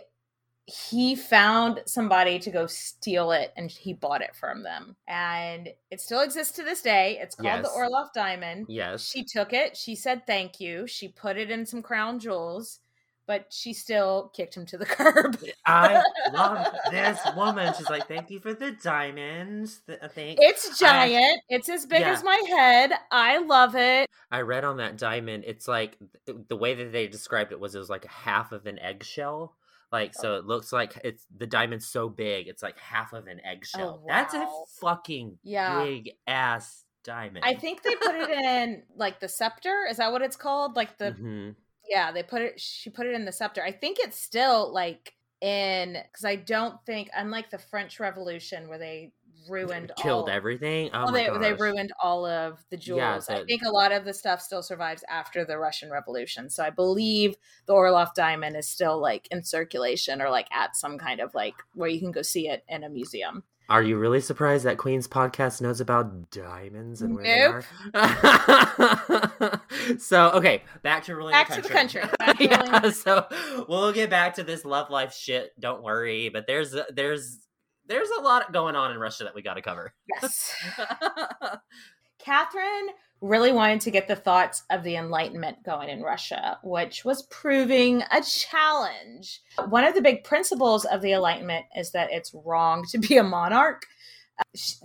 he 0.70 1.14
found 1.14 1.82
somebody 1.86 2.38
to 2.38 2.50
go 2.50 2.66
steal 2.66 3.32
it 3.32 3.52
and 3.56 3.70
he 3.70 3.92
bought 3.92 4.22
it 4.22 4.36
from 4.36 4.62
them. 4.62 4.96
And 5.08 5.68
it 5.90 6.00
still 6.00 6.20
exists 6.20 6.54
to 6.56 6.62
this 6.62 6.82
day. 6.82 7.18
It's 7.20 7.34
called 7.34 7.46
yes. 7.46 7.62
the 7.62 7.70
Orloff 7.70 8.12
Diamond. 8.14 8.66
Yes. 8.68 9.04
She 9.04 9.24
took 9.24 9.52
it. 9.52 9.76
She 9.76 9.96
said 9.96 10.26
thank 10.26 10.60
you. 10.60 10.86
She 10.86 11.08
put 11.08 11.36
it 11.36 11.50
in 11.50 11.66
some 11.66 11.82
crown 11.82 12.20
jewels, 12.20 12.80
but 13.26 13.46
she 13.50 13.72
still 13.72 14.30
kicked 14.34 14.56
him 14.56 14.64
to 14.66 14.78
the 14.78 14.86
curb. 14.86 15.38
I 15.66 16.02
love 16.32 16.68
this 16.90 17.18
woman. 17.36 17.74
She's 17.76 17.90
like, 17.90 18.06
thank 18.06 18.30
you 18.30 18.38
for 18.38 18.54
the 18.54 18.72
diamonds. 18.72 19.82
Uh, 19.88 19.94
I 20.02 20.08
think 20.08 20.38
it's 20.40 20.78
giant. 20.78 21.40
I, 21.50 21.54
it's 21.54 21.68
as 21.68 21.84
big 21.86 22.02
yeah. 22.02 22.12
as 22.12 22.22
my 22.22 22.42
head. 22.48 22.92
I 23.10 23.38
love 23.38 23.74
it. 23.74 24.08
I 24.30 24.42
read 24.42 24.64
on 24.64 24.76
that 24.76 24.98
diamond, 24.98 25.44
it's 25.46 25.66
like 25.66 25.96
the 26.26 26.56
way 26.56 26.74
that 26.74 26.92
they 26.92 27.08
described 27.08 27.50
it 27.50 27.58
was 27.58 27.74
it 27.74 27.78
was 27.78 27.90
like 27.90 28.04
half 28.04 28.52
of 28.52 28.66
an 28.66 28.78
eggshell 28.78 29.56
like 29.92 30.12
oh. 30.18 30.22
so, 30.22 30.34
it 30.36 30.44
looks 30.44 30.72
like 30.72 30.98
it's 31.04 31.26
the 31.36 31.46
diamond's 31.46 31.86
so 31.86 32.08
big, 32.08 32.48
it's 32.48 32.62
like 32.62 32.78
half 32.78 33.12
of 33.12 33.26
an 33.26 33.40
eggshell. 33.44 34.00
Oh, 34.02 34.06
wow. 34.06 34.08
That's 34.08 34.34
a 34.34 34.48
fucking 34.80 35.38
yeah. 35.42 35.82
big 35.82 36.12
ass 36.26 36.84
diamond. 37.04 37.44
I 37.44 37.54
think 37.54 37.82
they 37.82 37.94
put 37.96 38.14
it 38.14 38.30
in 38.30 38.82
like 38.96 39.20
the 39.20 39.28
scepter. 39.28 39.86
Is 39.88 39.96
that 39.98 40.12
what 40.12 40.22
it's 40.22 40.36
called? 40.36 40.76
Like 40.76 40.98
the 40.98 41.12
mm-hmm. 41.12 41.50
yeah, 41.88 42.12
they 42.12 42.22
put 42.22 42.42
it. 42.42 42.60
She 42.60 42.90
put 42.90 43.06
it 43.06 43.14
in 43.14 43.24
the 43.24 43.32
scepter. 43.32 43.62
I 43.62 43.72
think 43.72 43.98
it's 44.00 44.18
still 44.18 44.72
like 44.72 45.14
in 45.40 45.96
because 46.10 46.24
I 46.24 46.36
don't 46.36 46.76
think 46.84 47.08
unlike 47.14 47.50
the 47.50 47.58
French 47.58 47.98
Revolution 47.98 48.68
where 48.68 48.78
they 48.78 49.12
ruined 49.48 49.92
killed 49.96 50.28
all, 50.28 50.34
everything. 50.34 50.90
Oh 50.92 51.04
well, 51.04 51.12
they 51.12 51.28
they 51.38 51.52
ruined 51.54 51.92
all 52.02 52.26
of 52.26 52.62
the 52.70 52.76
jewels. 52.76 52.98
Yeah, 52.98 53.18
so, 53.18 53.34
I 53.34 53.44
think 53.44 53.62
a 53.62 53.70
lot 53.70 53.92
of 53.92 54.04
the 54.04 54.12
stuff 54.12 54.40
still 54.40 54.62
survives 54.62 55.04
after 55.08 55.44
the 55.44 55.58
Russian 55.58 55.90
Revolution. 55.90 56.50
So 56.50 56.62
I 56.62 56.70
believe 56.70 57.36
the 57.66 57.72
Orloff 57.72 58.14
diamond 58.14 58.56
is 58.56 58.68
still 58.68 59.00
like 59.00 59.28
in 59.30 59.42
circulation 59.42 60.20
or 60.20 60.30
like 60.30 60.48
at 60.52 60.76
some 60.76 60.98
kind 60.98 61.20
of 61.20 61.34
like 61.34 61.54
where 61.74 61.88
you 61.88 62.00
can 62.00 62.12
go 62.12 62.22
see 62.22 62.48
it 62.48 62.64
in 62.68 62.84
a 62.84 62.88
museum. 62.88 63.44
Are 63.70 63.84
you 63.84 63.98
really 63.98 64.20
surprised 64.20 64.64
that 64.64 64.78
Queen's 64.78 65.06
podcast 65.06 65.60
knows 65.60 65.80
about 65.80 66.32
diamonds 66.32 67.02
and 67.02 67.14
where 67.14 67.52
nope. 67.52 67.64
they 67.92 67.98
are? 68.00 69.62
so 69.98 70.30
okay, 70.32 70.64
back 70.82 71.04
to 71.04 71.14
ruling 71.14 71.30
back 71.30 71.50
the 71.50 71.54
to 71.54 71.62
the 71.62 71.68
country. 71.68 72.02
To 72.20 72.44
yeah, 72.44 72.90
so 72.90 73.26
we'll 73.68 73.92
get 73.92 74.10
back 74.10 74.34
to 74.34 74.42
this 74.42 74.64
love 74.64 74.90
life 74.90 75.14
shit. 75.14 75.52
Don't 75.60 75.84
worry, 75.84 76.30
but 76.30 76.48
there's 76.48 76.74
there's 76.92 77.38
there's 77.86 78.10
a 78.10 78.20
lot 78.22 78.52
going 78.52 78.74
on 78.74 78.90
in 78.90 78.98
Russia 78.98 79.22
that 79.22 79.36
we 79.36 79.42
got 79.42 79.54
to 79.54 79.62
cover. 79.62 79.94
Yes. 80.20 80.52
Catherine 82.18 82.88
really 83.20 83.52
wanted 83.52 83.82
to 83.82 83.90
get 83.90 84.08
the 84.08 84.16
thoughts 84.16 84.62
of 84.70 84.82
the 84.82 84.96
Enlightenment 84.96 85.62
going 85.62 85.88
in 85.88 86.02
Russia, 86.02 86.58
which 86.62 87.04
was 87.04 87.22
proving 87.24 88.02
a 88.10 88.22
challenge. 88.22 89.40
One 89.68 89.84
of 89.84 89.94
the 89.94 90.02
big 90.02 90.24
principles 90.24 90.84
of 90.84 91.02
the 91.02 91.12
Enlightenment 91.12 91.66
is 91.76 91.92
that 91.92 92.10
it's 92.10 92.34
wrong 92.34 92.84
to 92.90 92.98
be 92.98 93.16
a 93.16 93.22
monarch. 93.22 93.86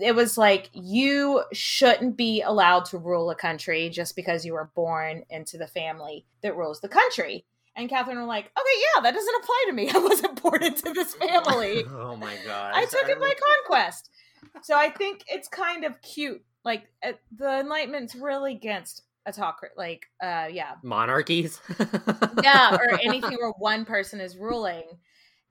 It 0.02 0.16
was 0.16 0.38
like 0.38 0.70
you 0.74 1.44
shouldn't 1.54 2.18
be 2.18 2.42
allowed 2.42 2.86
to 2.86 2.98
rule 2.98 3.30
a 3.30 3.36
country 3.36 3.90
just 3.90 4.16
because 4.16 4.46
you 4.46 4.54
were 4.54 4.70
born 4.76 5.24
into 5.30 5.58
the 5.58 5.68
family 5.68 6.26
that 6.42 6.58
rules 6.58 6.82
the 6.82 6.90
country. 6.90 7.46
And 7.78 7.90
Catherine 7.90 8.18
were 8.18 8.26
like, 8.26 8.46
okay, 8.46 8.82
yeah, 8.96 9.02
that 9.02 9.14
doesn't 9.14 9.36
apply 9.42 9.64
to 9.68 9.74
me. 9.74 9.90
I 9.94 9.98
wasn't 9.98 10.42
born 10.42 10.64
into 10.64 10.94
this 10.94 11.14
family. 11.16 11.84
oh 11.90 12.16
my 12.16 12.36
god! 12.46 12.74
I 12.74 12.86
took 12.86 13.10
it 13.10 13.20
by 13.20 13.34
conquest. 13.66 14.10
So 14.62 14.78
I 14.78 14.90
think 14.90 15.24
it's 15.28 15.48
kind 15.48 15.84
of 15.84 16.02
cute. 16.02 16.42
Like 16.66 16.90
uh, 17.04 17.14
the 17.38 17.60
Enlightenment's 17.60 18.16
really 18.16 18.54
against 18.54 19.04
autocracy, 19.28 19.74
like 19.78 20.08
uh, 20.22 20.48
yeah, 20.52 20.74
monarchies. 20.84 21.62
yeah, 22.44 22.76
or 22.76 23.00
anything 23.02 23.38
where 23.38 23.52
one 23.52 23.86
person 23.86 24.20
is 24.20 24.36
ruling. 24.36 24.84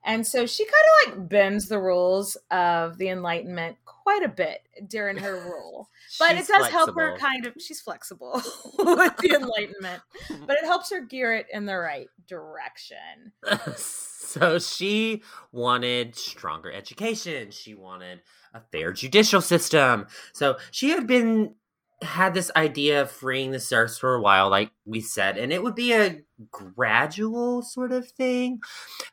And 0.05 0.25
so 0.25 0.45
she 0.45 0.65
kind 0.65 0.73
of 0.85 1.19
like 1.19 1.29
bends 1.29 1.67
the 1.67 1.79
rules 1.79 2.37
of 2.51 2.97
the 2.99 3.09
Enlightenment 3.09 3.77
quite 3.85 4.21
a 4.23 4.29
bit 4.29 4.61
during 4.87 5.17
her 5.17 5.33
rule. 5.33 5.89
But 6.19 6.33
it 6.33 6.47
does 6.47 6.47
flexible. 6.47 6.71
help 6.71 6.95
her 6.95 7.17
kind 7.17 7.45
of, 7.47 7.55
she's 7.59 7.81
flexible 7.81 8.33
with 8.79 9.17
the 9.17 9.31
Enlightenment, 9.35 10.01
but 10.45 10.55
it 10.55 10.63
helps 10.63 10.91
her 10.91 11.01
gear 11.01 11.33
it 11.33 11.47
in 11.51 11.65
the 11.65 11.75
right 11.75 12.07
direction. 12.27 13.33
so 13.75 14.59
she 14.59 15.23
wanted 15.51 16.15
stronger 16.15 16.71
education. 16.71 17.49
She 17.49 17.73
wanted 17.73 18.21
a 18.55 18.61
fair 18.71 18.91
judicial 18.93 19.41
system. 19.41 20.07
So 20.33 20.57
she 20.71 20.89
had 20.89 21.05
been 21.05 21.55
had 22.01 22.33
this 22.33 22.51
idea 22.55 23.01
of 23.01 23.11
freeing 23.11 23.51
the 23.51 23.59
serfs 23.59 23.97
for 23.97 24.15
a 24.15 24.21
while, 24.21 24.49
like 24.49 24.71
we 24.85 25.01
said, 25.01 25.37
and 25.37 25.51
it 25.53 25.63
would 25.63 25.75
be 25.75 25.93
a 25.93 26.21
gradual 26.51 27.61
sort 27.61 27.91
of 27.91 28.09
thing. 28.09 28.59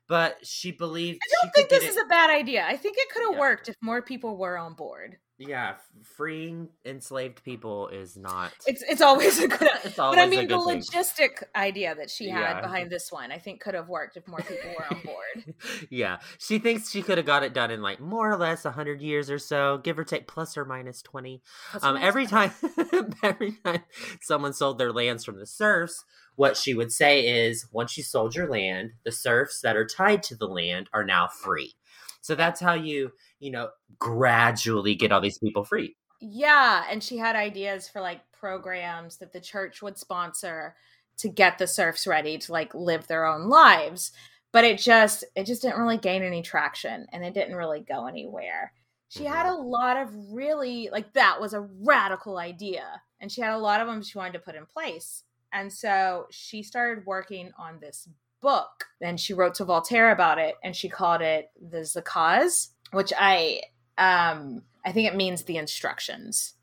But 0.09 0.39
she 0.47 0.73
believed. 0.73 1.21
I 1.23 1.43
don't 1.43 1.55
think 1.55 1.69
this 1.69 1.85
is 1.85 1.97
a 1.97 2.07
bad 2.07 2.31
idea. 2.31 2.65
I 2.67 2.77
think 2.77 2.97
it 2.99 3.09
could 3.11 3.23
have 3.23 3.35
yeah. 3.35 3.41
worked 3.41 3.69
if 3.69 3.77
more 3.81 4.03
people 4.03 4.37
were 4.37 4.59
on 4.59 4.75
board 4.75 5.19
yeah, 5.49 5.75
freeing 6.17 6.69
enslaved 6.85 7.43
people 7.45 7.89
is 7.89 8.17
not. 8.17 8.53
It's 8.67 8.83
it's 8.83 9.01
always 9.01 9.39
a 9.39 9.49
good. 9.49 9.69
it's 9.85 9.99
always 9.99 10.17
but 10.17 10.23
I 10.23 10.27
mean, 10.27 10.49
the 10.49 10.59
thing. 10.59 10.81
logistic 10.81 11.43
idea 11.55 11.95
that 11.95 12.11
she 12.11 12.29
had 12.29 12.57
yeah. 12.57 12.61
behind 12.61 12.91
this 12.91 13.11
one, 13.11 13.33
I 13.33 13.39
think, 13.39 13.61
could 13.61 13.75
have 13.75 13.89
worked 13.89 14.17
if 14.17 14.27
more 14.29 14.41
people 14.41 14.71
were 14.79 14.87
on 14.95 15.03
board. 15.05 15.55
yeah, 15.91 16.19
she 16.39 16.59
thinks 16.59 16.91
she 16.91 17.03
could 17.03 17.19
have 17.19 17.27
got 17.27 17.43
it 17.43 17.53
done 17.53 17.71
in 17.71 17.83
like 17.83 18.01
more 18.01 18.31
or 18.31 18.37
less 18.37 18.65
hundred 18.65 19.03
years 19.03 19.31
or 19.31 19.39
so, 19.39 19.79
give 19.79 19.99
or 19.99 20.05
take, 20.05 20.27
plus 20.27 20.57
or 20.57 20.65
minus 20.65 21.03
twenty. 21.03 21.43
Plus 21.71 21.83
um, 21.83 21.95
minus 21.95 22.09
every 22.09 22.27
20. 22.27 22.49
time, 22.49 23.15
every 23.23 23.53
time 23.65 23.83
someone 24.21 24.53
sold 24.53 24.79
their 24.79 24.93
lands 24.93 25.25
from 25.25 25.39
the 25.39 25.47
serfs, 25.47 26.05
what 26.37 26.57
she 26.57 26.75
would 26.75 26.93
say 26.93 27.47
is, 27.47 27.67
once 27.73 27.97
you 27.97 28.03
sold 28.03 28.35
your 28.35 28.49
land, 28.49 28.93
the 29.05 29.13
serfs 29.13 29.61
that 29.61 29.77
are 29.77 29.87
tied 29.87 30.23
to 30.25 30.37
the 30.37 30.47
land 30.47 30.89
are 30.93 31.05
now 31.05 31.27
free. 31.27 31.75
So 32.23 32.35
that's 32.35 32.61
how 32.61 32.75
you 32.75 33.13
you 33.43 33.51
know, 33.51 33.71
gradually 33.99 34.95
get 34.95 35.11
all 35.11 35.21
these 35.21 35.39
people 35.39 35.65
free. 35.65 35.97
Yeah. 36.21 36.85
And 36.89 37.03
she 37.03 37.19
had 37.19 37.35
ideas 37.35 37.89
for 37.89 38.01
like 38.01 38.21
programs 38.31 39.17
that 39.17 39.33
the 39.33 39.41
church 39.41 39.83
would 39.83 39.99
sponsor 39.99 40.77
to 41.19 41.29
get 41.29 41.59
the 41.59 41.67
serfs 41.67 42.07
ready 42.07 42.39
to 42.39 42.53
like 42.53 42.73
live 42.73 43.09
their 43.09 43.27
own 43.27 43.49
lives. 43.49 44.13
But 44.53 44.65
it 44.65 44.79
just 44.79 45.25
it 45.35 45.45
just 45.45 45.63
didn't 45.63 45.81
really 45.81 45.99
gain 45.99 46.23
any 46.23 46.41
traction 46.41 47.07
and 47.13 47.25
it 47.25 47.35
didn't 47.35 47.57
really 47.57 47.81
go 47.81 48.07
anywhere. 48.07 48.73
She 49.09 49.25
had 49.25 49.47
mm-hmm. 49.47 49.57
a 49.57 49.67
lot 49.67 49.97
of 49.97 50.11
really 50.31 50.89
like 50.93 51.13
that 51.15 51.41
was 51.41 51.53
a 51.53 51.69
radical 51.83 52.39
idea. 52.39 53.03
And 53.21 53.31
she 53.31 53.41
had 53.41 53.55
a 53.55 53.59
lot 53.59 53.81
of 53.81 53.89
them 53.89 54.03
she 54.03 54.19
wanted 54.19 54.35
to 54.35 54.39
put 54.39 54.55
in 54.55 54.67
place. 54.67 55.25
And 55.53 55.71
so 55.71 56.27
she 56.31 56.63
started 56.63 57.05
working 57.07 57.51
on 57.59 57.81
this 57.81 58.09
book 58.43 58.87
and 59.01 59.19
she 59.19 59.33
wrote 59.33 59.55
to 59.55 59.65
Voltaire 59.65 60.11
about 60.11 60.39
it 60.39 60.57
and 60.63 60.77
she 60.77 60.89
called 60.89 61.23
it 61.23 61.51
the 61.71 61.79
Zakaz 61.79 62.69
which 62.93 63.13
I 63.19 63.63
um 63.99 64.63
I 64.85 64.93
think 64.93 65.09
it 65.09 65.17
means 65.17 65.45
the 65.45 65.59
instructions. 65.59 66.55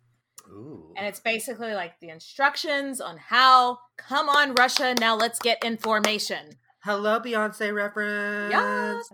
Ooh. 0.51 0.93
And 0.97 1.07
it's 1.07 1.21
basically 1.21 1.73
like 1.73 1.99
the 1.99 2.09
instructions 2.09 2.99
on 2.99 3.17
how 3.17 3.79
come 3.97 4.29
on 4.29 4.55
Russia 4.55 4.93
now 4.99 5.15
let's 5.15 5.39
get 5.39 5.63
information. 5.63 6.57
Hello 6.81 7.19
Beyonce 7.19 7.73
reference. 7.73 8.51
Yes. 8.51 9.09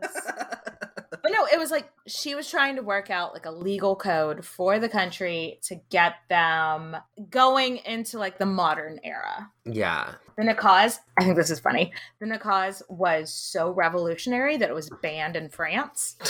but 1.09 1.31
no, 1.31 1.47
it 1.51 1.57
was 1.57 1.71
like 1.71 1.89
she 2.07 2.35
was 2.35 2.49
trying 2.49 2.75
to 2.75 2.83
work 2.83 3.09
out 3.09 3.33
like 3.33 3.47
a 3.47 3.51
legal 3.51 3.95
code 3.95 4.45
for 4.45 4.77
the 4.77 4.87
country 4.87 5.59
to 5.63 5.75
get 5.89 6.13
them 6.29 6.95
going 7.29 7.77
into 7.77 8.19
like 8.19 8.37
the 8.37 8.45
modern 8.45 8.99
era. 9.03 9.49
Yeah. 9.65 10.13
The 10.37 10.43
Nakaz, 10.43 10.99
I 11.19 11.23
think 11.23 11.37
this 11.37 11.49
is 11.49 11.59
funny. 11.59 11.91
The 12.19 12.27
Nakaz 12.27 12.83
was 12.87 13.33
so 13.33 13.71
revolutionary 13.71 14.57
that 14.57 14.69
it 14.69 14.75
was 14.75 14.91
banned 15.01 15.35
in 15.35 15.49
France. 15.49 16.17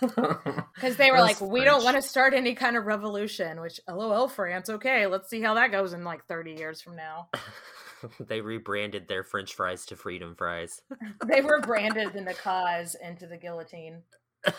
because 0.00 0.96
they 0.96 1.10
were 1.10 1.20
like, 1.20 1.40
we 1.40 1.64
don't 1.64 1.82
want 1.82 1.96
to 1.96 2.02
start 2.02 2.34
any 2.34 2.54
kind 2.54 2.76
of 2.76 2.86
revolution. 2.86 3.60
Which, 3.60 3.80
lol, 3.88 4.28
France. 4.28 4.68
Okay, 4.68 5.06
let's 5.06 5.28
see 5.28 5.40
how 5.40 5.54
that 5.54 5.72
goes 5.72 5.92
in 5.92 6.04
like 6.04 6.26
thirty 6.26 6.52
years 6.52 6.80
from 6.80 6.96
now. 6.96 7.28
they 8.20 8.40
rebranded 8.40 9.08
their 9.08 9.24
French 9.24 9.54
fries 9.54 9.86
to 9.86 9.96
freedom 9.96 10.34
fries. 10.34 10.82
they 11.26 11.40
were 11.40 11.56
rebranded 11.56 12.12
the 12.12 12.20
Nakaz 12.20 12.94
into 13.02 13.26
the 13.26 13.36
guillotine. 13.36 14.02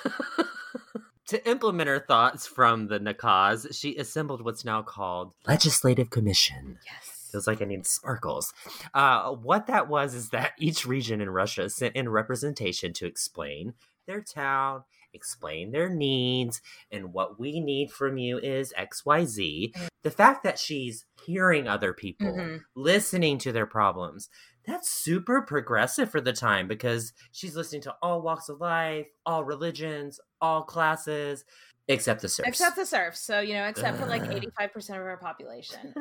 to 1.27 1.49
implement 1.49 1.87
her 1.87 1.99
thoughts 1.99 2.47
from 2.47 2.87
the 2.87 2.99
Nakaz, 2.99 3.73
she 3.75 3.95
assembled 3.97 4.43
what's 4.43 4.65
now 4.65 4.81
called 4.81 5.33
Legislative 5.47 6.09
Commission. 6.09 6.79
Yes. 6.85 7.29
Feels 7.31 7.47
like 7.47 7.61
I 7.61 7.65
need 7.65 7.85
sparkles. 7.85 8.53
Uh, 8.93 9.31
what 9.31 9.67
that 9.67 9.87
was 9.87 10.15
is 10.15 10.29
that 10.29 10.53
each 10.57 10.85
region 10.85 11.21
in 11.21 11.29
Russia 11.29 11.69
sent 11.69 11.95
in 11.95 12.09
representation 12.09 12.91
to 12.93 13.05
explain 13.05 13.75
their 14.07 14.21
town 14.21 14.83
explain 15.13 15.71
their 15.71 15.89
needs, 15.89 16.61
and 16.91 17.13
what 17.13 17.39
we 17.39 17.59
need 17.59 17.91
from 17.91 18.17
you 18.17 18.37
is 18.39 18.73
XYZ. 18.77 19.73
Mm-hmm. 19.73 19.87
The 20.03 20.11
fact 20.11 20.43
that 20.43 20.57
she's 20.57 21.05
hearing 21.25 21.67
other 21.67 21.93
people, 21.93 22.27
mm-hmm. 22.27 22.57
listening 22.75 23.37
to 23.39 23.51
their 23.51 23.65
problems, 23.65 24.29
that's 24.65 24.89
super 24.89 25.41
progressive 25.41 26.11
for 26.11 26.21
the 26.21 26.33
time 26.33 26.67
because 26.67 27.13
she's 27.31 27.55
listening 27.55 27.81
to 27.83 27.95
all 28.01 28.21
walks 28.21 28.49
of 28.49 28.61
life, 28.61 29.07
all 29.25 29.43
religions, 29.43 30.19
all 30.41 30.63
classes. 30.63 31.43
Except 31.87 32.21
the 32.21 32.29
serfs. 32.29 32.47
Except 32.47 32.75
the 32.75 32.85
serfs. 32.85 33.19
So, 33.19 33.39
you 33.39 33.55
know, 33.55 33.65
except 33.65 33.97
for 33.97 34.05
like 34.05 34.21
85% 34.21 34.89
of 34.91 34.95
our 34.97 35.17
population. 35.17 35.93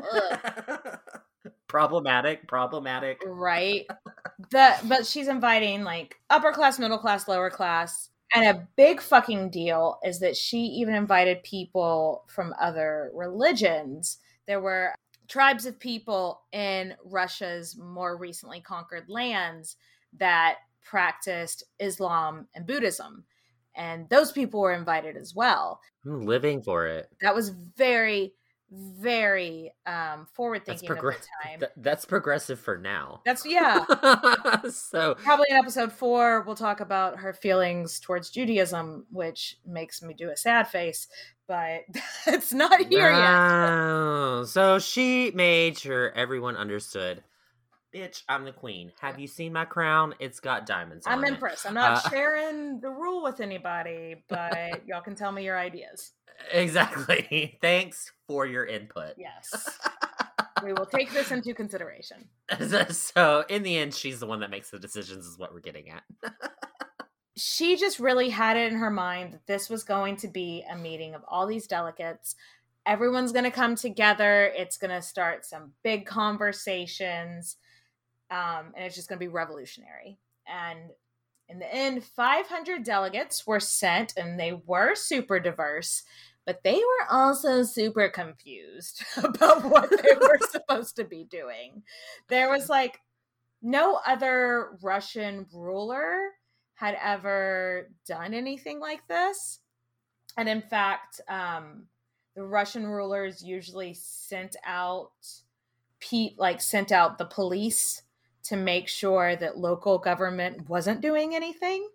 problematic, 1.69 2.47
problematic. 2.47 3.23
Right. 3.27 3.87
The 4.51 4.75
but 4.85 5.07
she's 5.07 5.29
inviting 5.29 5.85
like 5.85 6.17
upper 6.29 6.53
class, 6.53 6.79
middle 6.79 6.99
class, 6.99 7.27
lower 7.27 7.49
class, 7.49 8.11
and 8.35 8.45
a 8.47 8.69
big 8.77 9.01
fucking 9.01 9.51
deal 9.51 9.99
is 10.05 10.21
that 10.21 10.37
she 10.37 10.59
even 10.59 10.95
invited 10.95 11.43
people 11.43 12.25
from 12.29 12.55
other 12.61 13.11
religions. 13.15 14.19
There 14.47 14.61
were 14.61 14.95
tribes 15.29 15.67
of 15.67 15.79
people 15.79 16.43
in 16.53 16.95
Russia's 17.05 17.77
more 17.77 18.17
recently 18.17 18.61
conquered 18.61 19.09
lands 19.09 19.77
that 20.19 20.57
practiced 20.83 21.65
Islam 21.79 22.47
and 22.55 22.67
Buddhism. 22.67 23.25
And 23.75 24.09
those 24.09 24.33
people 24.33 24.61
were 24.61 24.73
invited 24.73 25.17
as 25.17 25.35
well. 25.35 25.81
I'm 26.05 26.27
living 26.27 26.63
for 26.63 26.87
it. 26.87 27.09
That 27.21 27.35
was 27.35 27.51
very 27.51 28.35
very 28.71 29.73
um 29.87 30.27
forward 30.35 30.65
thinking 30.67 30.89
that's, 30.89 31.01
progr- 31.01 31.17
time. 31.43 31.61
Th- 31.61 31.73
that's 31.77 32.05
progressive 32.05 32.61
for 32.61 32.77
now. 32.77 33.23
That's 33.25 33.47
yeah. 33.47 33.85
so 34.71 35.15
probably 35.15 35.47
in 35.51 35.57
episode 35.57 35.93
four 35.93 36.43
we'll 36.43 36.55
talk 36.55 36.81
about 36.81 37.19
her 37.19 37.33
feelings 37.33 37.99
towards 37.99 38.31
Judaism, 38.31 39.07
which 39.11 39.57
makes 39.67 40.03
me 40.03 40.13
do 40.13 40.31
a 40.31 40.37
sad 40.37 40.69
face, 40.69 41.09
but 41.47 41.81
it's 42.27 42.53
not 42.53 42.87
here 42.87 43.11
no. 43.11 44.41
yet. 44.41 44.49
So 44.49 44.79
she 44.79 45.33
made 45.35 45.79
sure 45.79 46.13
everyone 46.13 46.57
understood. 46.57 47.23
Bitch, 47.95 48.23
I'm 48.29 48.45
the 48.45 48.53
queen. 48.53 48.93
Have 49.01 49.19
you 49.19 49.27
seen 49.27 49.55
my 49.55 49.65
crown? 49.65 50.15
It's 50.19 50.41
got 50.41 50.67
diamonds 50.67 51.07
I'm 51.09 51.25
impressed. 51.25 51.65
It. 51.65 51.69
I'm 51.69 51.75
not 51.75 52.05
uh, 52.05 52.11
sharing 52.11 52.81
the 52.81 52.91
rule 52.91 53.23
with 53.23 53.41
anybody, 53.41 54.17
but 54.29 54.87
y'all 54.87 55.01
can 55.01 55.15
tell 55.15 55.33
me 55.33 55.43
your 55.43 55.59
ideas. 55.59 56.13
Exactly. 56.53 57.59
Thanks 57.61 58.13
for 58.27 58.47
your 58.47 58.65
input. 58.65 59.15
Yes. 59.17 59.79
we 60.63 60.73
will 60.73 60.87
take 60.87 61.13
this 61.13 61.31
into 61.31 61.55
consideration. 61.55 62.29
so, 62.91 63.45
in 63.49 63.63
the 63.63 63.77
end, 63.77 63.95
she's 63.95 64.21
the 64.21 64.27
one 64.27 64.41
that 64.41 64.51
makes 64.51 64.71
the 64.71 64.79
decisions, 64.79 65.27
is 65.27 65.39
what 65.39 65.53
we're 65.53 65.61
getting 65.61 65.91
at. 65.91 66.03
she 67.37 67.77
just 67.77 67.99
really 67.99 68.31
had 68.31 68.57
it 68.57 68.73
in 68.73 68.79
her 68.79 68.91
mind 68.91 69.33
that 69.33 69.47
this 69.47 69.69
was 69.69 69.85
going 69.85 70.17
to 70.17 70.29
be 70.29 70.65
a 70.71 70.77
meeting 70.77 71.15
of 71.15 71.23
all 71.29 71.47
these 71.47 71.67
delegates. 71.67 72.35
Everyone's 72.87 73.33
going 73.33 73.45
to 73.45 73.51
come 73.51 73.77
together. 73.77 74.51
It's 74.57 74.79
going 74.79 74.91
to 74.91 75.03
start 75.03 75.45
some 75.45 75.73
big 75.85 76.07
conversations. 76.07 77.57
Um, 78.31 78.73
and 78.75 78.85
it's 78.85 78.95
just 78.95 79.09
going 79.09 79.19
to 79.19 79.25
be 79.25 79.29
revolutionary. 79.33 80.19
And 80.47 80.91
in 81.49 81.59
the 81.59 81.75
end, 81.75 82.05
500 82.05 82.83
delegates 82.83 83.47
were 83.47 83.61
sent, 83.61 84.15
and 84.17 84.39
they 84.39 84.53
were 84.53 84.95
super 84.95 85.41
diverse 85.41 86.03
but 86.49 86.65
they 86.65 86.77
were 86.77 87.15
also 87.15 87.63
super 87.63 88.09
confused 88.09 89.05
about 89.19 89.63
what 89.67 89.91
they 89.91 90.15
were 90.19 90.39
supposed 90.51 90.97
to 90.97 91.05
be 91.05 91.25
doing. 91.25 91.83
There 92.29 92.49
was 92.49 92.71
like 92.71 93.03
no 93.61 94.01
other 94.07 94.79
Russian 94.83 95.45
ruler 95.53 96.31
had 96.73 96.97
ever 97.05 97.91
done 98.07 98.33
anything 98.33 98.81
like 98.81 99.07
this. 99.09 99.61
And 100.39 100.49
in 100.49 100.63
fact, 100.63 101.21
um, 101.29 101.85
the 102.35 102.45
Russian 102.45 102.87
rulers 102.87 103.43
usually 103.43 103.93
sent 103.93 104.57
out 104.65 105.11
Pete 106.01 106.39
like 106.39 106.63
sent 106.63 106.93
out 106.93 107.19
the 107.19 107.27
police 107.27 108.05
to 108.45 108.57
make 108.57 108.89
sure 108.89 109.37
that 109.37 109.59
local 109.59 109.99
government 109.99 110.67
wasn't 110.67 111.03
doing 111.03 111.35
anything. 111.35 111.87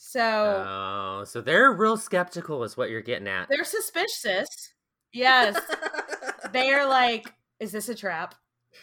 So 0.00 0.64
Oh, 0.66 1.24
so 1.24 1.40
they're 1.40 1.72
real 1.72 1.96
skeptical 1.96 2.62
is 2.64 2.76
what 2.76 2.88
you're 2.88 3.02
getting 3.02 3.26
at. 3.28 3.48
they're 3.50 3.64
suspicious. 3.64 4.48
Yes. 5.12 5.58
they 6.52 6.70
are 6.72 6.86
like, 6.88 7.32
is 7.60 7.72
this 7.72 7.88
a 7.88 7.94
trap? 7.94 8.34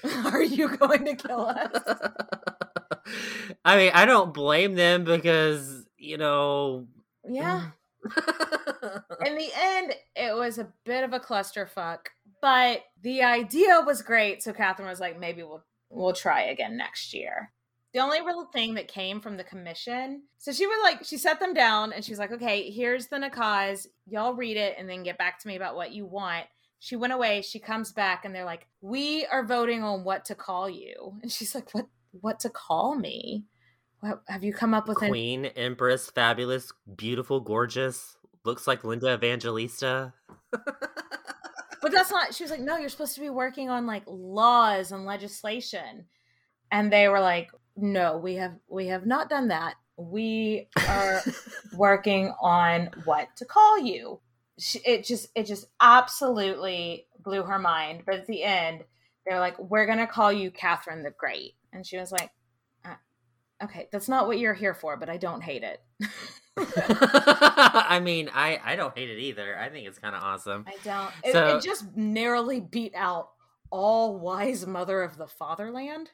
Are 0.26 0.43
you 0.43 0.76
going 0.78 1.05
to 1.05 1.16
kill 1.16 1.45
us? 1.45 1.82
I 3.66 3.78
mean, 3.78 3.91
I 3.93 4.05
don't 4.05 4.34
blame 4.34 4.76
them 4.76 5.03
because, 5.05 5.86
you 5.97 6.18
know, 6.18 6.88
Yeah. 7.28 7.70
Mm. 8.05 9.03
In 9.26 9.36
the 9.38 9.49
end, 9.57 9.93
it 10.16 10.36
was 10.36 10.57
a 10.57 10.68
bit 10.84 11.03
of 11.03 11.13
a 11.13 11.20
clusterfuck, 11.20 11.99
but 12.41 12.82
the 13.01 13.24
idea 13.24 13.82
was 13.86 14.01
great. 14.01 14.43
So 14.43 14.51
Catherine 14.53 14.88
was 14.89 14.99
like, 14.99 15.20
maybe 15.20 15.43
we'll 15.43 15.63
we'll 15.89 16.13
try 16.13 16.41
again 16.43 16.76
next 16.78 17.13
year. 17.13 17.51
The 17.95 18.01
only 18.01 18.19
real 18.21 18.43
thing 18.43 18.73
that 18.73 18.89
came 18.89 19.21
from 19.21 19.37
the 19.37 19.45
commission, 19.45 20.23
so 20.37 20.51
she 20.51 20.67
was 20.67 20.77
like, 20.83 21.05
she 21.05 21.15
set 21.15 21.39
them 21.39 21.53
down 21.53 21.93
and 21.93 22.03
she 22.03 22.11
was 22.11 22.19
like, 22.19 22.33
okay, 22.33 22.69
here's 22.69 23.07
the 23.07 23.15
nakaz. 23.15 23.87
Y'all 24.05 24.33
read 24.33 24.57
it 24.57 24.75
and 24.77 24.89
then 24.89 25.03
get 25.03 25.17
back 25.17 25.39
to 25.39 25.47
me 25.47 25.55
about 25.55 25.77
what 25.77 25.93
you 25.93 26.05
want. 26.05 26.43
She 26.79 26.97
went 26.97 27.13
away. 27.13 27.41
She 27.41 27.57
comes 27.57 27.93
back 27.93 28.25
and 28.25 28.35
they're 28.35 28.43
like, 28.43 28.67
we 28.81 29.25
are 29.27 29.45
voting 29.45 29.81
on 29.81 30.03
what 30.03 30.25
to 30.25 30.35
call 30.35 30.69
you. 30.69 31.13
And 31.21 31.31
she's 31.31 31.55
like, 31.55 31.73
what? 31.73 31.85
What 32.19 32.41
to 32.41 32.49
call 32.49 32.95
me? 32.95 33.45
What 34.01 34.23
have 34.27 34.43
you 34.43 34.51
come 34.51 34.73
up 34.73 34.89
with? 34.89 34.97
Queen, 34.97 35.45
Empress, 35.45 36.09
fabulous, 36.09 36.73
beautiful, 36.97 37.39
gorgeous, 37.39 38.17
looks 38.43 38.67
like 38.67 38.83
Linda 38.83 39.13
Evangelista. 39.13 40.13
but 40.51 41.91
that's 41.93 42.11
not 42.11 42.33
she 42.33 42.43
was 42.43 42.51
like 42.51 42.59
no 42.59 42.77
you're 42.77 42.89
supposed 42.89 43.15
to 43.15 43.21
be 43.21 43.29
working 43.29 43.69
on 43.69 43.85
like 43.85 44.03
laws 44.07 44.91
and 44.91 45.05
legislation 45.05 46.05
and 46.71 46.91
they 46.91 47.07
were 47.07 47.19
like 47.19 47.51
no 47.76 48.17
we 48.17 48.36
have 48.36 48.53
we 48.67 48.88
have 48.88 49.05
not 49.05 49.30
done 49.30 49.49
that. 49.49 49.76
We 49.97 50.67
are 50.88 51.21
working 51.76 52.34
on 52.41 52.89
what 53.05 53.28
to 53.38 53.45
call 53.45 53.80
you. 53.80 54.19
She, 54.59 54.80
it 54.80 55.03
just 55.05 55.28
it 55.36 55.43
just 55.43 55.67
absolutely 55.82 57.07
blew 57.23 57.43
her 57.43 57.59
mind. 57.59 58.03
But 58.05 58.15
at 58.15 58.28
the 58.28 58.43
end 58.43 58.84
they're 59.26 59.39
like 59.39 59.57
we're 59.59 59.86
gonna 59.86 60.07
call 60.07 60.32
you 60.32 60.51
catherine 60.51 61.03
the 61.03 61.11
great. 61.11 61.53
And 61.73 61.86
she 61.86 61.97
was 61.97 62.11
like 62.11 62.32
uh, 62.86 62.95
okay 63.63 63.88
that's 63.91 64.07
not 64.09 64.28
what 64.28 64.39
you're 64.39 64.53
here 64.53 64.73
for 64.73 64.95
but 64.97 65.09
i 65.09 65.17
don't 65.17 65.41
hate 65.41 65.63
it. 65.63 65.82
I 66.57 67.99
mean, 68.03 68.30
I 68.34 68.59
I 68.63 68.76
don't 68.78 68.97
hate 68.97 69.09
it 69.09 69.19
either. 69.19 69.57
I 69.57 69.69
think 69.69 69.88
it's 69.88 69.99
kind 69.99 70.15
of 70.15 70.23
awesome. 70.23 70.65
i 70.67 70.76
don't. 70.84 71.11
It, 71.23 71.34
So- 71.34 71.57
it 71.57 71.63
just 71.63 71.95
narrowly 71.97 72.59
beat 72.61 72.93
out 72.95 73.30
all 73.71 74.19
wise 74.19 74.65
mother 74.65 75.01
of 75.01 75.17
the 75.17 75.28
fatherland 75.28 76.11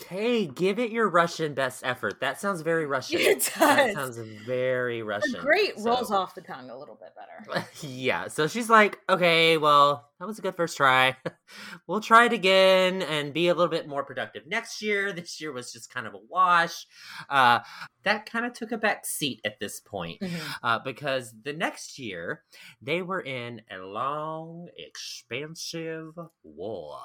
Okay, 0.00 0.46
give 0.46 0.78
it 0.78 0.92
your 0.92 1.08
Russian 1.08 1.54
best 1.54 1.84
effort. 1.84 2.20
That 2.20 2.40
sounds 2.40 2.60
very 2.60 2.86
Russian. 2.86 3.18
It 3.20 3.52
That 3.58 3.94
does. 3.94 3.94
sounds 3.94 4.16
very 4.46 5.02
Russian. 5.02 5.40
Great 5.40 5.72
rolls 5.78 6.12
off 6.12 6.36
the 6.36 6.40
tongue 6.40 6.70
a 6.70 6.78
little 6.78 6.94
bit 6.94 7.12
better. 7.16 7.66
yeah, 7.80 8.28
so 8.28 8.46
she's 8.46 8.70
like, 8.70 9.00
okay, 9.08 9.56
well, 9.58 10.08
that 10.20 10.26
was 10.26 10.38
a 10.38 10.42
good 10.42 10.54
first 10.54 10.76
try. 10.76 11.16
we'll 11.88 12.00
try 12.00 12.26
it 12.26 12.32
again 12.32 13.02
and 13.02 13.34
be 13.34 13.48
a 13.48 13.54
little 13.54 13.70
bit 13.70 13.88
more 13.88 14.04
productive 14.04 14.46
next 14.46 14.80
year. 14.82 15.12
This 15.12 15.40
year 15.40 15.52
was 15.52 15.72
just 15.72 15.92
kind 15.92 16.06
of 16.06 16.14
a 16.14 16.20
wash. 16.28 16.86
Uh, 17.28 17.60
that 18.04 18.30
kind 18.30 18.46
of 18.46 18.52
took 18.52 18.70
a 18.70 18.78
back 18.78 19.04
seat 19.04 19.40
at 19.44 19.58
this 19.58 19.80
point 19.80 20.22
uh, 20.62 20.78
because 20.78 21.34
the 21.42 21.52
next 21.52 21.98
year 21.98 22.44
they 22.80 23.02
were 23.02 23.20
in 23.20 23.62
a 23.70 23.78
long, 23.78 24.68
expensive 24.76 26.14
war. 26.44 26.98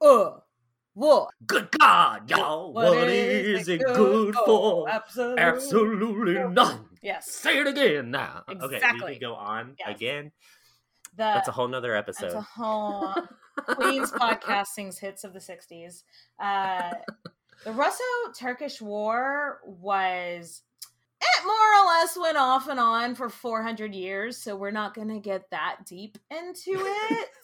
Uh, 0.00 0.30
what? 0.98 1.30
Good 1.46 1.68
God, 1.78 2.28
y'all, 2.28 2.72
what 2.72 3.08
is, 3.08 3.68
it 3.68 3.80
good, 3.80 4.34
for? 4.34 4.88
Absolutely. 4.88 5.40
Absolutely 5.40 6.34
none. 6.52 6.86
Yes. 7.02 7.30
Say 7.30 7.58
it 7.60 7.68
again 7.68 8.10
now. 8.10 8.42
Okay, 8.48 8.66
we 8.66 8.74
Exactly. 8.76 9.12
can 9.12 9.20
go 9.20 9.34
on 9.34 9.76
Yes. 9.78 9.96
again. 9.96 10.32
The, 11.16 11.22
That's 11.22 11.48
a 11.48 11.52
whole 11.52 11.68
nother 11.68 11.92
that's 11.92 12.20
episode. 12.20 12.36
a 12.36 12.40
whole 12.42 13.14
Queen's 13.76 14.10
podcast 14.10 14.66
sings 14.68 14.98
hits 14.98 15.22
of 15.22 15.32
the 15.32 15.38
60s. 15.38 16.02
Uh, 16.40 16.90
the 17.64 17.72
Russo-Turkish 17.72 18.80
War 18.80 19.60
was 19.64 20.62
it 21.20 21.44
more 21.44 21.54
or 21.54 21.86
less 21.86 22.16
went 22.20 22.36
off 22.38 22.68
and 22.68 22.78
on 22.80 23.14
for 23.14 23.28
400 23.28 23.94
years, 23.94 24.36
so 24.36 24.56
we're 24.56 24.70
not 24.72 24.94
going 24.94 25.08
to 25.08 25.18
get 25.20 25.50
that 25.50 25.78
deep 25.86 26.18
into 26.30 26.72
it. 26.76 27.28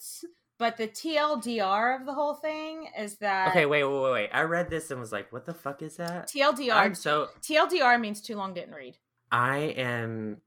but 0.57 0.77
the 0.77 0.87
TLDR 0.87 1.99
of 1.99 2.05
the 2.05 2.13
whole 2.13 2.35
thing 2.35 2.87
is 2.97 3.17
that 3.17 3.49
Okay, 3.49 3.65
wait, 3.65 3.83
wait, 3.83 4.01
wait, 4.01 4.11
wait. 4.11 4.29
I 4.33 4.41
read 4.41 4.69
this 4.69 4.91
and 4.91 4.99
was 4.99 5.11
like, 5.11 5.31
what 5.31 5.45
the 5.45 5.53
fuck 5.53 5.81
is 5.81 5.97
that? 5.97 6.29
TLDR 6.29 6.73
I'm 6.73 6.95
so 6.95 7.27
TLDR 7.41 7.99
means 7.99 8.21
too 8.21 8.35
long 8.35 8.53
didn't 8.53 8.73
read. 8.73 8.97
I 9.31 9.57
am 9.57 10.41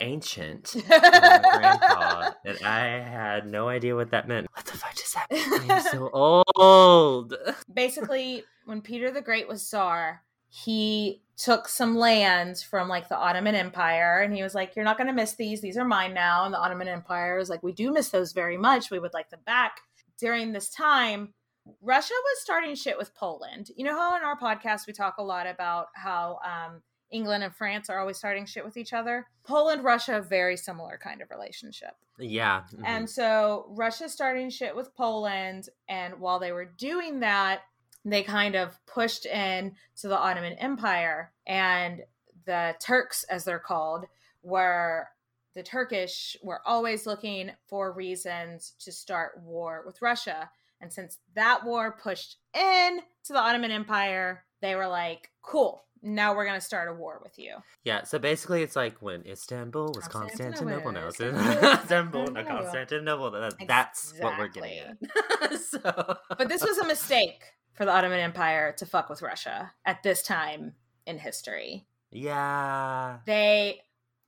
ancient. 0.00 0.74
grandpa, 0.88 2.30
and 2.44 2.58
I 2.64 2.80
had 3.00 3.46
no 3.46 3.68
idea 3.68 3.94
what 3.94 4.10
that 4.10 4.26
meant. 4.28 4.46
What 4.54 4.64
the 4.66 4.78
fuck 4.78 4.94
just 4.94 5.14
happened? 5.14 5.70
I'm 5.70 5.82
so 5.82 6.10
old. 6.54 7.34
Basically, 7.72 8.44
when 8.64 8.80
Peter 8.80 9.10
the 9.10 9.20
Great 9.20 9.48
was 9.48 9.62
Tsar, 9.62 10.22
he 10.50 11.22
took 11.36 11.68
some 11.68 11.96
lands 11.96 12.62
from 12.62 12.88
like 12.88 13.08
the 13.08 13.16
Ottoman 13.16 13.54
Empire 13.54 14.20
and 14.20 14.34
he 14.34 14.42
was 14.42 14.54
like, 14.54 14.76
You're 14.76 14.84
not 14.84 14.98
going 14.98 15.06
to 15.06 15.12
miss 15.12 15.34
these. 15.34 15.60
These 15.60 15.78
are 15.78 15.84
mine 15.84 16.12
now. 16.12 16.44
And 16.44 16.52
the 16.52 16.58
Ottoman 16.58 16.88
Empire 16.88 17.38
was 17.38 17.48
like, 17.48 17.62
We 17.62 17.72
do 17.72 17.92
miss 17.92 18.10
those 18.10 18.32
very 18.32 18.58
much. 18.58 18.90
We 18.90 18.98
would 18.98 19.14
like 19.14 19.30
them 19.30 19.40
back. 19.46 19.80
During 20.18 20.52
this 20.52 20.68
time, 20.68 21.32
Russia 21.80 22.12
was 22.12 22.42
starting 22.42 22.74
shit 22.74 22.98
with 22.98 23.14
Poland. 23.14 23.70
You 23.76 23.84
know 23.84 23.96
how 23.96 24.16
in 24.16 24.22
our 24.22 24.38
podcast 24.38 24.86
we 24.86 24.92
talk 24.92 25.16
a 25.18 25.22
lot 25.22 25.46
about 25.46 25.86
how 25.94 26.40
um, 26.44 26.82
England 27.10 27.44
and 27.44 27.54
France 27.54 27.88
are 27.88 27.98
always 27.98 28.18
starting 28.18 28.44
shit 28.44 28.64
with 28.64 28.76
each 28.76 28.92
other? 28.92 29.26
Poland, 29.44 29.84
Russia, 29.84 30.20
very 30.20 30.56
similar 30.56 30.98
kind 31.02 31.22
of 31.22 31.30
relationship. 31.30 31.94
Yeah. 32.18 32.64
mhm. 32.74 32.82
And 32.84 33.08
so 33.08 33.66
Russia's 33.70 34.12
starting 34.12 34.50
shit 34.50 34.74
with 34.74 34.94
Poland. 34.94 35.68
And 35.88 36.20
while 36.20 36.38
they 36.38 36.52
were 36.52 36.66
doing 36.66 37.20
that, 37.20 37.62
they 38.04 38.22
kind 38.22 38.54
of 38.54 38.78
pushed 38.86 39.26
in 39.26 39.74
to 40.00 40.08
the 40.08 40.18
Ottoman 40.18 40.54
Empire. 40.54 41.32
And 41.46 42.02
the 42.46 42.74
Turks, 42.80 43.24
as 43.24 43.44
they're 43.44 43.58
called, 43.58 44.06
were 44.42 45.08
the 45.54 45.62
Turkish 45.62 46.36
were 46.42 46.60
always 46.64 47.06
looking 47.06 47.50
for 47.68 47.92
reasons 47.92 48.74
to 48.80 48.92
start 48.92 49.32
war 49.42 49.82
with 49.84 50.00
Russia. 50.00 50.50
And 50.80 50.92
since 50.92 51.18
that 51.34 51.64
war 51.64 51.98
pushed 52.02 52.36
in 52.54 53.00
to 53.24 53.32
the 53.32 53.38
Ottoman 53.40 53.70
Empire, 53.70 54.44
they 54.62 54.74
were 54.76 54.86
like, 54.88 55.30
cool, 55.42 55.84
now 56.02 56.34
we're 56.34 56.46
going 56.46 56.58
to 56.58 56.64
start 56.64 56.88
a 56.88 56.94
war 56.94 57.20
with 57.22 57.38
you. 57.38 57.56
yeah, 57.84 58.04
so 58.04 58.18
basically 58.18 58.62
it's 58.62 58.76
like 58.76 59.02
when 59.02 59.22
Istanbul 59.26 59.92
was 59.94 60.08
Constantinople. 60.08 60.92
Constantinople. 60.92 60.92
No, 60.92 61.06
it's 61.08 61.20
Istanbul, 61.20 61.72
Istanbul, 61.82 62.26
no, 62.28 62.44
Constantinople. 62.44 63.30
Constantinople. 63.30 63.30
That- 63.32 63.68
That's 63.68 64.14
what 64.20 64.38
we're 64.38 64.48
getting 64.48 64.78
at. 64.78 65.60
so, 65.60 66.16
But 66.38 66.48
this 66.48 66.62
was 66.62 66.78
a 66.78 66.86
mistake 66.86 67.42
for 67.80 67.86
the 67.86 67.92
Ottoman 67.92 68.20
Empire 68.20 68.74
to 68.76 68.84
fuck 68.84 69.08
with 69.08 69.22
Russia 69.22 69.72
at 69.86 70.02
this 70.02 70.20
time 70.20 70.74
in 71.06 71.16
history. 71.16 71.86
Yeah. 72.10 73.20
They 73.24 73.80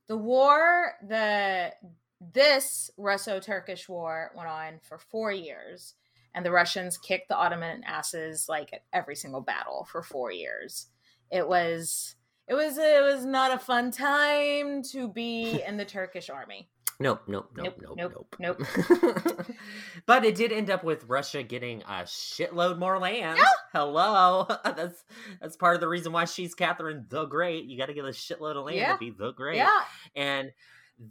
the 0.07 0.17
war, 0.17 0.93
the 1.07 1.71
this 2.19 2.89
Russo-Turkish 2.97 3.87
war 3.87 4.31
went 4.35 4.49
on 4.49 4.79
for 4.81 4.97
4 4.97 5.31
years 5.33 5.93
and 6.33 6.43
the 6.43 6.49
Russians 6.49 6.97
kicked 6.97 7.29
the 7.29 7.37
Ottoman 7.37 7.83
asses 7.83 8.49
like 8.49 8.73
at 8.73 8.85
every 8.91 9.15
single 9.15 9.41
battle 9.41 9.87
for 9.91 10.01
4 10.01 10.31
years. 10.31 10.87
It 11.31 11.47
was 11.47 12.15
it 12.47 12.55
was 12.55 12.79
it 12.79 13.03
was 13.03 13.23
not 13.23 13.53
a 13.53 13.59
fun 13.59 13.91
time 13.91 14.81
to 14.93 15.07
be 15.07 15.61
in 15.67 15.77
the 15.77 15.85
Turkish 15.85 16.31
army. 16.31 16.69
Nope, 16.99 17.23
nope, 17.27 17.49
nope, 17.55 17.75
Nope, 17.81 17.97
nope, 17.97 18.35
nope, 18.39 18.59
nope. 18.67 19.45
but 20.05 20.23
it 20.25 20.35
did 20.35 20.51
end 20.51 20.69
up 20.69 20.83
with 20.83 21.05
Russia 21.05 21.43
getting 21.43 21.81
a 21.83 22.03
shitload 22.03 22.77
more 22.77 22.99
land. 22.99 23.39
Hello, 23.73 24.45
that's 24.63 25.03
that's 25.41 25.55
part 25.57 25.75
of 25.75 25.81
the 25.81 25.87
reason 25.87 26.11
why 26.11 26.25
she's 26.25 26.53
Catherine 26.55 27.05
the 27.09 27.25
Great. 27.25 27.65
You 27.65 27.77
got 27.77 27.87
to 27.87 27.93
get 27.93 28.05
a 28.05 28.09
shitload 28.09 28.55
of 28.57 28.65
land 28.65 28.77
Yeah. 28.77 28.93
to 28.93 28.97
be 28.99 29.09
the 29.11 29.31
Great. 29.31 29.57
Yeah. 29.57 29.81
and 30.15 30.51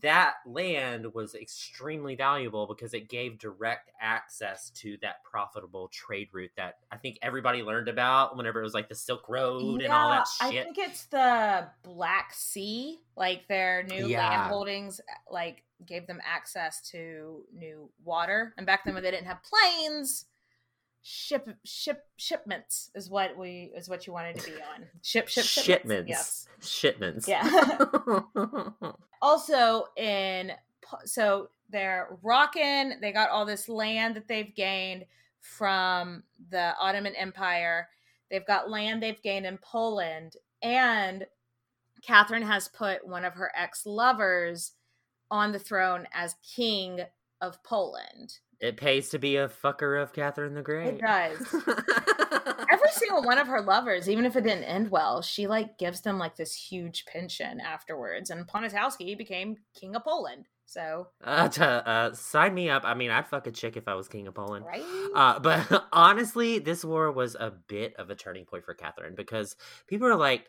that 0.01 0.35
land 0.47 1.13
was 1.13 1.35
extremely 1.35 2.15
valuable 2.15 2.69
because 2.69 2.95
it 2.95 3.09
gave 3.09 3.37
direct 3.39 3.91
access 4.01 4.71
to 4.71 4.97
that 5.03 5.17
profitable 5.25 5.89
trade 5.89 6.29
route 6.33 6.53
that 6.57 6.77
I 6.93 6.97
think 6.99 7.19
everybody 7.21 7.65
learned 7.65 7.89
about 7.89 8.37
whenever 8.37 8.61
it 8.61 8.63
was 8.63 8.75
like 8.75 8.89
the 8.89 8.95
Silk 8.95 9.29
Road 9.29 9.83
and 9.83 9.93
all 9.93 10.11
that 10.11 10.29
I 10.41 10.51
think 10.51 10.79
it's 10.79 11.07
the 11.07 11.67
Black 11.83 12.33
Sea, 12.33 13.01
like 13.17 13.49
their 13.49 13.83
new 13.83 14.07
Yeah. 14.07 14.29
land 14.29 14.43
holdings, 14.51 15.01
like 15.29 15.65
gave 15.87 16.07
them 16.07 16.21
access 16.25 16.81
to 16.91 17.45
new 17.55 17.91
water. 18.05 18.55
And 18.57 18.67
back 18.67 18.85
then, 18.85 18.95
when 18.95 19.03
they 19.03 19.11
didn't 19.11 19.27
have 19.27 19.41
planes, 19.43 20.27
ship 21.03 21.49
ship 21.65 22.07
shipments 22.17 22.91
is 22.95 23.11
what 23.11 23.37
we 23.37 23.73
is 23.77 23.89
what 23.89 24.07
you 24.07 24.13
wanted 24.13 24.39
to 24.39 24.51
be 24.51 24.57
on. 24.57 24.87
Ship 25.03 25.29
ship 25.29 25.45
shipments. 25.45 26.09
Yes, 26.09 26.47
shipments. 26.61 27.29
Yeah. 27.29 27.43
also 29.23 29.87
in 29.97 30.53
so 31.05 31.49
they're 31.71 32.19
rocking. 32.23 32.95
They 33.01 33.13
got 33.13 33.31
all 33.31 33.47
this 33.47 33.69
land 33.69 34.17
that 34.17 34.29
they've 34.29 34.55
gained 34.55 35.05
from 35.41 36.23
the 36.51 36.75
Ottoman 36.79 37.17
Empire. 37.17 37.89
They've 38.31 38.47
got 38.47 38.71
land 38.71 39.03
they've 39.03 39.23
gained 39.23 39.47
in 39.47 39.59
Poland, 39.59 40.37
and 40.63 41.27
Catherine 42.03 42.43
has 42.43 42.69
put 42.69 43.07
one 43.07 43.25
of 43.25 43.35
her 43.35 43.53
ex 43.57 43.87
lovers 43.87 44.73
on 45.33 45.51
the 45.51 45.59
throne 45.59 46.07
as 46.13 46.37
king 46.55 47.01
of 47.41 47.61
Poland. 47.65 48.39
It 48.61 48.77
pays 48.77 49.09
to 49.09 49.19
be 49.19 49.37
a 49.37 49.49
fucker 49.49 50.01
of 50.01 50.13
Catherine 50.13 50.55
the 50.55 50.63
Great. 50.63 50.95
It 50.95 51.01
does. 51.01 51.39
Every 52.73 52.91
single 52.93 53.23
one 53.25 53.39
of 53.39 53.49
her 53.49 53.61
lovers, 53.61 54.09
even 54.09 54.25
if 54.25 54.37
it 54.37 54.45
didn't 54.45 54.65
end 54.65 54.91
well, 54.91 55.23
she 55.23 55.49
like 55.49 55.79
gives 55.79 56.03
them 56.03 56.19
like 56.19 56.37
this 56.37 56.55
huge 56.55 57.07
pension 57.07 57.61
afterwards. 57.61 58.31
And 58.31 58.47
Poniatowski 58.47 59.19
became 59.19 59.57
king 59.75 59.97
of 59.97 60.05
Poland. 60.05 60.47
So 60.67 61.09
uh, 61.25 61.49
to, 61.49 61.65
uh, 61.67 62.15
sign 62.15 62.55
me 62.55 62.71
up. 62.71 62.83
I 62.85 62.95
mean, 62.95 63.11
I'd 63.11 63.27
fuck 63.27 63.47
a 63.47 63.51
chick 63.51 63.77
if 63.77 63.89
I 63.89 63.95
was 63.95 64.07
king 64.07 64.29
of 64.29 64.35
Poland. 64.35 64.65
Right. 64.65 64.85
Uh, 65.15 65.41
but 65.41 65.87
honestly, 65.93 66.61
this 66.61 66.85
war 66.85 67.11
was 67.11 67.35
a 67.35 67.51
bit 67.51 67.95
of 67.97 68.11
a 68.11 68.15
turning 68.15 68.45
point 68.45 68.65
for 68.65 68.75
Catherine 68.75 69.15
because 69.15 69.57
people 69.89 70.07
are 70.07 70.17
like, 70.17 70.49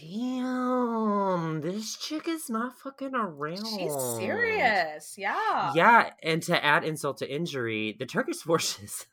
damn, 0.00 1.60
this 1.60 1.96
chick 1.96 2.28
is 2.28 2.48
not 2.48 2.78
fucking 2.78 3.14
around. 3.14 3.66
She's 3.66 3.94
serious. 4.16 5.14
Yeah. 5.16 5.72
Yeah. 5.74 6.10
And 6.22 6.42
to 6.44 6.64
add 6.64 6.84
insult 6.84 7.18
to 7.18 7.32
injury, 7.32 7.96
the 7.98 8.06
Turkish 8.06 8.36
forces, 8.42 9.06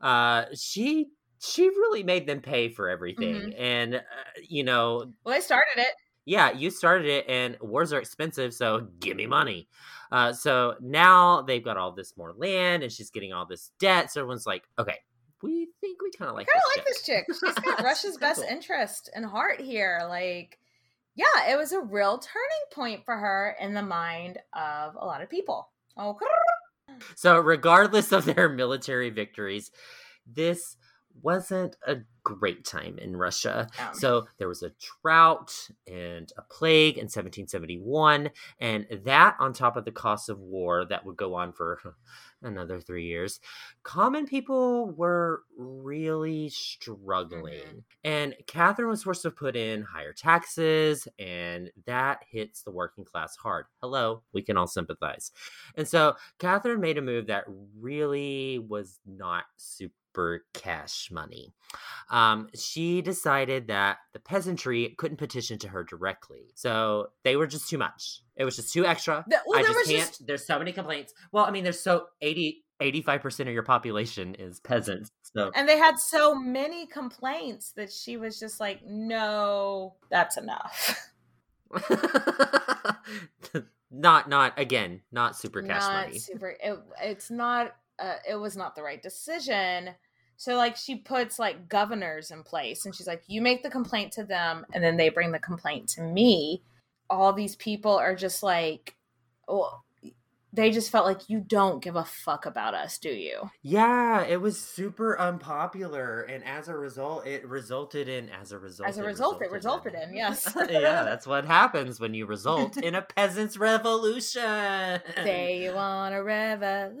uh, 0.00 0.44
she 0.54 1.08
she 1.40 1.68
really 1.68 2.02
made 2.02 2.26
them 2.26 2.40
pay 2.40 2.68
for 2.68 2.88
everything. 2.88 3.34
Mm-hmm. 3.34 3.62
And, 3.62 3.94
uh, 3.96 4.00
you 4.48 4.64
know. 4.64 5.12
Well, 5.24 5.34
I 5.34 5.40
started 5.40 5.78
it. 5.78 5.94
Yeah, 6.24 6.52
you 6.52 6.70
started 6.70 7.06
it, 7.06 7.24
and 7.26 7.56
wars 7.62 7.90
are 7.90 7.98
expensive, 7.98 8.52
so 8.52 8.88
give 9.00 9.16
me 9.16 9.26
money. 9.26 9.66
Uh, 10.12 10.34
so 10.34 10.74
now 10.78 11.40
they've 11.40 11.64
got 11.64 11.78
all 11.78 11.92
this 11.92 12.18
more 12.18 12.34
land, 12.36 12.82
and 12.82 12.92
she's 12.92 13.08
getting 13.08 13.32
all 13.32 13.46
this 13.46 13.70
debt. 13.80 14.12
So 14.12 14.20
everyone's 14.20 14.44
like, 14.44 14.64
okay, 14.78 14.98
we 15.42 15.68
think 15.80 16.02
we 16.02 16.10
kind 16.10 16.28
of 16.28 16.36
like 16.36 16.46
kind 16.46 16.58
of 16.58 16.76
like 16.76 16.86
this 16.86 17.02
chick. 17.02 17.26
She's 17.28 17.54
got 17.54 17.82
Russia's 17.84 18.16
best 18.16 18.40
cool. 18.40 18.50
interest 18.50 19.10
and 19.14 19.24
heart 19.24 19.60
here. 19.60 20.00
Like, 20.08 20.58
yeah, 21.14 21.50
it 21.50 21.56
was 21.56 21.72
a 21.72 21.80
real 21.80 22.18
turning 22.18 22.64
point 22.72 23.04
for 23.04 23.16
her 23.16 23.56
in 23.60 23.74
the 23.74 23.82
mind 23.82 24.38
of 24.52 24.96
a 24.96 25.04
lot 25.04 25.22
of 25.22 25.30
people. 25.30 25.68
Oh, 25.96 26.10
okay. 26.10 26.26
So, 27.14 27.38
regardless 27.38 28.12
of 28.12 28.24
their 28.24 28.48
military 28.48 29.10
victories, 29.10 29.70
this 30.26 30.76
wasn't 31.22 31.76
a 31.86 31.98
great 32.36 32.64
time 32.64 32.98
in 32.98 33.16
Russia. 33.16 33.68
Oh. 33.80 33.90
So 33.94 34.26
there 34.38 34.48
was 34.48 34.62
a 34.62 34.72
drought 35.02 35.70
and 35.86 36.30
a 36.36 36.42
plague 36.42 36.98
in 36.98 37.04
1771, 37.04 38.30
and 38.60 38.86
that 39.04 39.36
on 39.40 39.52
top 39.54 39.76
of 39.76 39.84
the 39.84 39.92
cost 39.92 40.28
of 40.28 40.38
war 40.38 40.84
that 40.84 41.06
would 41.06 41.16
go 41.16 41.34
on 41.34 41.52
for 41.52 41.80
another 42.42 42.80
three 42.80 43.06
years, 43.06 43.40
common 43.82 44.26
people 44.26 44.90
were 44.90 45.42
really 45.56 46.50
struggling. 46.50 47.60
Mm-hmm. 47.60 47.78
And 48.04 48.34
Catherine 48.46 48.88
was 48.88 49.02
forced 49.02 49.22
to 49.22 49.30
put 49.30 49.56
in 49.56 49.82
higher 49.82 50.12
taxes, 50.12 51.08
and 51.18 51.70
that 51.86 52.24
hits 52.30 52.62
the 52.62 52.70
working 52.70 53.04
class 53.04 53.36
hard. 53.36 53.66
Hello, 53.80 54.22
we 54.32 54.42
can 54.42 54.56
all 54.58 54.66
sympathize. 54.66 55.32
And 55.76 55.88
so 55.88 56.16
Catherine 56.38 56.80
made 56.80 56.98
a 56.98 57.02
move 57.02 57.28
that 57.28 57.44
really 57.80 58.58
was 58.58 59.00
not 59.06 59.44
super 59.56 59.94
cash 60.54 61.10
money. 61.10 61.54
Um, 62.10 62.48
she 62.54 63.02
decided 63.02 63.68
that 63.68 63.98
the 64.12 64.18
peasantry 64.18 64.94
couldn't 64.96 65.18
petition 65.18 65.58
to 65.60 65.68
her 65.68 65.84
directly. 65.84 66.50
So 66.54 67.08
they 67.24 67.36
were 67.36 67.46
just 67.46 67.68
too 67.68 67.78
much. 67.78 68.22
It 68.36 68.44
was 68.44 68.56
just 68.56 68.72
too 68.72 68.86
extra. 68.86 69.24
The, 69.28 69.38
well, 69.46 69.58
I 69.58 69.62
just 69.62 69.88
can't. 69.88 70.08
Just... 70.08 70.26
There's 70.26 70.46
so 70.46 70.58
many 70.58 70.72
complaints. 70.72 71.12
Well, 71.32 71.44
I 71.44 71.50
mean, 71.50 71.64
there's 71.64 71.80
so 71.80 72.06
80, 72.20 72.64
85% 72.80 73.40
of 73.40 73.48
your 73.48 73.62
population 73.62 74.34
is 74.36 74.60
peasants. 74.60 75.10
So 75.34 75.50
And 75.54 75.68
they 75.68 75.76
had 75.76 75.98
so 75.98 76.34
many 76.34 76.86
complaints 76.86 77.72
that 77.72 77.92
she 77.92 78.16
was 78.16 78.38
just 78.38 78.60
like, 78.60 78.80
no, 78.86 79.96
that's 80.10 80.38
enough. 80.38 81.10
not 83.90 84.28
not 84.28 84.58
again, 84.58 85.02
not 85.12 85.36
super 85.36 85.62
cash 85.62 85.82
not 85.82 86.06
money. 86.06 86.18
Super 86.18 86.56
it, 86.62 86.78
it's 87.02 87.30
not 87.30 87.74
uh, 87.98 88.14
it 88.28 88.36
was 88.36 88.56
not 88.56 88.74
the 88.74 88.82
right 88.82 89.02
decision 89.02 89.90
so 90.38 90.54
like 90.54 90.76
she 90.76 90.94
puts 90.94 91.40
like 91.40 91.68
governors 91.68 92.30
in 92.30 92.44
place 92.44 92.86
and 92.86 92.94
she's 92.94 93.08
like, 93.08 93.24
you 93.26 93.42
make 93.42 93.64
the 93.64 93.70
complaint 93.70 94.12
to 94.12 94.22
them 94.22 94.64
and 94.72 94.82
then 94.82 94.96
they 94.96 95.08
bring 95.08 95.32
the 95.32 95.38
complaint 95.40 95.88
to 95.88 96.00
me. 96.00 96.62
All 97.10 97.32
these 97.32 97.56
people 97.56 97.90
are 97.90 98.14
just 98.14 98.44
like, 98.44 98.94
oh, 99.48 99.80
they 100.58 100.72
just 100.72 100.90
felt 100.90 101.06
like 101.06 101.30
you 101.30 101.38
don't 101.38 101.80
give 101.80 101.94
a 101.94 102.04
fuck 102.04 102.44
about 102.44 102.74
us, 102.74 102.98
do 102.98 103.10
you? 103.10 103.48
Yeah, 103.62 104.24
it 104.24 104.40
was 104.40 104.60
super 104.60 105.18
unpopular, 105.18 106.22
and 106.22 106.42
as 106.42 106.68
a 106.68 106.76
result, 106.76 107.28
it 107.28 107.46
resulted 107.46 108.08
in 108.08 108.28
as 108.28 108.50
a 108.50 108.58
result. 108.58 108.88
As 108.88 108.98
a 108.98 109.04
result, 109.04 109.40
it 109.40 109.52
resulted, 109.52 109.94
it 109.94 109.98
resulted 109.98 110.02
in, 110.02 110.10
in 110.10 110.16
yes. 110.16 110.52
yeah, 110.68 111.04
that's 111.04 111.28
what 111.28 111.44
happens 111.44 112.00
when 112.00 112.12
you 112.12 112.26
result 112.26 112.76
in 112.76 112.96
a 112.96 113.02
peasants' 113.02 113.56
revolution. 113.56 114.42
They 114.42 115.70
want 115.72 116.16
a 116.16 116.24
revolution. 116.24 116.98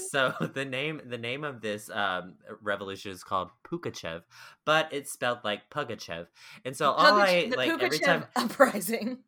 so 0.10 0.32
the 0.54 0.64
name 0.64 1.02
the 1.04 1.18
name 1.18 1.44
of 1.44 1.60
this 1.60 1.90
um, 1.90 2.36
revolution 2.62 3.12
is 3.12 3.22
called 3.22 3.50
Pugachev, 3.70 4.22
but 4.64 4.88
it's 4.92 5.12
spelled 5.12 5.40
like 5.44 5.68
Pugachev, 5.68 6.28
and 6.64 6.74
so 6.74 6.90
all 6.90 7.20
I 7.20 7.50
like 7.54 7.70
Pugachev 7.70 7.82
every 7.82 7.98
time 7.98 8.24
uprising 8.34 9.18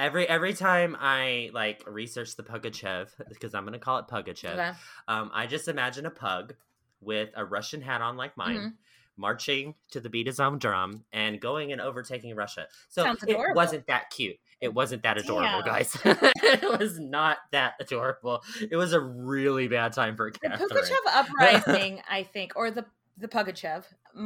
every 0.00 0.28
every 0.28 0.54
time 0.54 0.96
I 0.98 1.50
like 1.52 1.84
research 1.86 2.36
the 2.36 2.42
Pugachev 2.42 3.08
because 3.28 3.54
I'm 3.54 3.64
gonna 3.64 3.78
call 3.78 3.98
it 3.98 4.06
Pugachev, 4.08 4.52
okay. 4.52 4.72
um, 5.06 5.30
I 5.32 5.46
just 5.46 5.68
imagine 5.68 6.06
a 6.06 6.10
pug 6.10 6.54
with 7.00 7.30
a 7.36 7.44
Russian 7.44 7.82
hat 7.82 8.00
on 8.00 8.16
like 8.16 8.36
mine. 8.36 8.56
Mm-hmm. 8.56 8.68
Marching 9.16 9.74
to 9.90 10.00
the 10.00 10.08
beat 10.08 10.28
of 10.28 10.34
some 10.34 10.58
drum 10.58 11.04
and 11.12 11.38
going 11.42 11.72
and 11.72 11.80
overtaking 11.80 12.34
Russia. 12.34 12.68
So 12.88 13.04
it 13.28 13.54
wasn't 13.54 13.86
that 13.88 14.08
cute. 14.08 14.36
It 14.62 14.72
wasn't 14.72 15.02
that 15.02 15.18
adorable, 15.18 15.62
guys. 15.62 15.94
it 16.04 16.80
was 16.80 16.98
not 16.98 17.36
that 17.52 17.74
adorable. 17.80 18.42
It 18.70 18.76
was 18.76 18.94
a 18.94 19.00
really 19.00 19.68
bad 19.68 19.92
time 19.92 20.16
for 20.16 20.30
Catherine. 20.30 20.68
The 20.70 20.74
Pugachev 20.74 21.06
uprising, 21.12 22.00
I 22.08 22.22
think, 22.22 22.52
or 22.56 22.70
the 22.70 22.86
the 23.20 23.28
Pugachev 23.28 23.84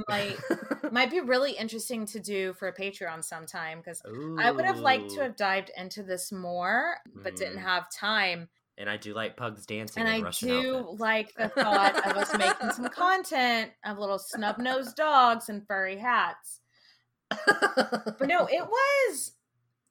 might 0.09 0.36
might 0.92 1.11
be 1.11 1.20
really 1.20 1.53
interesting 1.53 2.07
to 2.07 2.20
do 2.20 2.55
for 2.55 2.68
a 2.68 2.74
Patreon 2.74 3.24
sometime 3.24 3.78
because 3.78 4.03
I 4.38 4.51
would 4.51 4.64
have 4.64 4.78
liked 4.78 5.11
to 5.11 5.22
have 5.22 5.36
dived 5.36 5.70
into 5.76 6.03
this 6.03 6.32
more, 6.32 6.97
but 7.14 7.34
mm. 7.34 7.38
didn't 7.38 7.59
have 7.59 7.90
time. 7.90 8.49
And 8.76 8.90
I 8.90 8.97
do 8.97 9.14
like 9.14 9.36
pugs 9.36 9.66
dancing. 9.66 10.03
And 10.03 10.11
I 10.11 10.20
Russian 10.20 10.49
do 10.49 10.76
outfits. 10.76 11.01
like 11.01 11.34
the 11.34 11.49
thought 11.62 11.97
of 12.07 12.16
us 12.16 12.36
making 12.36 12.70
some 12.72 12.88
content 12.88 13.70
of 13.84 13.99
little 13.99 14.18
snub 14.18 14.59
nosed 14.59 14.97
dogs 14.97 15.49
and 15.49 15.66
furry 15.66 15.97
hats. 15.97 16.61
but 17.30 18.26
no, 18.26 18.47
it 18.47 18.66
was 18.68 19.32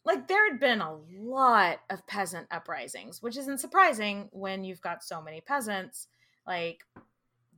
like 0.06 0.28
there 0.28 0.49
had 0.49 0.60
been 0.60 0.82
a 0.82 0.97
lot 1.18 1.80
of 1.89 2.06
peasant 2.08 2.47
uprisings, 2.51 3.22
which 3.22 3.38
isn't 3.38 3.60
surprising 3.60 4.30
when 4.32 4.64
you've 4.64 4.82
got 4.82 5.04
so 5.04 5.22
many 5.22 5.39
peasants. 5.39 6.08
Like 6.45 6.86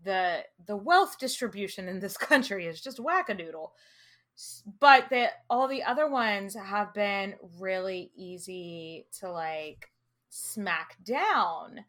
the 0.05 0.43
the 0.65 0.77
wealth 0.77 1.19
distribution 1.19 1.89
in 1.89 1.99
this 1.99 2.17
country 2.31 2.65
is 2.65 2.79
just 2.79 2.99
wackadoodle. 2.99 3.71
But 4.79 5.09
that 5.11 5.31
all 5.49 5.67
the 5.67 5.83
other 5.83 6.09
ones 6.09 6.55
have 6.55 6.93
been 6.93 7.35
really 7.59 8.11
easy 8.15 9.07
to 9.19 9.31
like 9.31 9.89
smack 10.29 10.97
down. 11.03 11.85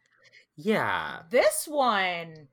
Yeah. 0.56 1.22
This 1.30 1.66
one 1.68 2.48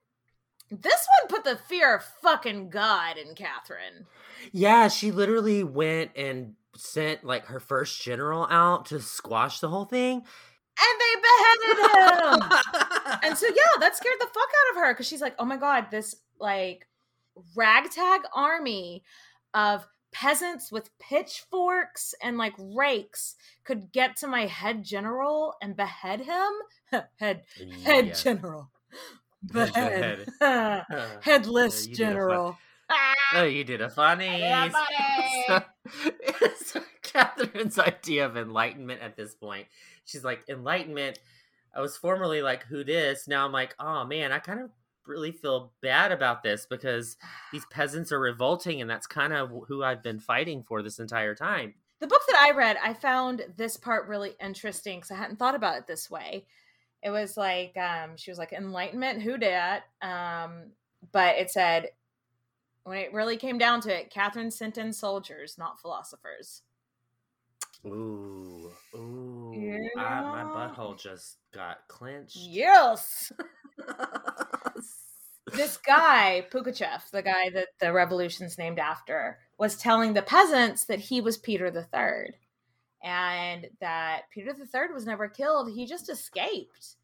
this 0.72 1.08
one 1.20 1.28
put 1.28 1.44
the 1.44 1.62
fear 1.68 1.96
of 1.96 2.04
fucking 2.04 2.70
god 2.70 3.18
in 3.18 3.36
catherine. 3.36 4.08
Yeah 4.52 4.88
she 4.88 5.12
literally 5.12 5.64
went 5.64 6.12
and 6.16 6.56
sent 6.76 7.24
like 7.24 7.46
her 7.46 7.60
first 7.60 8.02
general 8.02 8.48
out 8.50 8.88
to 8.88 9.00
squash 9.00 9.60
the 9.60 9.70
whole 9.70 9.86
thing 9.86 10.24
and 10.80 11.02
they 11.02 11.16
beheaded 11.22 11.78
him. 11.92 13.20
and 13.24 13.38
so 13.38 13.48
yeah, 13.48 13.80
that 13.80 13.96
scared 13.96 14.16
the 14.20 14.28
fuck 14.28 14.36
out 14.38 14.76
of 14.76 14.82
her 14.82 14.94
because 14.94 15.08
she's 15.08 15.22
like, 15.22 15.36
oh 15.40 15.46
my 15.46 15.58
god, 15.58 15.88
this 15.92 16.16
like 16.40 16.88
ragtag 17.56 18.22
army 18.36 19.04
of 19.54 19.88
peasants 20.12 20.72
with 20.72 20.90
pitchforks 21.00 22.14
and 22.22 22.38
like 22.38 22.54
rakes 22.58 23.36
could 23.64 23.92
get 23.92 24.16
to 24.18 24.28
my 24.28 24.46
head 24.46 24.84
general 24.84 25.56
and 25.62 25.76
behead 25.76 26.22
him. 26.22 26.52
head 27.20 27.44
head 27.84 28.16
general. 28.16 28.70
Behead. 29.46 30.26
Headless 31.22 31.88
general. 31.88 32.58
Oh, 33.34 33.44
you 33.44 33.66
did 33.66 33.82
a 33.82 33.90
funny. 33.90 34.42
Catherine's 37.14 37.80
idea 37.80 38.26
of 38.26 38.38
enlightenment 38.38 39.02
at 39.02 39.16
this 39.16 39.34
point. 39.36 39.68
She's 40.06 40.24
like, 40.24 40.44
enlightenment. 40.50 41.20
I 41.76 41.82
was 41.82 41.98
formerly 41.98 42.42
like, 42.42 42.66
who 42.66 42.84
this? 42.84 43.28
Now 43.28 43.46
I'm 43.46 43.52
like, 43.52 43.76
oh 43.80 44.06
man, 44.06 44.32
I 44.32 44.40
kind 44.40 44.60
of 44.60 44.70
really 45.08 45.32
feel 45.32 45.72
bad 45.82 46.12
about 46.12 46.44
this 46.44 46.66
because 46.66 47.18
these 47.52 47.66
peasants 47.68 48.12
are 48.12 48.20
revolting, 48.20 48.82
and 48.82 48.90
that's 48.90 49.08
kind 49.08 49.34
of 49.34 49.52
who 49.68 49.84
I've 49.84 50.04
been 50.04 50.20
fighting 50.20 50.64
for 50.64 50.82
this 50.82 51.00
entire 51.00 51.36
time. 51.36 51.74
The 52.00 52.08
book 52.08 52.22
that 52.28 52.38
I 52.38 52.52
read, 52.52 52.78
I 52.84 52.94
found 52.94 53.44
this 53.56 53.78
part 53.78 54.08
really 54.08 54.34
interesting 54.42 55.00
because 55.00 55.12
I 55.12 55.16
hadn't 55.16 55.38
thought 55.38 55.56
about 55.56 55.78
it 55.78 55.88
this 55.88 56.10
way. 56.10 56.46
It 57.02 57.10
was 57.10 57.38
like, 57.38 57.76
um, 57.78 58.18
she 58.18 58.32
was 58.32 58.38
like, 58.38 58.54
enlightenment, 58.54 59.22
who 59.22 59.38
dat? 59.38 59.84
Um, 60.02 60.72
but 61.12 61.38
it 61.38 61.50
said, 61.50 61.90
when 62.84 62.98
it 62.98 63.14
really 63.14 63.38
came 63.38 63.58
down 63.58 63.82
to 63.82 63.98
it, 63.98 64.10
Catherine 64.10 64.52
sent 64.52 64.78
in 64.78 64.92
soldiers, 64.92 65.58
not 65.58 65.80
philosophers. 65.80 66.62
Ooh, 67.86 68.72
ooh! 68.96 69.52
Yeah. 69.54 70.02
I, 70.02 70.22
my 70.22 70.44
butthole 70.44 70.98
just 70.98 71.38
got 71.54 71.80
clenched. 71.88 72.38
Yes. 72.38 73.32
this 75.52 75.78
guy 75.78 76.46
Pugachev, 76.52 77.10
the 77.12 77.22
guy 77.22 77.50
that 77.54 77.68
the 77.80 77.92
revolution's 77.92 78.58
named 78.58 78.80
after, 78.80 79.40
was 79.58 79.76
telling 79.76 80.14
the 80.14 80.22
peasants 80.22 80.86
that 80.86 81.00
he 81.00 81.20
was 81.20 81.38
Peter 81.38 81.70
the 81.70 81.84
Third, 81.84 82.36
and 83.04 83.68
that 83.82 84.24
Peter 84.34 84.54
the 84.54 84.66
Third 84.66 84.94
was 84.94 85.06
never 85.06 85.28
killed. 85.28 85.70
He 85.70 85.86
just 85.86 86.10
escaped, 86.10 86.96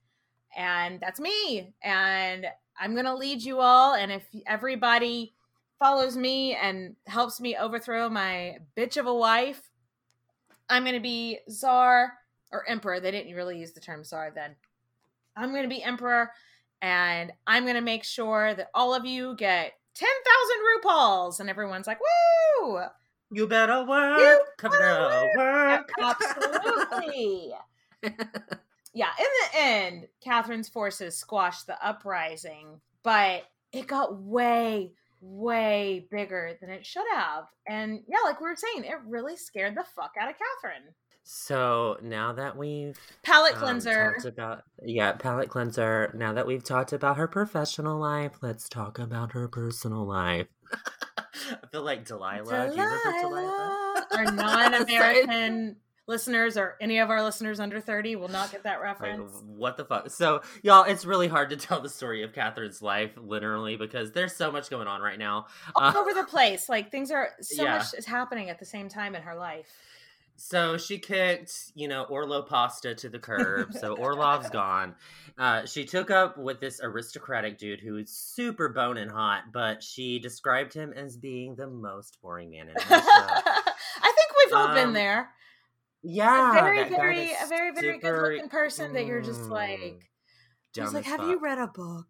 and 0.56 1.00
that's 1.02 1.20
me. 1.20 1.74
And 1.84 2.46
I'm 2.80 2.96
gonna 2.96 3.16
lead 3.16 3.44
you 3.44 3.60
all. 3.60 3.96
And 3.96 4.14
if 4.14 4.24
everybody 4.48 5.34
follows 5.78 6.16
me 6.16 6.56
and 6.56 6.96
helps 7.08 7.42
me 7.42 7.58
overthrow 7.58 8.10
my 8.10 8.60
bitch 8.78 8.98
of 8.98 9.08
a 9.08 9.14
wife, 9.14 9.69
I'm 10.70 10.84
going 10.84 10.96
to 10.96 11.02
be 11.02 11.40
czar 11.50 12.14
or 12.52 12.68
emperor. 12.68 13.00
They 13.00 13.12
didn't 13.12 13.36
really 13.36 13.60
use 13.60 13.74
the 13.74 13.80
term 13.80 14.04
czar 14.04 14.32
then. 14.34 14.56
I'm 15.36 15.52
going 15.52 15.64
to 15.64 15.70
be 15.70 15.84
emperor 15.84 16.32
and 16.82 17.32
I'm 17.48 17.64
going 17.64 17.76
to 17.76 17.82
make 17.82 18.04
sure 18.04 18.54
that 18.54 18.70
all 18.74 18.94
of 18.94 19.06
you 19.06 19.36
get 19.36 19.74
10,000 19.96 20.58
RuPauls. 20.84 21.40
And 21.40 21.50
everyone's 21.50 21.88
like, 21.88 22.00
woo! 22.00 22.82
You 23.32 23.48
better 23.48 23.84
work. 23.86 24.20
You 24.20 24.70
better 24.70 25.30
work. 25.38 25.92
Absolutely. 26.00 27.52
yeah, 28.94 29.12
in 29.20 29.26
the 29.26 29.60
end, 29.60 30.08
Catherine's 30.24 30.70
forces 30.70 31.18
squashed 31.18 31.68
the 31.68 31.86
uprising, 31.86 32.80
but 33.04 33.44
it 33.72 33.88
got 33.88 34.18
way, 34.18 34.94
way 35.22 36.08
bigger 36.12 36.58
than 36.62 36.70
it 36.70 36.86
should 36.86 37.06
have. 37.14 37.46
And 37.68 38.02
yeah, 38.08 38.20
like 38.24 38.40
we 38.40 38.48
were 38.48 38.56
saying, 38.56 38.86
it 38.86 38.98
really 39.06 39.36
scared 39.36 39.76
the 39.76 39.84
fuck 39.96 40.14
out 40.20 40.30
of 40.30 40.36
Catherine. 40.38 40.94
So 41.24 41.98
now 42.02 42.34
that 42.34 42.58
we've 42.58 43.00
palate 43.22 43.54
um, 43.54 43.60
cleanser 43.60 44.14
talked 44.14 44.26
about 44.26 44.64
yeah 44.84 45.12
palate 45.12 45.50
cleanser. 45.50 46.12
Now 46.16 46.34
that 46.34 46.48
we've 46.48 46.64
talked 46.64 46.92
about 46.92 47.18
her 47.18 47.28
professional 47.28 48.00
life, 48.00 48.38
let's 48.42 48.68
talk 48.68 48.98
about 48.98 49.34
her 49.34 49.48
personal 49.48 50.08
life. 50.08 50.48
I 50.74 51.68
feel 51.72 51.84
like 51.84 52.06
Delilah. 52.06 52.46
Delilah. 52.46 52.72
Do 52.72 52.78
you 52.78 52.84
remember 52.84 53.22
Delilah? 53.22 54.08
Our 54.16 54.24
non-American 54.32 55.76
listeners 56.10 56.57
or 56.57 56.76
any 56.82 56.97
of 56.97 57.10
our 57.10 57.24
listeners 57.24 57.60
under 57.60 57.80
30 57.80 58.18
will 58.18 58.28
not 58.28 58.51
get 58.51 58.64
that 58.64 58.82
reference. 58.82 59.34
Like, 59.34 59.43
what 59.45 59.78
the 59.78 59.86
fuck? 59.86 60.10
So, 60.10 60.41
y'all, 60.64 60.84
it's 60.84 61.05
really 61.05 61.30
hard 61.30 61.51
to 61.51 61.55
tell 61.57 61.80
the 61.80 61.88
story 61.88 62.24
of 62.24 62.34
Catherine's 62.34 62.82
life, 62.82 63.12
literally, 63.16 63.78
because 63.78 64.12
there's 64.12 64.36
so 64.36 64.51
much 64.51 64.70
going 64.70 64.88
on 64.88 65.01
right 65.01 65.20
now. 65.20 65.45
All 65.76 65.84
uh, 65.84 65.93
over 65.95 66.14
the 66.14 66.26
place. 66.26 66.68
Like, 66.68 66.91
things 66.91 67.12
are, 67.12 67.30
so 67.39 67.64
yeah. 67.64 67.78
much 67.78 67.93
is 67.93 68.05
happening 68.05 68.49
at 68.49 68.60
the 68.60 68.66
same 68.66 68.89
time 68.89 69.16
in 69.16 69.22
her 69.22 69.36
life. 69.36 69.68
So 70.41 70.78
she 70.78 70.99
kicked, 70.99 71.51
you 71.76 71.89
know, 71.89 72.03
Orlo 72.03 72.41
Pasta 72.41 72.95
to 72.95 73.10
the 73.10 73.20
curb. 73.20 73.74
So 73.74 73.95
Orlov's 73.95 74.49
gone. 74.49 74.95
Uh, 75.38 75.66
she 75.66 75.86
took 75.86 76.10
up 76.10 76.38
with 76.38 76.60
this 76.60 76.80
aristocratic 76.82 77.57
dude 77.57 77.82
who 77.82 77.93
was 77.93 78.10
super 78.10 78.70
bone 78.70 78.97
and 78.97 79.12
hot, 79.12 79.51
but 79.53 79.84
she 79.84 80.18
described 80.18 80.74
him 80.74 80.93
as 80.93 81.18
being 81.18 81.55
the 81.55 81.68
most 81.68 82.18
boring 82.22 82.51
man 82.51 82.70
in 82.70 82.74
the 82.74 82.82
show. 82.82 82.95
I 82.95 84.14
think 84.16 84.32
we've 84.45 84.53
all 84.55 84.68
um, 84.70 84.76
been 84.76 84.93
there. 84.93 85.30
Yeah, 86.02 86.52
a 86.52 86.54
very, 86.54 86.89
very, 86.89 87.32
a 87.32 87.47
very, 87.47 87.72
very 87.74 87.93
super, 87.95 88.00
good 88.00 88.34
looking 88.34 88.50
person 88.50 88.93
that 88.93 89.06
you're 89.06 89.22
just 89.22 89.50
like, 89.50 89.80
mm, 89.80 90.00
just 90.74 90.93
like, 90.93 91.06
have 91.06 91.20
fuck. 91.20 91.30
you 91.30 91.39
read 91.39 91.58
a 91.58 91.68
book? 91.68 92.08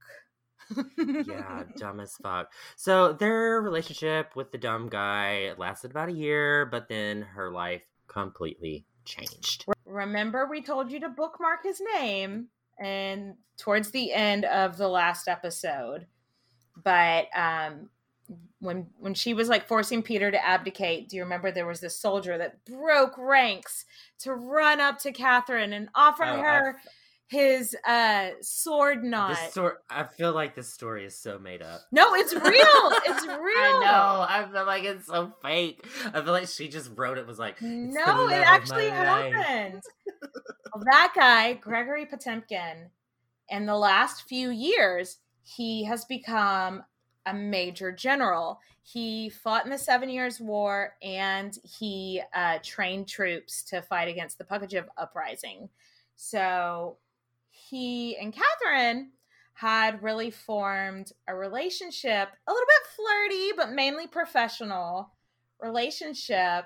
yeah, 1.26 1.64
dumb 1.78 2.00
as 2.00 2.16
fuck. 2.22 2.52
So 2.76 3.14
their 3.14 3.62
relationship 3.62 4.36
with 4.36 4.52
the 4.52 4.58
dumb 4.58 4.90
guy 4.90 5.54
lasted 5.58 5.92
about 5.92 6.10
a 6.10 6.14
year, 6.14 6.68
but 6.68 6.88
then 6.88 7.22
her 7.22 7.52
life 7.52 7.82
completely 8.08 8.86
changed. 9.06 9.66
Remember, 9.86 10.48
we 10.48 10.62
told 10.62 10.92
you 10.92 11.00
to 11.00 11.10
bookmark 11.10 11.64
his 11.64 11.82
name, 11.96 12.48
and 12.80 13.36
towards 13.58 13.92
the 13.92 14.14
end 14.14 14.46
of 14.46 14.78
the 14.78 14.88
last 14.88 15.28
episode, 15.28 16.06
but 16.84 17.26
um, 17.36 17.90
when 18.60 18.88
when 18.98 19.14
she 19.14 19.34
was 19.34 19.50
like 19.50 19.68
forcing 19.68 20.04
Peter 20.04 20.32
to 20.32 20.46
abdicate, 20.46 21.10
do 21.10 21.16
you 21.16 21.24
remember 21.24 21.52
there 21.52 21.66
was 21.66 21.80
this 21.80 22.00
soldier 22.00 22.38
that 22.38 22.66
broke 22.66 23.18
ranks 23.18 23.86
to 24.20 24.34
run 24.34 24.80
up 24.80 25.00
to 25.00 25.12
Catherine 25.12 25.74
and 25.74 25.90
offer 25.96 26.24
oh, 26.26 26.42
her 26.42 26.70
I've, 26.70 26.90
his 27.30 27.76
uh 27.88 28.32
sword 28.42 29.04
knot. 29.04 29.38
Story, 29.52 29.74
I 29.90 30.04
feel 30.04 30.34
like 30.34 30.56
this 30.56 30.74
story 30.74 31.06
is 31.06 31.16
so 31.16 31.40
made 31.40 31.62
up. 31.62 31.82
No, 31.92 32.16
it's 32.16 32.34
real. 32.34 32.42
It's 32.44 33.26
real. 33.28 33.38
I 33.38 33.82
know. 33.84 34.26
I 34.28 34.48
feel 34.52 34.66
like 34.66 34.84
it's 34.84 35.08
so 35.08 35.34
fake. 35.42 35.86
I 36.14 36.22
feel 36.22 36.34
like 36.34 36.48
she 36.48 36.68
just 36.68 36.92
wrote 36.96 37.18
it. 37.18 37.28
Was 37.28 37.40
like, 37.40 37.62
no, 37.62 38.28
it 38.30 38.34
actually 38.34 38.90
happened. 38.90 39.84
well, 40.74 40.84
that 40.92 41.14
guy, 41.16 41.54
Gregory 41.54 42.08
Potemkin, 42.08 42.90
in 43.48 43.66
the 43.66 43.78
last 43.78 44.24
few 44.24 44.50
years, 44.50 45.18
he 45.44 45.86
has 45.86 46.06
become 46.06 46.84
a 47.26 47.34
major 47.34 47.92
general. 47.92 48.60
He 48.82 49.30
fought 49.30 49.66
in 49.66 49.72
the 49.72 49.78
Seven 49.78 50.10
Years' 50.10 50.40
War 50.40 50.96
and 51.02 51.58
he 51.64 52.22
uh, 52.34 52.60
trained 52.64 53.08
troops 53.08 53.64
to 53.64 53.82
fight 53.82 54.08
against 54.08 54.38
the 54.38 54.44
Pugachev 54.44 54.86
uprising. 54.98 55.70
So 56.16 56.98
he 57.50 58.18
and 58.18 58.34
Catherine 58.34 59.12
had 59.54 60.02
really 60.02 60.32
formed 60.32 61.12
a 61.28 61.36
relationship, 61.36 62.30
a 62.48 62.52
little 62.52 62.68
bit 62.68 62.96
flirty, 62.96 63.52
but 63.56 63.74
mainly 63.74 64.08
professional 64.08 65.12
relationship. 65.62 66.66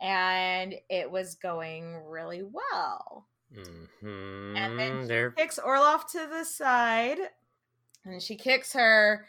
And 0.00 0.74
it 0.88 1.10
was 1.10 1.36
going 1.36 2.02
really 2.06 2.42
well. 2.42 3.28
Mm-hmm. 3.56 4.56
And 4.56 4.78
then 4.78 5.02
she 5.02 5.08
They're... 5.08 5.30
kicks 5.30 5.58
Orlov 5.58 6.10
to 6.12 6.26
the 6.28 6.44
side 6.44 7.18
and 8.04 8.22
she 8.22 8.36
kicks 8.36 8.72
her 8.72 9.26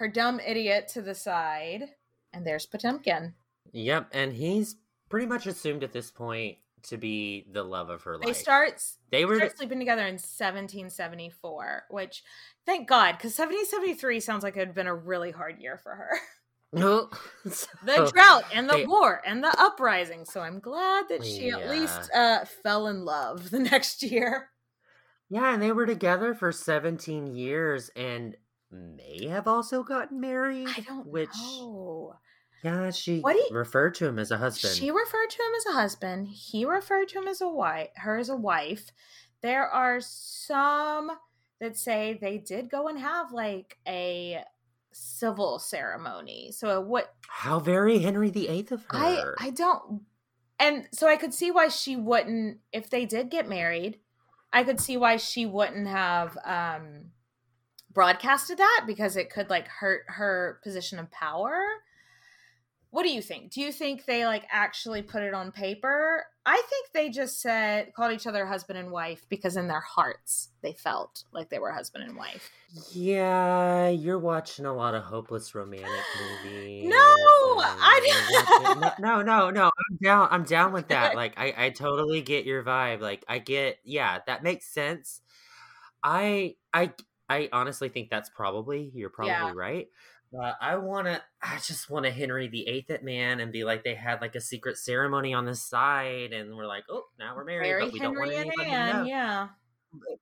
her 0.00 0.08
dumb 0.08 0.40
idiot 0.40 0.88
to 0.88 1.02
the 1.02 1.14
side, 1.14 1.90
and 2.32 2.46
there's 2.46 2.66
Potemkin. 2.66 3.34
Yep, 3.72 4.08
and 4.12 4.32
he's 4.32 4.76
pretty 5.08 5.26
much 5.26 5.46
assumed 5.46 5.84
at 5.84 5.92
this 5.92 6.10
point 6.10 6.56
to 6.84 6.96
be 6.96 7.46
the 7.52 7.62
love 7.62 7.90
of 7.90 8.02
her 8.02 8.16
life. 8.16 8.26
They 8.26 8.32
start 8.32 8.82
they 9.10 9.24
were 9.24 9.36
start 9.36 9.58
sleeping 9.58 9.78
together 9.78 10.06
in 10.06 10.14
1774, 10.14 11.84
which 11.90 12.24
thank 12.66 12.88
God, 12.88 13.12
because 13.12 13.38
1773 13.38 14.20
sounds 14.20 14.42
like 14.42 14.56
it 14.56 14.60
had 14.60 14.74
been 14.74 14.86
a 14.86 14.94
really 14.94 15.30
hard 15.30 15.60
year 15.60 15.78
for 15.78 15.94
her. 15.94 16.10
So, 17.50 17.66
the 17.84 18.10
drought 18.12 18.44
and 18.54 18.68
the 18.68 18.76
they, 18.76 18.86
war 18.86 19.20
and 19.26 19.42
the 19.42 19.52
uprising. 19.58 20.24
So 20.24 20.40
I'm 20.40 20.60
glad 20.60 21.06
that 21.08 21.24
she 21.24 21.48
yeah. 21.48 21.58
at 21.58 21.70
least 21.70 22.10
uh, 22.14 22.44
fell 22.62 22.86
in 22.86 23.04
love 23.04 23.50
the 23.50 23.58
next 23.58 24.02
year. 24.02 24.50
Yeah, 25.28 25.52
and 25.52 25.62
they 25.62 25.72
were 25.72 25.86
together 25.86 26.34
for 26.34 26.52
17 26.52 27.34
years, 27.34 27.90
and 27.96 28.36
may 28.70 29.26
have 29.26 29.48
also 29.48 29.82
gotten 29.82 30.20
married. 30.20 30.68
I 30.68 30.80
don't 30.80 31.06
which, 31.06 31.30
know. 31.34 32.14
Yeah, 32.62 32.90
she 32.90 33.20
what 33.20 33.36
he, 33.36 33.54
referred 33.54 33.94
to 33.96 34.06
him 34.06 34.18
as 34.18 34.30
a 34.30 34.36
husband. 34.36 34.74
She 34.74 34.90
referred 34.90 35.30
to 35.30 35.36
him 35.36 35.52
as 35.56 35.66
a 35.66 35.72
husband. 35.72 36.28
He 36.28 36.64
referred 36.64 37.08
to 37.08 37.18
him 37.18 37.28
as 37.28 37.40
a 37.40 37.48
wife, 37.48 37.88
her 37.96 38.18
as 38.18 38.28
a 38.28 38.36
wife. 38.36 38.90
There 39.42 39.66
are 39.66 40.00
some 40.00 41.10
that 41.60 41.76
say 41.76 42.18
they 42.20 42.38
did 42.38 42.70
go 42.70 42.88
and 42.88 42.98
have 42.98 43.32
like 43.32 43.78
a 43.88 44.44
civil 44.92 45.58
ceremony. 45.58 46.52
So 46.52 46.80
what? 46.80 47.14
How 47.28 47.60
very 47.60 47.98
Henry 47.98 48.30
VIII 48.30 48.68
of 48.70 48.84
her. 48.90 49.34
I 49.38 49.46
I 49.46 49.50
don't, 49.50 50.02
and 50.58 50.86
so 50.92 51.08
I 51.08 51.16
could 51.16 51.32
see 51.32 51.50
why 51.50 51.68
she 51.68 51.96
wouldn't 51.96 52.58
if 52.72 52.90
they 52.90 53.06
did 53.06 53.30
get 53.30 53.48
married. 53.48 53.98
I 54.52 54.64
could 54.64 54.80
see 54.80 54.96
why 54.96 55.16
she 55.16 55.46
wouldn't 55.46 55.86
have 55.86 56.36
um 56.44 57.12
broadcasted 57.92 58.58
that 58.58 58.84
because 58.86 59.16
it 59.16 59.30
could 59.30 59.50
like 59.50 59.68
hurt 59.68 60.02
her 60.08 60.60
position 60.62 60.98
of 60.98 61.10
power. 61.10 61.62
what 62.90 63.04
do 63.04 63.10
you 63.10 63.22
think? 63.22 63.52
Do 63.52 63.60
you 63.60 63.70
think 63.72 64.04
they 64.04 64.26
like 64.26 64.44
actually 64.50 65.02
put 65.02 65.22
it 65.22 65.34
on 65.34 65.52
paper? 65.52 66.24
I 66.44 66.62
think 66.68 66.92
they 66.92 67.10
just 67.10 67.40
said 67.40 67.92
called 67.94 68.12
each 68.12 68.26
other 68.26 68.46
husband 68.46 68.78
and 68.78 68.90
wife 68.90 69.26
because 69.28 69.56
in 69.56 69.68
their 69.68 69.80
hearts 69.80 70.48
they 70.62 70.72
felt 70.72 71.24
like 71.32 71.50
they 71.50 71.58
were 71.58 71.70
husband 71.70 72.04
and 72.04 72.16
wife. 72.16 72.50
Yeah, 72.92 73.88
you're 73.88 74.18
watching 74.18 74.64
a 74.64 74.72
lot 74.74 74.94
of 74.94 75.02
hopeless 75.02 75.54
romantic 75.54 75.88
movies. 76.44 76.88
No, 76.88 76.96
I 76.96 77.90
no, 78.78 78.92
no, 79.00 79.22
no, 79.22 79.50
no. 79.50 79.64
I'm 79.64 79.98
down. 80.02 80.28
I'm 80.30 80.44
down 80.44 80.72
with 80.72 80.88
that. 80.88 81.14
Like, 81.20 81.34
I, 81.36 81.54
I 81.56 81.70
totally 81.70 82.22
get 82.22 82.46
your 82.46 82.62
vibe. 82.62 83.00
Like, 83.00 83.24
I 83.28 83.38
get. 83.38 83.78
Yeah, 83.84 84.20
that 84.26 84.42
makes 84.42 84.66
sense. 84.66 85.20
I, 86.02 86.54
I, 86.72 86.92
I 87.30 87.48
honestly 87.52 87.88
think 87.88 88.10
that's 88.10 88.28
probably 88.28 88.90
you're 88.94 89.08
probably 89.08 89.32
yeah. 89.32 89.52
right. 89.54 89.88
But 90.32 90.56
I 90.60 90.76
want 90.76 91.06
to, 91.06 91.20
I 91.42 91.56
just 91.56 91.90
want 91.90 92.04
to 92.04 92.12
Henry 92.12 92.46
the 92.46 92.68
Eighth 92.68 92.90
it, 92.90 93.02
man, 93.02 93.40
and 93.40 93.50
be 93.50 93.64
like 93.64 93.82
they 93.82 93.94
had 93.94 94.20
like 94.20 94.36
a 94.36 94.40
secret 94.40 94.76
ceremony 94.78 95.34
on 95.34 95.44
the 95.44 95.54
side, 95.56 96.32
and 96.32 96.56
we're 96.56 96.66
like, 96.66 96.84
oh, 96.88 97.04
now 97.18 97.34
we're 97.34 97.44
married, 97.44 97.68
Mary 97.68 97.84
but 97.84 97.92
we 97.92 97.98
Henry 97.98 98.14
don't 98.14 98.26
want 98.26 98.46
anybody 98.46 98.70
to 98.70 98.92
know. 98.92 99.04
Yeah, 99.04 99.48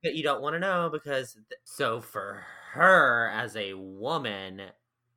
but 0.02 0.14
you 0.14 0.22
don't 0.22 0.40
want 0.40 0.54
to 0.54 0.60
know 0.60 0.88
because 0.90 1.36
so 1.64 2.00
for 2.00 2.42
her 2.72 3.30
as 3.34 3.54
a 3.56 3.74
woman, 3.74 4.62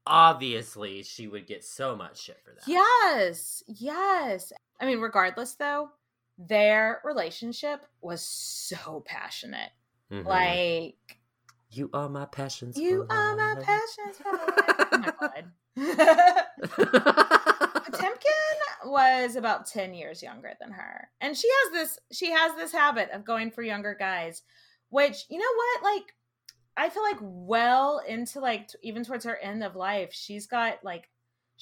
obviously 0.05 1.03
she 1.03 1.27
would 1.27 1.47
get 1.47 1.63
so 1.63 1.95
much 1.95 2.21
shit 2.21 2.39
for 2.43 2.51
that. 2.51 2.67
Yes, 2.67 3.63
yes. 3.67 4.51
I 4.79 4.85
mean, 4.85 4.99
regardless 4.99 5.55
though, 5.55 5.89
their 6.37 7.01
relationship 7.05 7.85
was 8.01 8.21
so 8.21 9.03
passionate. 9.05 9.71
Mm-hmm. 10.11 10.27
Like 10.27 11.20
you 11.71 11.89
are 11.93 12.09
my 12.09 12.25
passions. 12.25 12.77
You 12.77 13.05
are 13.09 13.35
my 13.35 13.55
passions. 13.61 14.17
oh 14.25 14.87
my 14.91 15.13
god. 15.19 15.45
Potemkin 17.85 18.31
was 18.85 19.35
about 19.37 19.67
10 19.67 19.93
years 19.93 20.21
younger 20.21 20.51
than 20.59 20.71
her. 20.71 21.09
And 21.21 21.37
she 21.37 21.47
has 21.47 21.71
this 21.71 21.99
she 22.11 22.31
has 22.31 22.55
this 22.55 22.73
habit 22.73 23.09
of 23.11 23.23
going 23.23 23.51
for 23.51 23.61
younger 23.61 23.95
guys, 23.97 24.43
which 24.89 25.25
you 25.29 25.37
know 25.37 25.45
what? 25.55 25.83
Like 25.95 26.13
I 26.75 26.89
feel 26.89 27.03
like 27.03 27.19
well 27.21 28.01
into 28.05 28.39
like 28.41 28.69
even 28.83 29.05
towards 29.05 29.23
her 29.25 29.37
end 29.37 29.63
of 29.63 29.75
life, 29.75 30.13
she's 30.13 30.47
got 30.47 30.83
like 30.83 31.09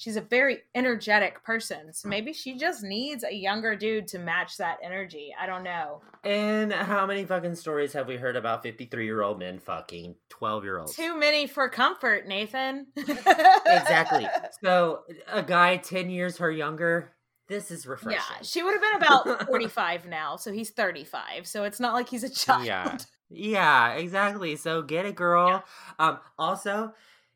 she's 0.00 0.16
a 0.16 0.22
very 0.22 0.62
energetic 0.74 1.44
person. 1.44 1.92
So 1.92 2.08
maybe 2.08 2.32
she 2.32 2.56
just 2.56 2.82
needs 2.82 3.22
a 3.22 3.34
younger 3.34 3.76
dude 3.76 4.08
to 4.08 4.18
match 4.18 4.56
that 4.56 4.78
energy. 4.82 5.34
I 5.38 5.44
don't 5.44 5.62
know. 5.62 6.00
And 6.24 6.72
how 6.72 7.04
many 7.04 7.26
fucking 7.26 7.54
stories 7.54 7.92
have 7.92 8.08
we 8.08 8.16
heard 8.16 8.34
about 8.34 8.62
53 8.62 9.04
year 9.04 9.20
old 9.20 9.38
men 9.38 9.58
fucking 9.58 10.14
12 10.30 10.64
year 10.64 10.78
olds? 10.78 10.96
Too 10.96 11.18
many 11.18 11.46
for 11.46 11.68
comfort, 11.68 12.26
Nathan. 12.26 12.86
exactly. 12.96 14.26
So 14.62 15.00
a 15.30 15.42
guy 15.42 15.76
10 15.76 16.10
years 16.10 16.38
her 16.38 16.50
younger. 16.50 17.12
This 17.48 17.70
is 17.70 17.86
refreshing. 17.86 18.20
Yeah, 18.30 18.42
she 18.42 18.62
would 18.62 18.72
have 18.72 18.82
been 18.82 19.02
about 19.02 19.46
45 19.48 20.06
now, 20.06 20.36
so 20.36 20.52
he's 20.52 20.70
35. 20.70 21.46
So 21.46 21.64
it's 21.64 21.80
not 21.80 21.94
like 21.94 22.08
he's 22.08 22.24
a 22.24 22.28
child. 22.30 22.64
Yeah. 22.64 22.96
Yeah, 23.28 23.92
exactly. 23.94 24.56
So 24.56 24.82
get 24.82 25.04
it, 25.04 25.14
girl. 25.14 25.48
Yeah. 25.48 25.60
Um 25.98 26.18
also, 26.38 26.94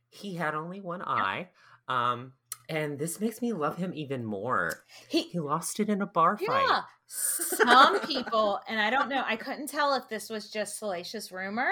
he 0.08 0.34
had 0.34 0.54
only 0.54 0.80
one 0.80 1.02
eye. 1.02 1.48
Um 1.88 2.32
and 2.68 2.98
this 2.98 3.20
makes 3.20 3.42
me 3.42 3.52
love 3.52 3.76
him 3.76 3.92
even 3.94 4.24
more. 4.24 4.72
He 5.08 5.22
he 5.22 5.40
lost 5.40 5.80
it 5.80 5.88
in 5.88 6.02
a 6.02 6.06
bar 6.06 6.36
fight. 6.36 6.66
Yeah. 6.68 6.80
Some 7.06 8.00
people, 8.00 8.60
and 8.66 8.80
I 8.80 8.90
don't 8.90 9.08
know, 9.08 9.22
I 9.26 9.36
couldn't 9.36 9.68
tell 9.68 9.94
if 9.94 10.08
this 10.08 10.30
was 10.30 10.50
just 10.50 10.78
salacious 10.78 11.30
rumor 11.30 11.70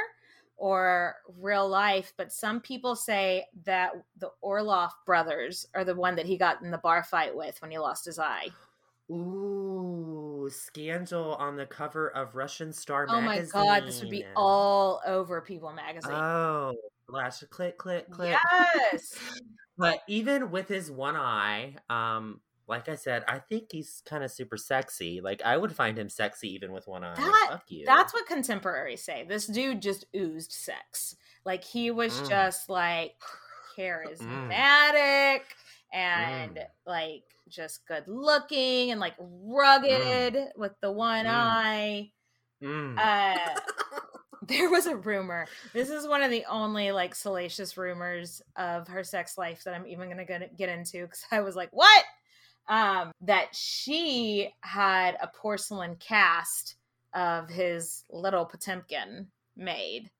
or 0.57 1.17
real 1.39 1.69
life, 1.69 2.13
but 2.17 2.33
some 2.33 2.61
people 2.61 2.95
say 2.95 3.47
that 3.65 3.93
the 4.19 4.31
Orloff 4.45 4.91
brothers 5.07 5.67
are 5.75 5.85
the 5.85 5.95
one 5.95 6.15
that 6.17 6.27
he 6.27 6.37
got 6.37 6.63
in 6.63 6.71
the 6.71 6.79
bar 6.79 7.03
fight 7.03 7.35
with 7.35 7.61
when 7.63 7.71
he 7.71 7.79
lost 7.79 8.05
his 8.05 8.19
eye. 8.19 8.49
Ooh, 9.11 10.49
scandal 10.53 11.35
on 11.35 11.57
the 11.57 11.67
cover 11.67 12.09
of 12.09 12.35
Russian 12.35 12.73
Star 12.73 13.07
oh 13.09 13.21
magazine. 13.21 13.51
Oh 13.55 13.59
my 13.59 13.81
god, 13.81 13.89
this 13.89 14.01
would 14.01 14.11
be 14.11 14.25
all 14.37 15.01
over 15.07 15.41
People 15.41 15.73
magazine. 15.73 16.13
Oh, 16.13 16.75
flash, 17.09 17.43
click, 17.51 17.79
click, 17.79 18.09
click. 18.11 18.37
Yes. 18.93 19.19
But 19.83 20.03
even 20.09 20.51
with 20.51 20.69
his 20.69 20.91
one 20.91 21.17
eye, 21.17 21.77
um, 21.91 22.41
like 22.69 22.89
I 22.89 22.95
said, 22.95 23.25
I 23.27 23.39
think 23.39 23.73
he's 23.73 24.03
kind 24.07 24.23
of 24.23 24.31
super 24.31 24.57
sexy. 24.57 25.21
Like 25.21 25.43
I 25.45 25.57
would 25.57 25.75
find 25.75 25.99
him 25.99 26.09
sexy 26.09 26.55
even 26.55 26.73
with 26.73 26.87
one 26.87 27.05
eye. 27.05 27.15
That, 27.15 27.47
Fuck 27.51 27.65
you. 27.69 27.85
That's 27.85 28.15
what 28.15 28.27
contemporaries 28.27 29.05
say. 29.05 29.27
This 29.29 29.47
dude 29.47 29.83
just 29.83 30.07
oozed 30.17 30.53
sex. 30.53 31.17
Like 31.45 31.65
he 31.65 31.91
was 31.91 32.13
mm. 32.21 32.29
just 32.29 32.71
like 32.71 33.15
charismatic 33.77 34.21
mm. 34.31 35.43
and 35.93 36.57
mm. 36.57 36.67
like 36.87 37.25
just 37.49 37.87
good 37.87 38.05
looking 38.07 38.93
and 38.93 39.01
like 39.01 39.15
rugged 39.19 40.35
mm. 40.35 40.49
with 40.57 40.73
the 40.81 40.93
one 40.93 41.27
mm. 41.27 41.31
eye. 41.31 42.11
Mm. 42.63 42.97
Uh 42.97 43.61
there 44.49 44.71
was 44.71 44.87
a 44.87 44.97
rumor. 44.97 45.47
This 45.73 45.91
is 45.91 46.07
one 46.07 46.23
of 46.23 46.31
the 46.31 46.45
only 46.49 46.93
like 46.93 47.15
salacious 47.15 47.77
rumors 47.77 48.43
of 48.57 48.89
her 48.89 49.05
sex 49.05 49.39
life 49.39 49.63
that 49.65 49.75
I'm 49.75 49.87
even 49.87 50.09
going 50.09 50.25
to 50.27 50.49
get 50.57 50.69
into 50.69 51.03
because 51.03 51.25
I 51.31 51.41
was 51.41 51.57
like, 51.57 51.71
what? 51.73 52.05
Um, 52.69 53.13
that 53.23 53.55
she 53.55 54.51
had 54.61 55.17
a 55.21 55.29
porcelain 55.29 55.97
cast 55.97 56.77
of 57.15 57.49
his 57.49 58.05
little 58.11 58.45
Potemkin 58.45 59.29
made. 59.57 60.11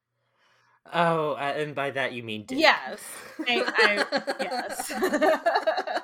Oh, 0.93 1.33
uh, 1.33 1.55
and 1.57 1.75
by 1.75 1.91
that 1.91 2.13
you 2.13 2.23
mean 2.23 2.45
dick. 2.45 2.59
Yes. 2.59 3.01
I, 3.49 4.05
I, 4.11 4.35
yes. 4.41 6.01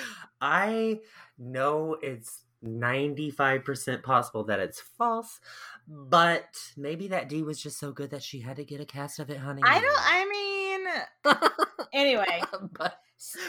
I 0.40 1.00
know 1.38 1.96
it's 2.02 2.40
95% 2.64 4.02
possible 4.02 4.44
that 4.44 4.60
it's 4.60 4.80
false, 4.80 5.40
but 5.86 6.56
maybe 6.76 7.08
that 7.08 7.28
D 7.28 7.42
was 7.42 7.60
just 7.60 7.78
so 7.78 7.92
good 7.92 8.10
that 8.10 8.22
she 8.22 8.40
had 8.40 8.56
to 8.56 8.64
get 8.64 8.80
a 8.80 8.84
cast 8.84 9.18
of 9.18 9.30
it, 9.30 9.38
honey. 9.38 9.62
I 9.64 9.80
don't, 9.80 10.00
I 10.00 10.28
mean, 10.28 11.88
anyway. 11.92 12.42
but, 12.78 12.98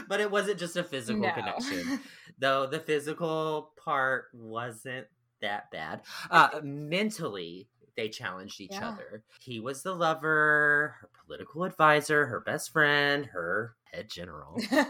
but 0.07 0.20
it 0.20 0.30
wasn't 0.30 0.59
just 0.59 0.76
a 0.76 0.84
physical 0.84 1.22
no. 1.22 1.34
connection, 1.34 1.99
though 2.39 2.66
the 2.66 2.80
physical 2.80 3.72
part 3.84 4.26
wasn't 4.34 5.07
that 5.41 5.70
bad. 5.72 6.01
Uh, 6.32 6.61
mentally, 6.64 7.68
they 7.95 8.09
challenged 8.09 8.59
each 8.59 8.72
yeah. 8.72 8.89
other. 8.89 9.24
He 9.39 9.59
was 9.59 9.84
the 9.84 9.93
lover, 9.93 10.95
her 10.99 11.09
political 11.26 11.64
advisor, 11.64 12.26
her 12.26 12.39
best 12.39 12.72
friend, 12.72 13.26
her 13.28 13.76
head 13.91 14.09
general. 14.09 14.59
but 14.72 14.82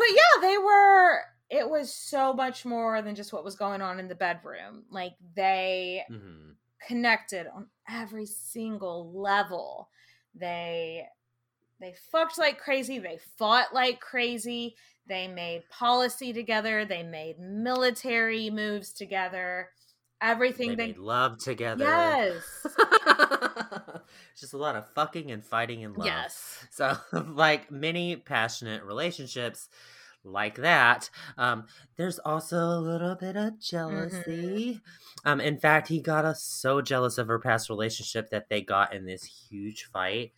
yeah, 0.00 0.40
they 0.40 0.56
were 0.58 1.20
it 1.50 1.68
was 1.68 1.92
so 1.92 2.32
much 2.32 2.64
more 2.64 3.02
than 3.02 3.14
just 3.14 3.32
what 3.32 3.44
was 3.44 3.56
going 3.56 3.82
on 3.82 3.98
in 3.98 4.08
the 4.08 4.14
bedroom. 4.14 4.84
Like 4.90 5.14
they 5.34 6.04
mm-hmm. 6.10 6.52
connected 6.86 7.46
on 7.54 7.66
every 7.88 8.26
single 8.26 9.12
level. 9.12 9.88
They 10.34 11.06
they 11.80 11.94
fucked 12.12 12.38
like 12.38 12.58
crazy, 12.58 12.98
they 12.98 13.18
fought 13.36 13.74
like 13.74 14.00
crazy, 14.00 14.76
they 15.08 15.26
made 15.26 15.68
policy 15.70 16.32
together, 16.32 16.84
they 16.84 17.02
made 17.02 17.40
military 17.40 18.48
moves 18.50 18.92
together. 18.92 19.70
Everything 20.22 20.76
they, 20.76 20.92
they... 20.92 20.98
love 20.98 21.38
together. 21.38 21.84
Yes. 21.84 22.66
just 24.38 24.52
a 24.52 24.58
lot 24.58 24.76
of 24.76 24.86
fucking 24.90 25.30
and 25.30 25.44
fighting 25.44 25.82
and 25.82 25.96
love. 25.96 26.06
Yes. 26.06 26.66
So 26.70 26.96
like 27.12 27.70
many 27.70 28.16
passionate 28.16 28.84
relationships, 28.84 29.68
like 30.24 30.56
that. 30.56 31.10
Um, 31.38 31.64
there's 31.96 32.18
also 32.18 32.56
a 32.56 32.80
little 32.80 33.14
bit 33.14 33.36
of 33.36 33.60
jealousy. 33.60 34.74
Mm-hmm. 34.74 35.28
Um, 35.28 35.40
in 35.40 35.58
fact, 35.58 35.88
he 35.88 36.00
got 36.00 36.24
us 36.24 36.42
so 36.42 36.80
jealous 36.80 37.18
of 37.18 37.28
her 37.28 37.38
past 37.38 37.68
relationship 37.68 38.30
that 38.30 38.48
they 38.48 38.62
got 38.62 38.94
in 38.94 39.06
this 39.06 39.24
huge 39.24 39.84
fight. 39.92 40.32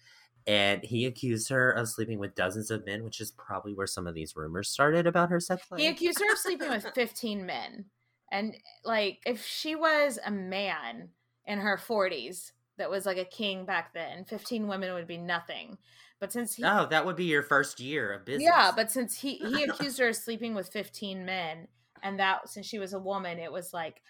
And 0.46 0.82
he 0.82 1.06
accused 1.06 1.50
her 1.50 1.70
of 1.70 1.88
sleeping 1.88 2.18
with 2.18 2.34
dozens 2.34 2.70
of 2.70 2.84
men, 2.84 3.04
which 3.04 3.20
is 3.20 3.30
probably 3.30 3.74
where 3.74 3.86
some 3.86 4.08
of 4.08 4.14
these 4.14 4.34
rumors 4.34 4.68
started 4.68 5.06
about 5.06 5.30
her 5.30 5.38
sex 5.38 5.70
life. 5.70 5.80
He 5.80 5.86
accused 5.86 6.18
her 6.18 6.32
of 6.32 6.38
sleeping 6.38 6.68
with 6.68 6.86
15 6.94 7.46
men. 7.46 7.84
And 8.32 8.56
like, 8.84 9.20
if 9.24 9.44
she 9.44 9.76
was 9.76 10.18
a 10.24 10.30
man 10.30 11.10
in 11.46 11.60
her 11.60 11.76
40s 11.76 12.52
that 12.78 12.90
was 12.90 13.06
like 13.06 13.18
a 13.18 13.24
king 13.24 13.64
back 13.64 13.94
then, 13.94 14.24
15 14.24 14.66
women 14.66 14.94
would 14.94 15.06
be 15.06 15.18
nothing. 15.18 15.78
But 16.22 16.30
since 16.32 16.54
he 16.54 16.62
Oh, 16.64 16.86
that 16.88 17.04
would 17.04 17.16
be 17.16 17.24
your 17.24 17.42
first 17.42 17.80
year 17.80 18.12
of 18.12 18.24
business. 18.24 18.44
Yeah, 18.44 18.70
but 18.76 18.92
since 18.92 19.18
he 19.18 19.38
he 19.38 19.64
accused 19.68 19.98
her 19.98 20.10
of 20.10 20.14
sleeping 20.14 20.54
with 20.54 20.68
15 20.68 21.24
men 21.24 21.66
and 22.00 22.20
that 22.20 22.48
since 22.48 22.64
she 22.64 22.78
was 22.78 22.92
a 22.92 22.98
woman, 23.00 23.40
it 23.40 23.50
was 23.50 23.72
like 23.72 24.00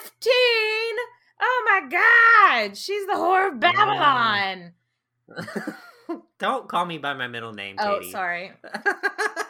15. 0.00 0.32
Oh 1.42 1.64
my 1.66 1.88
god, 1.90 2.76
she's 2.76 3.04
the 3.06 3.14
whore 3.14 3.52
of 3.52 3.58
Babylon. 3.58 4.74
Don't 6.38 6.68
call 6.68 6.84
me 6.84 6.98
by 6.98 7.14
my 7.14 7.26
middle 7.26 7.52
name, 7.52 7.78
oh, 7.80 7.94
Katie. 7.94 8.06
Oh, 8.06 8.12
sorry. 8.12 8.52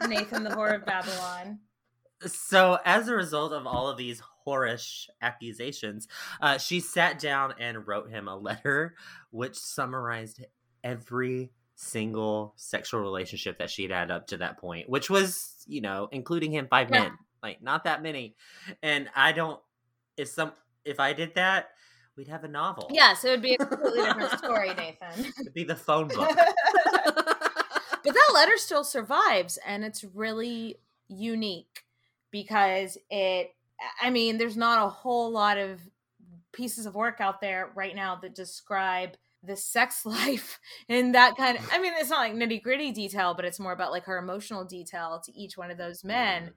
Nathan 0.08 0.42
the 0.42 0.50
whore 0.50 0.74
of 0.74 0.86
Babylon. 0.86 1.58
So, 2.24 2.78
as 2.86 3.08
a 3.08 3.14
result 3.14 3.52
of 3.52 3.66
all 3.66 3.90
of 3.90 3.98
these 3.98 4.22
whorish 4.46 5.10
accusations, 5.20 6.08
uh, 6.40 6.56
she 6.56 6.80
sat 6.80 7.18
down 7.18 7.52
and 7.60 7.86
wrote 7.86 8.08
him 8.08 8.26
a 8.26 8.38
letter 8.38 8.94
which 9.30 9.58
summarized 9.58 10.42
every 10.82 11.50
single 11.84 12.54
sexual 12.56 13.00
relationship 13.00 13.58
that 13.58 13.70
she'd 13.70 13.90
had 13.90 14.10
up 14.10 14.26
to 14.28 14.36
that 14.38 14.58
point, 14.58 14.88
which 14.88 15.10
was, 15.10 15.64
you 15.66 15.80
know, 15.80 16.08
including 16.12 16.52
him, 16.52 16.66
five 16.68 16.90
Yeah. 16.90 17.02
men, 17.02 17.18
like 17.42 17.62
not 17.62 17.84
that 17.84 18.02
many. 18.02 18.34
And 18.82 19.08
I 19.14 19.32
don't, 19.32 19.60
if 20.16 20.28
some, 20.28 20.52
if 20.84 20.98
I 21.00 21.12
did 21.12 21.34
that, 21.34 21.68
we'd 22.16 22.28
have 22.28 22.44
a 22.44 22.48
novel. 22.48 22.88
Yes, 22.92 23.24
it 23.24 23.30
would 23.30 23.42
be 23.42 23.54
a 23.54 23.58
completely 23.58 24.02
different 24.02 24.30
story, 24.38 24.68
Nathan. 24.74 25.32
It'd 25.40 25.54
be 25.54 25.64
the 25.64 25.76
phone 25.76 26.08
book. 26.08 26.30
but 27.04 28.12
that 28.14 28.30
letter 28.34 28.56
still 28.56 28.84
survives 28.84 29.58
and 29.66 29.84
it's 29.84 30.04
really 30.04 30.76
unique 31.08 31.84
because 32.30 32.96
it 33.10 33.54
i 34.00 34.08
mean 34.08 34.38
there's 34.38 34.56
not 34.56 34.84
a 34.84 34.88
whole 34.88 35.30
lot 35.30 35.58
of 35.58 35.80
pieces 36.52 36.86
of 36.86 36.94
work 36.94 37.20
out 37.20 37.40
there 37.40 37.70
right 37.74 37.94
now 37.94 38.14
that 38.16 38.34
describe 38.34 39.10
the 39.46 39.56
sex 39.56 40.04
life 40.06 40.58
and 40.88 41.14
that 41.14 41.36
kind 41.36 41.58
of 41.58 41.68
i 41.72 41.78
mean 41.78 41.92
it's 41.96 42.10
not 42.10 42.20
like 42.20 42.34
nitty 42.34 42.62
gritty 42.62 42.92
detail 42.92 43.34
but 43.34 43.44
it's 43.44 43.60
more 43.60 43.72
about 43.72 43.92
like 43.92 44.04
her 44.04 44.18
emotional 44.18 44.64
detail 44.64 45.20
to 45.24 45.36
each 45.36 45.56
one 45.56 45.70
of 45.70 45.78
those 45.78 46.04
men 46.04 46.42
mm-hmm. 46.42 46.52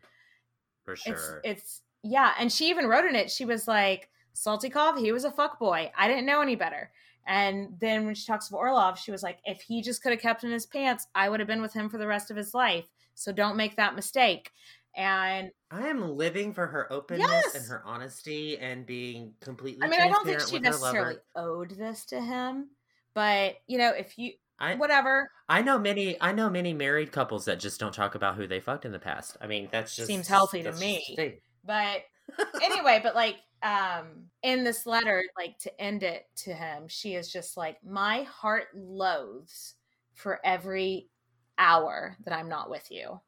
For 0.86 0.96
sure. 0.96 1.14
it's 1.14 1.32
it's 1.44 1.82
yeah 2.04 2.34
and 2.40 2.52
she 2.52 2.70
even 2.70 2.88
wrote 2.88 3.06
in 3.06 3.16
it 3.16 3.30
she 3.30 3.46
was 3.46 3.68
like 3.68 4.10
saltykov 4.36 4.98
he 5.00 5.12
was 5.12 5.26
a 5.26 5.32
fuck 5.32 5.60
boy 5.60 5.92
i 5.98 6.08
didn't 6.08 6.26
know 6.26 6.42
any 6.42 6.56
better 6.56 6.92
and 7.26 7.76
then 7.80 8.06
when 8.06 8.16
she 8.16 8.26
talks 8.26 8.48
of 8.48 8.54
orlov 8.54 8.98
she 8.98 9.12
was 9.12 9.24
like 9.24 9.40
if 9.44 9.62
he 9.62 9.82
just 9.82 10.02
could 10.02 10.12
have 10.12 10.22
kept 10.22 10.44
in 10.44 10.52
his 10.52 10.66
pants 10.66 11.08
i 11.14 11.28
would 11.28 11.40
have 11.40 11.48
been 11.48 11.62
with 11.62 11.74
him 11.74 11.90
for 11.90 11.98
the 11.98 12.08
rest 12.08 12.32
of 12.32 12.38
his 12.38 12.54
life 12.54 12.86
so 13.16 13.32
don't 13.32 13.58
make 13.58 13.76
that 13.76 13.96
mistake 13.96 14.52
and 14.96 15.52
I 15.70 15.88
am 15.90 16.16
living 16.18 16.54
for 16.54 16.66
her 16.66 16.92
openness 16.92 17.28
Yes! 17.30 17.56
and 17.56 17.66
her 17.68 17.84
honesty 17.86 18.58
and 18.58 18.86
being 18.86 19.34
completely. 19.42 19.86
i 19.86 19.90
mean 19.90 20.00
i 20.00 20.08
don't 20.08 20.26
think 20.26 20.42
she 20.42 20.60
necessarily 20.60 21.18
owed 21.36 21.72
this 21.72 22.06
to 22.06 22.22
him 22.22 22.70
but 23.18 23.56
you 23.66 23.80
know 23.80 23.90
if 23.90 24.16
you 24.20 24.34
I 24.60 24.76
whatever 24.76 25.32
I 25.50 25.64
know 25.64 25.80
many 25.80 26.22
I 26.22 26.32
know 26.34 26.52
many 26.52 26.72
married 26.74 27.12
couples 27.12 27.46
that 27.46 27.60
just 27.60 27.80
don't 27.80 27.94
talk 27.94 28.14
about 28.14 28.36
who 28.36 28.46
they 28.48 28.60
fucked 28.60 28.86
in 28.86 28.92
the 28.92 29.00
past. 29.00 29.38
I 29.42 29.48
mean, 29.48 29.70
that's 29.72 29.96
just 29.96 30.08
Seems 30.08 30.28
healthy 30.28 30.62
to 30.64 30.72
me. 30.74 30.96
just 30.98 31.08
the 31.10 31.16
thing. 31.16 31.34
but 31.66 32.02
anyway 32.64 33.00
but 33.02 33.16
like 33.16 33.38
um 33.64 34.26
in 34.44 34.64
this 34.64 34.86
letter 34.86 35.24
like 35.36 35.58
to 35.60 35.82
end 35.82 36.04
it 36.04 36.26
to 36.36 36.54
him 36.54 36.88
she 36.88 37.16
is 37.16 37.32
just 37.32 37.58
like 37.58 37.78
my 37.84 38.22
heart 38.24 38.66
loathes 38.76 39.74
for 40.14 40.40
every 40.46 41.10
hour 41.58 42.16
that 42.26 42.34
i'm 42.38 42.50
not 42.50 42.70
with 42.70 42.86
you 42.92 43.20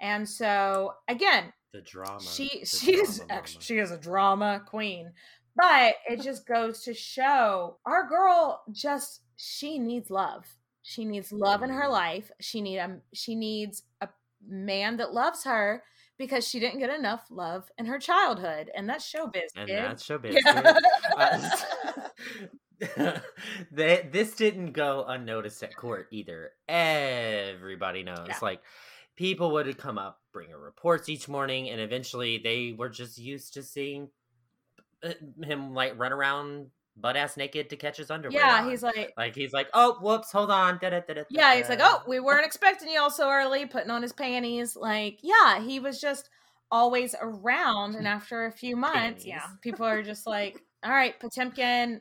and 0.00 0.28
so 0.28 0.92
again 1.08 1.52
The 1.72 1.80
drama. 1.80 2.20
she 2.20 2.60
the 2.60 2.66
she 2.66 2.94
is 2.94 3.16
drama 3.18 3.32
ex- 3.34 3.54
mama. 3.54 3.64
she 3.64 3.78
is 3.78 3.90
a 3.90 3.98
drama 3.98 4.62
queen 4.64 5.10
but 5.56 5.94
it 6.08 6.20
just 6.20 6.46
goes 6.46 6.82
to 6.84 6.94
show 6.94 7.78
our 7.86 8.06
girl 8.08 8.62
just 8.70 9.22
she 9.36 9.78
needs 9.78 10.10
love 10.10 10.56
she 10.82 11.04
needs 11.04 11.32
love 11.32 11.62
in 11.62 11.70
her 11.70 11.84
Mhm. 11.84 11.90
life 11.92 12.30
she 12.40 12.60
need 12.60 12.78
a 12.78 13.00
she 13.12 13.34
needs 13.34 13.82
a 14.00 14.08
man 14.46 14.96
that 14.98 15.12
loves 15.14 15.44
her 15.44 15.82
because 16.18 16.46
she 16.46 16.60
didn't 16.60 16.78
get 16.78 16.90
enough 16.90 17.26
love 17.30 17.70
in 17.78 17.86
her 17.86 17.98
childhood 17.98 18.70
and 18.74 18.88
that's 18.88 19.10
showbiz 19.10 19.48
and 19.56 19.68
kid. 19.68 19.78
that's 19.82 20.06
showbiz. 20.06 20.36
Yeah. 21.16 21.50
Uh, 22.96 23.18
they, 23.70 24.08
this 24.12 24.34
didn't 24.34 24.72
go 24.72 25.04
unnoticed 25.06 25.62
at 25.62 25.76
court 25.76 26.08
either. 26.10 26.50
Everybody 26.68 28.02
knows. 28.02 28.26
Yeah. 28.28 28.38
Like 28.42 28.62
people 29.16 29.52
would 29.52 29.78
come 29.78 29.96
up, 29.96 30.20
bring 30.32 30.50
her 30.50 30.58
reports 30.58 31.08
each 31.08 31.28
morning, 31.28 31.70
and 31.70 31.80
eventually 31.80 32.38
they 32.38 32.74
were 32.76 32.88
just 32.88 33.16
used 33.16 33.54
to 33.54 33.62
seeing 33.62 34.08
uh, 35.02 35.12
him 35.42 35.72
like 35.72 35.98
run 35.98 36.12
around 36.12 36.66
butt 36.96 37.16
ass 37.16 37.36
naked 37.36 37.70
to 37.70 37.76
catch 37.76 37.96
his 37.96 38.10
underwear. 38.10 38.40
yeah 38.40 38.62
on. 38.62 38.70
he's 38.70 38.82
like 38.82 39.12
like 39.16 39.34
he's 39.34 39.52
like, 39.52 39.68
oh, 39.74 39.98
whoops, 40.00 40.30
hold 40.30 40.50
on. 40.50 40.78
Da-da-da-da-da. 40.80 41.24
yeah 41.30 41.56
he's 41.56 41.68
like 41.68 41.80
oh 41.82 42.02
we 42.06 42.20
weren't 42.20 42.46
expecting 42.46 42.88
you 42.88 43.00
all 43.00 43.10
so 43.10 43.30
early 43.30 43.66
putting 43.66 43.90
on 43.90 44.02
his 44.02 44.12
panties 44.12 44.76
like 44.76 45.18
yeah 45.22 45.60
he 45.60 45.80
was 45.80 46.00
just 46.00 46.28
always 46.70 47.14
around 47.20 47.94
and 47.94 48.06
after 48.06 48.46
a 48.46 48.52
few 48.52 48.76
months 48.76 49.24
yeah 49.24 49.46
people 49.60 49.84
are 49.86 50.02
just 50.02 50.26
like 50.26 50.60
all 50.84 50.90
right 50.90 51.18
potemkin 51.20 52.00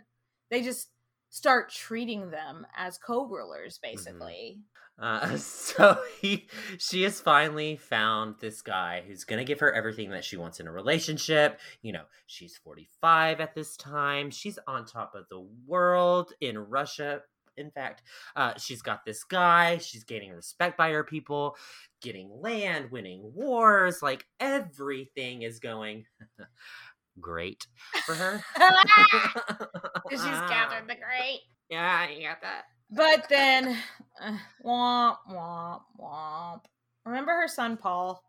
they 0.50 0.62
just 0.62 0.90
start 1.30 1.72
treating 1.72 2.30
them 2.30 2.66
as 2.76 2.98
co-rulers 2.98 3.78
mm-hmm. 3.78 3.96
basically 3.96 4.60
Uh, 5.00 5.38
so 5.38 5.98
he, 6.22 6.48
she 6.78 7.04
has 7.04 7.20
finally 7.20 7.76
found 7.76 8.36
this 8.40 8.62
guy 8.62 9.04
who's 9.08 9.24
gonna 9.24 9.44
give 9.44 9.60
her 9.60 9.74
everything 9.74 10.10
that 10.12 10.24
she 10.24 10.38
wants 10.38 10.60
in 10.60 10.68
a 10.68 10.72
relationship. 10.72 11.60
You 11.82 11.94
know, 11.94 12.04
she's 12.26 12.58
45 12.64 13.40
at 13.40 13.56
this 13.56 13.76
time. 13.78 14.30
She's 14.32 14.60
on 14.68 14.86
top 14.86 15.16
of 15.16 15.26
the 15.30 15.46
world 15.66 16.34
in 16.42 16.58
Russia. 16.58 17.22
In 17.56 17.70
fact, 17.70 18.02
uh, 18.36 18.54
she's 18.58 18.82
got 18.82 19.06
this 19.06 19.24
guy. 19.24 19.78
She's 19.78 20.04
gaining 20.04 20.32
respect 20.32 20.78
by 20.78 20.90
her 20.90 21.04
people, 21.04 21.56
getting 22.02 22.30
land, 22.42 22.92
winning 22.92 23.32
wars. 23.36 24.02
Like 24.02 24.26
everything 24.40 25.44
is 25.44 25.60
going 25.60 26.06
great 27.20 27.68
for 28.06 28.16
her. 28.16 28.44
she's 30.10 30.22
gathered 30.22 30.88
the 30.88 30.96
Great. 30.96 31.42
Yeah, 31.70 32.10
you 32.10 32.28
got 32.28 32.42
that. 32.42 32.64
But 32.90 33.28
then, 33.30 33.78
uh, 34.22 34.38
womp 34.64 35.18
womp 35.30 35.82
womp. 36.00 36.62
Remember 37.06 37.32
her 37.32 37.48
son 37.48 37.78
Paul? 37.78 38.24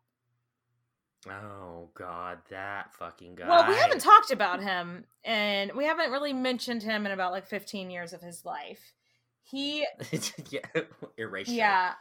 Oh 1.28 1.88
God, 1.94 2.38
that 2.50 2.94
fucking 2.98 3.34
guy. 3.36 3.48
Well, 3.48 3.68
we 3.68 3.76
haven't 3.76 4.00
talked 4.00 4.30
about 4.30 4.62
him, 4.62 5.04
and 5.24 5.72
we 5.72 5.84
haven't 5.86 6.10
really 6.10 6.32
mentioned 6.34 6.82
him 6.82 7.06
in 7.06 7.12
about 7.12 7.32
like 7.32 7.46
15 7.46 7.90
years 7.90 8.12
of 8.12 8.20
his 8.20 8.44
life. 8.44 8.92
He, 9.42 9.86
yeah, 10.50 10.60
erasure. 11.18 11.52
yeah. 11.52 11.92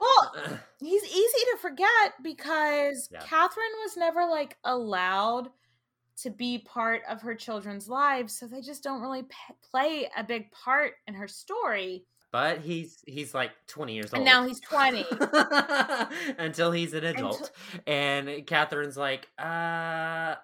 Well, 0.00 0.34
he's 0.80 1.04
easy 1.04 1.44
to 1.52 1.58
forget 1.60 2.12
because 2.24 3.08
Yeah. 3.12 3.20
Catherine 3.20 3.66
was 3.84 3.96
never 3.96 4.26
like 4.26 4.56
allowed 4.64 5.50
to 6.18 6.30
be 6.30 6.58
part 6.58 7.02
of 7.08 7.22
her 7.22 7.34
children's 7.34 7.88
lives, 7.88 8.38
so 8.38 8.46
they 8.46 8.60
just 8.60 8.82
don't 8.82 9.00
really 9.00 9.22
p- 9.22 9.54
play 9.70 10.08
a 10.16 10.22
big 10.24 10.50
part 10.52 10.94
in 11.06 11.14
her 11.14 11.26
story. 11.28 12.04
but 12.30 12.58
he's 12.60 13.02
he's 13.06 13.34
like 13.34 13.50
twenty 13.66 13.94
years 13.94 14.12
old, 14.12 14.18
And 14.20 14.24
now 14.24 14.46
he's 14.46 14.60
20. 14.60 15.04
until 16.38 16.72
he's 16.72 16.94
an 16.94 17.04
adult. 17.04 17.50
and 17.86 18.46
Catherine's 18.46 18.96
like, 18.96 19.28
uh, 19.38 19.42
uh, 19.44 20.36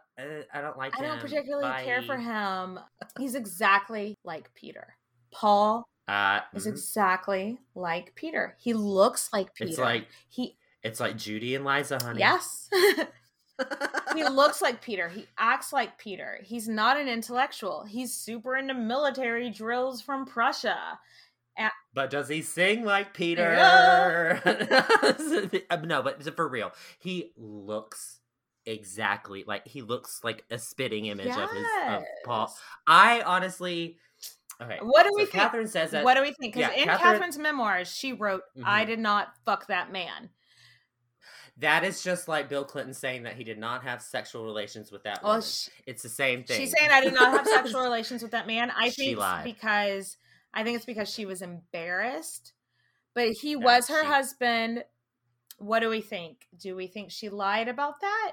I 0.52 0.60
don't 0.60 0.76
like 0.76 0.94
I 0.98 1.02
him. 1.02 1.10
don't 1.10 1.20
particularly 1.20 1.84
care 1.84 2.02
for 2.02 2.16
him. 2.16 2.78
He's 3.18 3.34
exactly 3.34 4.16
like 4.24 4.52
Peter. 4.54 4.96
Paul 5.30 5.86
Uh, 6.08 6.40
is 6.54 6.64
mhm. 6.66 6.70
exactly 6.70 7.58
like 7.74 8.14
Peter. 8.14 8.56
He 8.60 8.72
looks 8.74 9.30
like 9.32 9.54
Peter. 9.54 9.68
It's 9.70 9.78
like 9.78 10.08
he 10.28 10.56
it's 10.82 11.00
like 11.00 11.16
Judy 11.16 11.54
and 11.54 11.64
Liza, 11.64 11.98
honey. 12.02 12.20
yes. 12.20 12.68
he 14.14 14.24
looks 14.24 14.60
like 14.62 14.80
Peter. 14.82 15.08
He 15.08 15.26
acts 15.38 15.72
like 15.72 15.98
Peter. 15.98 16.38
He's 16.42 16.68
not 16.68 16.98
an 16.98 17.08
intellectual. 17.08 17.84
He's 17.84 18.12
super 18.14 18.56
into 18.56 18.74
military 18.74 19.50
drills 19.50 20.00
from 20.00 20.26
Prussia. 20.26 20.98
But 21.92 22.10
does 22.10 22.28
he 22.28 22.42
sing 22.42 22.84
like 22.84 23.12
Peter? 23.14 23.42
Yeah. 23.58 24.40
Uh, 25.70 25.76
no, 25.84 26.02
but 26.02 26.22
for 26.36 26.48
real, 26.48 26.70
he 27.00 27.32
looks 27.36 28.20
exactly 28.66 29.42
like 29.46 29.66
he 29.66 29.82
looks 29.82 30.20
like 30.22 30.44
a 30.50 30.58
spitting 30.58 31.06
image 31.06 31.26
of 31.36 31.50
his 31.50 31.66
of 31.88 32.02
Paul. 32.24 32.54
I 32.86 33.22
honestly, 33.22 33.96
okay. 34.62 34.78
What 34.82 35.02
do 35.04 35.08
so 35.10 35.16
we 35.16 35.22
think? 35.22 35.32
Catherine 35.32 35.66
says 35.66 35.90
that. 35.90 36.04
what 36.04 36.14
do 36.14 36.20
we 36.20 36.32
think? 36.34 36.54
Because 36.54 36.70
yeah, 36.70 36.82
in 36.82 36.84
Catherine- 36.88 37.12
Catherine's 37.14 37.38
memoirs, 37.38 37.88
she 37.92 38.12
wrote, 38.12 38.42
"I 38.64 38.84
Mhm. 38.84 38.86
did 38.86 38.98
not 39.00 39.34
fuck 39.44 39.66
that 39.66 39.90
man." 39.90 40.30
That 41.58 41.84
is 41.84 42.02
just 42.02 42.28
like 42.28 42.48
Bill 42.48 42.64
Clinton 42.64 42.94
saying 42.94 43.24
that 43.24 43.34
he 43.34 43.44
did 43.44 43.58
not 43.58 43.82
have 43.84 44.00
sexual 44.02 44.44
relations 44.44 44.92
with 44.92 45.02
that 45.04 45.22
Well, 45.22 45.32
woman. 45.32 45.42
she- 45.46 45.70
it's 45.86 46.02
the 46.02 46.08
same 46.08 46.44
thing. 46.44 46.60
She's 46.60 46.72
saying 46.78 46.90
I 46.90 47.00
did 47.02 47.14
not 47.14 47.32
have 47.32 47.46
sexual 47.64 47.82
relations 47.82 48.22
with 48.22 48.30
that 48.32 48.46
man. 48.46 48.70
I 48.70 48.90
think 48.90 49.18
because 49.44 50.16
I 50.54 50.62
think 50.64 50.76
it's 50.76 50.86
because 50.86 51.12
she 51.12 51.26
was 51.26 51.42
embarrassed. 51.42 52.52
But 53.14 53.28
he 53.40 53.52
Yeah, 53.52 53.56
was 53.58 53.88
her 53.88 54.02
she- 54.02 54.06
husband. 54.06 54.84
What 55.58 55.80
do 55.80 55.88
we 55.88 56.00
think? 56.00 56.46
Do 56.56 56.76
we 56.76 56.86
think 56.86 57.10
she 57.10 57.28
lied 57.28 57.66
about 57.68 58.00
that? 58.00 58.32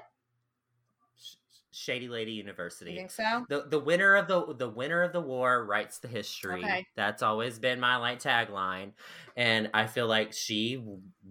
Sh- 1.76 1.84
Shady 1.84 2.08
Lady 2.08 2.32
You 2.32 2.38
University. 2.38 2.96
think 2.96 3.10
so? 3.10 3.44
The 3.48 3.62
the 3.68 3.78
winner 3.78 4.16
of 4.16 4.28
the 4.28 4.54
the 4.54 4.68
winner 4.68 5.02
of 5.02 5.12
the 5.12 5.20
war 5.20 5.64
writes 5.64 5.98
the 5.98 6.08
history. 6.08 6.64
Okay. 6.64 6.86
That's 6.96 7.22
always 7.22 7.58
been 7.58 7.80
my 7.80 7.96
like 7.96 8.20
tagline, 8.20 8.92
and 9.36 9.70
I 9.74 9.86
feel 9.86 10.06
like 10.06 10.32
she 10.32 10.82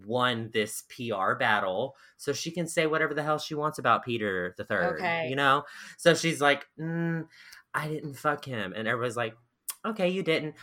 won 0.06 0.50
this 0.54 0.84
PR 0.90 1.34
battle, 1.36 1.96
so 2.18 2.34
she 2.34 2.52
can 2.52 2.68
say 2.68 2.88
whatever 2.88 3.14
the 3.14 3.24
hell 3.24 3.40
she 3.40 3.56
wants 3.56 3.80
about 3.80 4.06
Peter 4.06 4.54
the 4.58 4.66
Third. 4.66 5.00
Okay. 5.00 5.28
you 5.30 5.36
know. 5.36 5.64
So 5.98 6.14
she's 6.14 6.42
like, 6.42 6.66
mm, 6.80 7.28
"I 7.74 7.88
didn't 7.88 8.14
fuck 8.16 8.46
him," 8.46 8.74
and 8.76 8.88
everybody's 8.88 9.18
like, 9.18 9.36
"Okay, 9.86 10.10
you 10.10 10.24
didn't." 10.24 10.56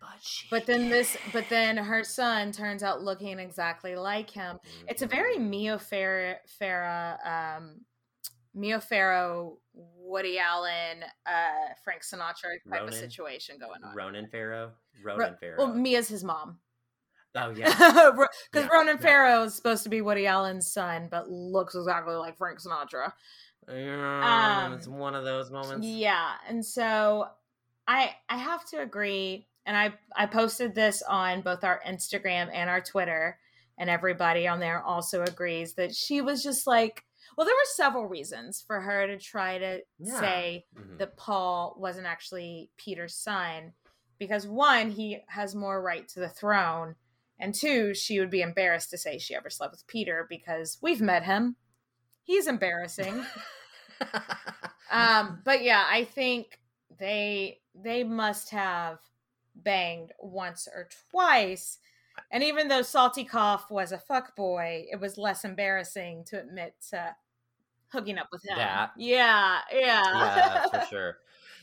But 0.00 0.18
she. 0.22 0.46
But 0.50 0.66
then 0.66 0.82
did. 0.84 0.92
this 0.92 1.16
but 1.32 1.48
then 1.50 1.76
her 1.76 2.04
son 2.04 2.52
turns 2.52 2.82
out 2.82 3.02
looking 3.02 3.38
exactly 3.38 3.96
like 3.96 4.30
him. 4.30 4.58
It's 4.88 5.02
a 5.02 5.06
very 5.06 5.36
Mhm. 5.36 5.48
Mia 5.50 5.78
Farrow 5.78 7.16
um 7.24 7.84
Mia 8.54 8.80
Farrow, 8.80 9.58
Woody 9.74 10.38
Allen, 10.38 11.04
uh 11.26 11.74
Frank 11.84 12.02
Sinatra 12.02 12.32
type 12.68 12.80
Ronan? 12.80 12.88
of 12.88 12.94
situation 12.94 13.58
going 13.58 13.82
on. 13.84 13.94
Ronan 13.94 14.26
Farrow. 14.28 14.72
Ro- 15.04 15.16
Ronan 15.16 15.36
Farrow. 15.38 15.56
Well, 15.58 15.74
Mia's 15.74 16.08
his 16.08 16.24
mom. 16.24 16.58
Oh 17.36 17.50
yeah, 17.56 17.68
because 17.68 18.28
Yeah, 18.54 18.66
Ronan 18.72 18.96
yeah. 18.96 19.02
Farrow 19.02 19.42
is 19.44 19.54
supposed 19.54 19.84
to 19.84 19.88
be 19.88 20.00
Woody 20.00 20.26
Allen's 20.26 20.72
son, 20.72 21.06
but 21.10 21.30
looks 21.30 21.76
exactly 21.76 22.14
like 22.16 22.36
Frank 22.36 22.58
Sinatra. 22.60 23.12
Yeah, 23.68 24.64
Um, 24.66 24.72
it's 24.72 24.88
one 24.88 25.14
of 25.14 25.24
those 25.24 25.50
moments. 25.50 25.86
Yeah, 25.86 26.32
and 26.48 26.64
so 26.66 27.28
I 27.86 28.16
I 28.28 28.36
have 28.36 28.64
to 28.70 28.80
agree, 28.80 29.46
and 29.64 29.76
I 29.76 29.94
I 30.16 30.26
posted 30.26 30.74
this 30.74 31.02
on 31.02 31.42
both 31.42 31.62
our 31.62 31.80
Instagram 31.86 32.50
and 32.52 32.68
our 32.68 32.80
Twitter, 32.80 33.38
and 33.78 33.88
everybody 33.88 34.48
on 34.48 34.58
there 34.58 34.82
also 34.82 35.22
agrees 35.22 35.74
that 35.74 35.94
she 35.94 36.20
was 36.20 36.42
just 36.42 36.66
like, 36.66 37.04
well, 37.40 37.46
there 37.46 37.54
were 37.56 37.74
several 37.74 38.04
reasons 38.04 38.62
for 38.66 38.82
her 38.82 39.06
to 39.06 39.16
try 39.16 39.56
to 39.56 39.82
Yeah. 39.98 40.20
say 40.20 40.66
Mhm. 40.76 40.98
that 40.98 41.16
Paul 41.16 41.74
wasn't 41.78 42.06
actually 42.06 42.70
Peter's 42.76 43.16
son, 43.16 43.72
because 44.18 44.46
one, 44.46 44.90
he 44.90 45.24
has 45.28 45.54
more 45.54 45.80
right 45.80 46.06
to 46.08 46.20
the 46.20 46.28
throne. 46.28 46.96
And 47.38 47.54
two, 47.54 47.94
she 47.94 48.20
would 48.20 48.28
be 48.28 48.42
embarrassed 48.42 48.90
to 48.90 48.98
say 48.98 49.16
she 49.16 49.34
ever 49.34 49.48
slept 49.48 49.72
with 49.72 49.86
Peter 49.86 50.26
because 50.28 50.76
we've 50.82 51.00
met 51.00 51.22
him. 51.22 51.56
He's 52.24 52.46
embarrassing 52.46 53.24
um 54.90 55.40
but 55.42 55.62
yeah 55.62 55.84
i 55.88 56.04
think 56.04 56.60
they 56.98 57.60
they 57.74 58.04
must 58.04 58.50
have 58.50 58.98
banged 59.54 60.12
once 60.18 60.68
or 60.68 60.88
twice 61.10 61.78
and 62.30 62.42
even 62.42 62.68
though 62.68 62.82
Saltykov 62.82 63.70
was 63.70 63.92
a 63.92 63.98
fuck 63.98 64.36
boy 64.36 64.86
it 64.90 65.00
was 65.00 65.16
less 65.18 65.44
embarrassing 65.44 66.24
to 66.26 66.38
admit 66.38 66.74
to 66.90 67.16
hooking 67.92 68.18
up 68.18 68.28
with 68.32 68.44
him 68.44 68.56
That. 68.56 68.90
yeah 68.96 69.58
yeah 69.72 70.02
yeah, 70.04 70.66
for 70.68 70.86
sure. 70.90 71.16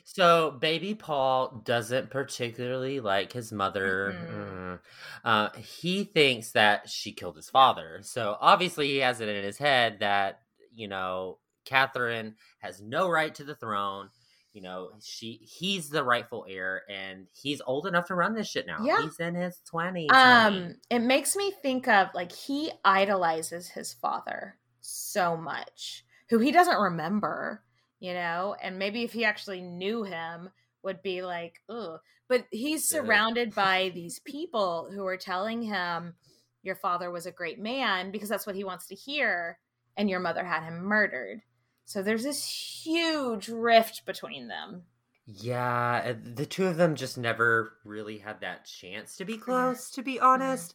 So, 0.10 0.52
baby 0.52 0.96
Paul 0.96 1.62
doesn't 1.66 2.10
particularly 2.12 3.02
like 3.02 3.34
his 3.34 3.52
mother. 3.52 4.16
Mm-mm. 4.18 4.54
Mm. 4.56 4.80
Uh, 5.26 5.50
he 5.60 6.06
thinks 6.06 6.52
that 6.54 6.90
she 6.90 7.12
killed 7.12 7.36
his 7.36 7.50
father. 7.50 8.00
So, 8.04 8.38
obviously, 8.40 8.88
he 8.88 8.98
has 9.00 9.20
it 9.20 9.28
in 9.28 9.44
his 9.44 9.58
head 9.58 9.98
that, 10.00 10.40
you 10.74 10.88
know, 10.88 11.40
Catherine 11.66 12.36
has 12.60 12.80
no 12.82 13.10
right 13.10 13.36
to 13.36 13.44
the 13.44 13.56
throne. 13.56 14.08
You 14.54 14.62
know, 14.62 14.92
she 15.04 15.42
he's 15.44 15.90
the 15.90 16.06
rightful 16.06 16.46
heir, 16.50 16.84
and 16.90 17.28
he's 17.34 17.62
old 17.68 17.86
enough 17.86 18.08
to 18.08 18.16
run 18.16 18.34
this 18.34 18.48
shit 18.50 18.66
now. 18.66 18.78
Yeah. 18.82 19.02
He's 19.02 19.20
in 19.20 19.36
his 19.36 19.60
20s. 19.70 20.08
honey. 20.10 20.58
um 20.60 20.76
it 20.90 21.00
makes 21.00 21.36
me 21.36 21.52
think 21.62 21.90
of 21.90 22.08
like 22.16 22.32
he 22.32 22.72
idolizes 22.86 23.68
his 23.68 23.92
father 23.92 24.56
so 24.80 25.36
much 25.36 26.06
who 26.30 26.40
he 26.40 26.52
doesn't 26.52 26.80
remember 26.80 27.64
you 28.00 28.14
know? 28.14 28.56
And 28.62 28.80
maybe 28.80 29.04
if 29.04 29.14
he 29.14 29.26
actually 29.26 29.62
knew 29.62 30.04
him 30.04 30.50
would 30.84 31.02
be 31.02 31.22
like 31.22 31.56
ugh. 31.70 32.00
But 32.30 32.46
he's 32.52 32.88
surrounded 32.88 33.56
by 33.56 33.90
these 33.94 34.20
people 34.20 34.90
who 34.94 35.06
are 35.06 35.18
telling 35.18 35.62
him 35.62 36.16
your 36.64 36.76
father 36.76 37.10
was 37.10 37.26
a 37.26 37.32
great 37.32 37.60
man 37.60 38.12
because 38.12 38.30
that's 38.30 38.46
what 38.46 38.56
he 38.56 38.64
wants 38.64 38.88
to 38.88 38.96
hear 38.96 39.60
and 39.96 40.10
your 40.10 40.20
mother 40.20 40.44
had 40.44 40.64
him 40.64 40.84
murdered. 40.84 41.42
So 41.86 42.04
there's 42.04 42.24
this 42.24 42.44
huge 42.84 43.48
rift 43.48 44.06
between 44.06 44.50
them. 44.50 44.84
Yeah, 45.26 46.14
the 46.22 46.46
two 46.46 46.68
of 46.68 46.78
them 46.78 46.96
just 46.96 47.18
never 47.18 47.74
really 47.84 48.18
had 48.18 48.42
that 48.42 48.66
chance 48.66 49.18
to 49.18 49.26
be 49.26 49.34
mm-hmm. 49.34 49.44
close, 49.44 49.92
to 49.92 50.02
be 50.02 50.16
mm-hmm. 50.16 50.26
honest. 50.26 50.74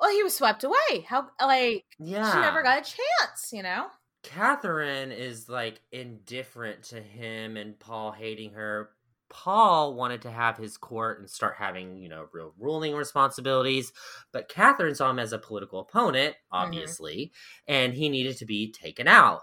well 0.00 0.10
he 0.10 0.22
was 0.22 0.34
swept 0.34 0.64
away. 0.64 1.04
How 1.06 1.28
like 1.40 1.84
Yeah. 1.98 2.30
she 2.32 2.40
never 2.40 2.62
got 2.62 2.78
a 2.78 2.82
chance 2.82 3.50
you 3.52 3.62
know 3.62 3.86
Catherine 4.22 5.12
is 5.12 5.48
like 5.48 5.80
indifferent 5.92 6.82
to 6.84 7.00
him 7.00 7.56
and 7.56 7.78
Paul 7.78 8.12
hating 8.12 8.52
her. 8.52 8.90
Paul 9.28 9.94
wanted 9.94 10.22
to 10.22 10.30
have 10.30 10.56
his 10.56 10.76
court 10.76 11.20
and 11.20 11.30
start 11.30 11.54
having, 11.56 11.96
you 11.96 12.08
know, 12.08 12.26
real 12.32 12.52
ruling 12.58 12.94
responsibilities, 12.94 13.92
but 14.32 14.48
Catherine 14.48 14.94
saw 14.94 15.08
him 15.08 15.20
as 15.20 15.32
a 15.32 15.38
political 15.38 15.80
opponent, 15.80 16.34
mm-hmm. 16.34 16.64
obviously, 16.64 17.32
and 17.68 17.94
he 17.94 18.08
needed 18.08 18.36
to 18.38 18.44
be 18.44 18.72
taken 18.72 19.06
out. 19.06 19.42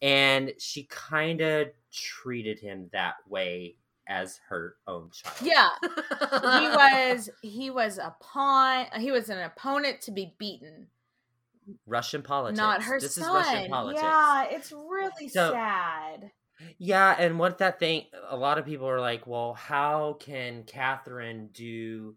And 0.00 0.52
she 0.58 0.84
kind 0.84 1.40
of 1.42 1.68
treated 1.92 2.58
him 2.58 2.88
that 2.92 3.16
way 3.28 3.76
as 4.08 4.40
her 4.48 4.76
own 4.86 5.10
child. 5.10 5.36
Yeah. 5.42 5.68
he 5.80 5.88
was 6.30 7.30
he 7.42 7.70
was 7.70 7.98
a 7.98 8.14
pawn 8.20 8.86
he 9.00 9.10
was 9.10 9.28
an 9.28 9.38
opponent 9.38 10.00
to 10.02 10.12
be 10.12 10.34
beaten 10.38 10.88
Russian 11.86 12.22
politics. 12.22 12.56
not 12.58 12.82
her 12.82 13.00
this 13.00 13.14
son 13.14 13.24
is 13.24 13.46
Russian 13.46 13.70
politics. 13.70 14.02
yeah 14.02 14.44
it's 14.50 14.72
really 14.72 15.28
So- 15.28 15.52
sad 15.52 16.30
Yeah, 16.78 17.14
and 17.18 17.38
what 17.38 17.58
that 17.58 17.78
thing, 17.78 18.04
a 18.28 18.36
lot 18.36 18.56
of 18.58 18.64
people 18.64 18.88
are 18.88 19.00
like, 19.00 19.26
well, 19.26 19.52
how 19.54 20.16
can 20.20 20.64
Catherine 20.64 21.50
do 21.52 22.16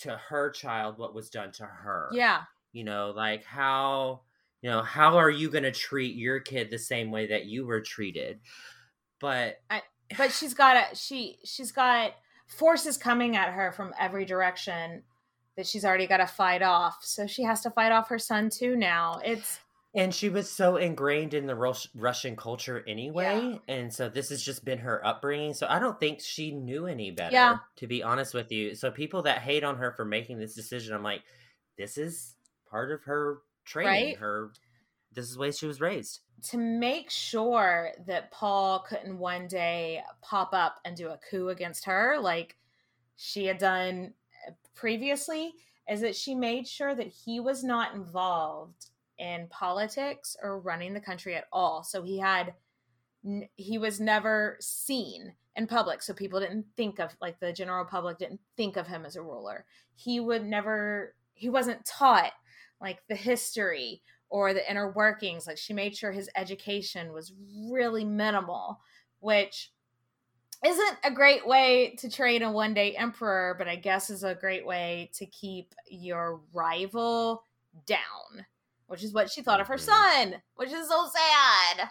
to 0.00 0.16
her 0.28 0.50
child 0.50 0.98
what 0.98 1.14
was 1.14 1.30
done 1.30 1.52
to 1.52 1.64
her? 1.64 2.10
yeah 2.12 2.42
You 2.72 2.84
know, 2.84 3.12
like 3.16 3.44
how, 3.44 4.20
you 4.60 4.68
know, 4.70 4.82
how 4.82 5.16
are 5.16 5.30
you 5.30 5.48
going 5.50 5.64
to 5.64 5.72
treat 5.72 6.16
your 6.16 6.38
kid 6.40 6.70
the 6.70 6.78
same 6.78 7.10
way 7.10 7.28
that 7.28 7.46
you 7.46 7.64
were 7.66 7.80
treated? 7.80 8.40
But 9.20 9.60
I, 9.70 9.82
but 10.16 10.32
she's 10.32 10.54
got 10.54 10.76
a 10.76 10.94
she 10.96 11.38
she's 11.44 11.72
got 11.72 12.12
forces 12.46 12.96
coming 12.96 13.36
at 13.36 13.52
her 13.52 13.72
from 13.72 13.92
every 13.98 14.24
direction 14.24 15.02
that 15.58 15.66
she's 15.66 15.84
already 15.84 16.06
got 16.06 16.16
to 16.18 16.26
fight 16.26 16.62
off 16.62 17.00
so 17.02 17.26
she 17.26 17.42
has 17.42 17.60
to 17.60 17.70
fight 17.70 17.92
off 17.92 18.08
her 18.08 18.18
son 18.18 18.48
too 18.48 18.74
now 18.74 19.20
it's 19.22 19.58
and 19.94 20.14
she 20.14 20.28
was 20.28 20.50
so 20.50 20.76
ingrained 20.76 21.32
in 21.34 21.46
the 21.46 21.54
Rus- 21.54 21.88
Russian 21.94 22.36
culture 22.36 22.84
anyway, 22.86 23.58
and 23.68 23.92
so 23.92 24.10
this 24.10 24.28
has 24.28 24.42
just 24.42 24.62
been 24.62 24.78
her 24.78 25.04
upbringing. 25.04 25.54
So 25.54 25.66
I 25.68 25.78
don't 25.78 25.98
think 25.98 26.20
she 26.20 26.52
knew 26.52 26.86
any 26.86 27.10
better. 27.10 27.32
Yeah. 27.32 27.56
To 27.76 27.86
be 27.86 28.02
honest 28.02 28.34
with 28.34 28.52
you, 28.52 28.74
so 28.74 28.90
people 28.90 29.22
that 29.22 29.38
hate 29.38 29.64
on 29.64 29.78
her 29.78 29.90
for 29.92 30.04
making 30.04 30.38
this 30.38 30.54
decision, 30.54 30.94
I'm 30.94 31.02
like, 31.02 31.22
this 31.78 31.96
is 31.96 32.34
part 32.70 32.92
of 32.92 33.02
her 33.04 33.38
training. 33.64 34.08
Right. 34.08 34.18
Her, 34.18 34.50
this 35.14 35.24
is 35.24 35.34
the 35.34 35.40
way 35.40 35.50
she 35.52 35.66
was 35.66 35.80
raised. 35.80 36.20
to 36.50 36.58
make 36.58 37.10
sure 37.10 37.92
that 38.06 38.30
Paul 38.30 38.84
couldn't 38.86 39.18
one 39.18 39.48
day 39.48 40.02
pop 40.20 40.50
up 40.52 40.80
and 40.84 40.96
do 40.98 41.08
a 41.08 41.18
coup 41.30 41.48
against 41.48 41.86
her 41.86 42.18
like 42.20 42.56
she 43.16 43.46
had 43.46 43.56
done 43.58 44.12
previously 44.78 45.52
is 45.88 46.00
that 46.02 46.14
she 46.14 46.34
made 46.34 46.66
sure 46.66 46.94
that 46.94 47.08
he 47.08 47.40
was 47.40 47.64
not 47.64 47.94
involved 47.94 48.86
in 49.18 49.48
politics 49.50 50.36
or 50.42 50.60
running 50.60 50.94
the 50.94 51.00
country 51.00 51.34
at 51.34 51.46
all. 51.52 51.82
So 51.82 52.02
he 52.02 52.18
had 52.18 52.54
he 53.56 53.78
was 53.78 53.98
never 53.98 54.56
seen 54.60 55.32
in 55.56 55.66
public. 55.66 56.02
So 56.02 56.14
people 56.14 56.38
didn't 56.38 56.66
think 56.76 57.00
of 57.00 57.16
like 57.20 57.40
the 57.40 57.52
general 57.52 57.84
public 57.84 58.18
didn't 58.18 58.40
think 58.56 58.76
of 58.76 58.86
him 58.86 59.04
as 59.04 59.16
a 59.16 59.22
ruler. 59.22 59.66
He 59.96 60.20
would 60.20 60.44
never 60.44 61.14
he 61.34 61.48
wasn't 61.48 61.84
taught 61.84 62.32
like 62.80 63.00
the 63.08 63.16
history 63.16 64.02
or 64.28 64.54
the 64.54 64.70
inner 64.70 64.92
workings. 64.92 65.46
Like 65.46 65.58
she 65.58 65.72
made 65.72 65.96
sure 65.96 66.12
his 66.12 66.30
education 66.36 67.12
was 67.12 67.32
really 67.70 68.04
minimal, 68.04 68.78
which 69.18 69.72
isn't 70.64 70.98
a 71.04 71.10
great 71.10 71.46
way 71.46 71.94
to 71.98 72.10
train 72.10 72.42
a 72.42 72.50
one 72.52 72.74
day 72.74 72.96
emperor, 72.96 73.54
but 73.58 73.68
I 73.68 73.76
guess 73.76 74.10
is 74.10 74.24
a 74.24 74.34
great 74.34 74.66
way 74.66 75.10
to 75.14 75.26
keep 75.26 75.74
your 75.88 76.40
rival 76.52 77.44
down, 77.86 78.46
which 78.86 79.04
is 79.04 79.12
what 79.12 79.30
she 79.30 79.42
thought 79.42 79.60
of 79.60 79.68
her 79.68 79.76
Mhm. 79.76 79.80
son, 79.80 80.42
which 80.56 80.72
is 80.72 80.88
so 80.88 81.06
sad. 81.08 81.90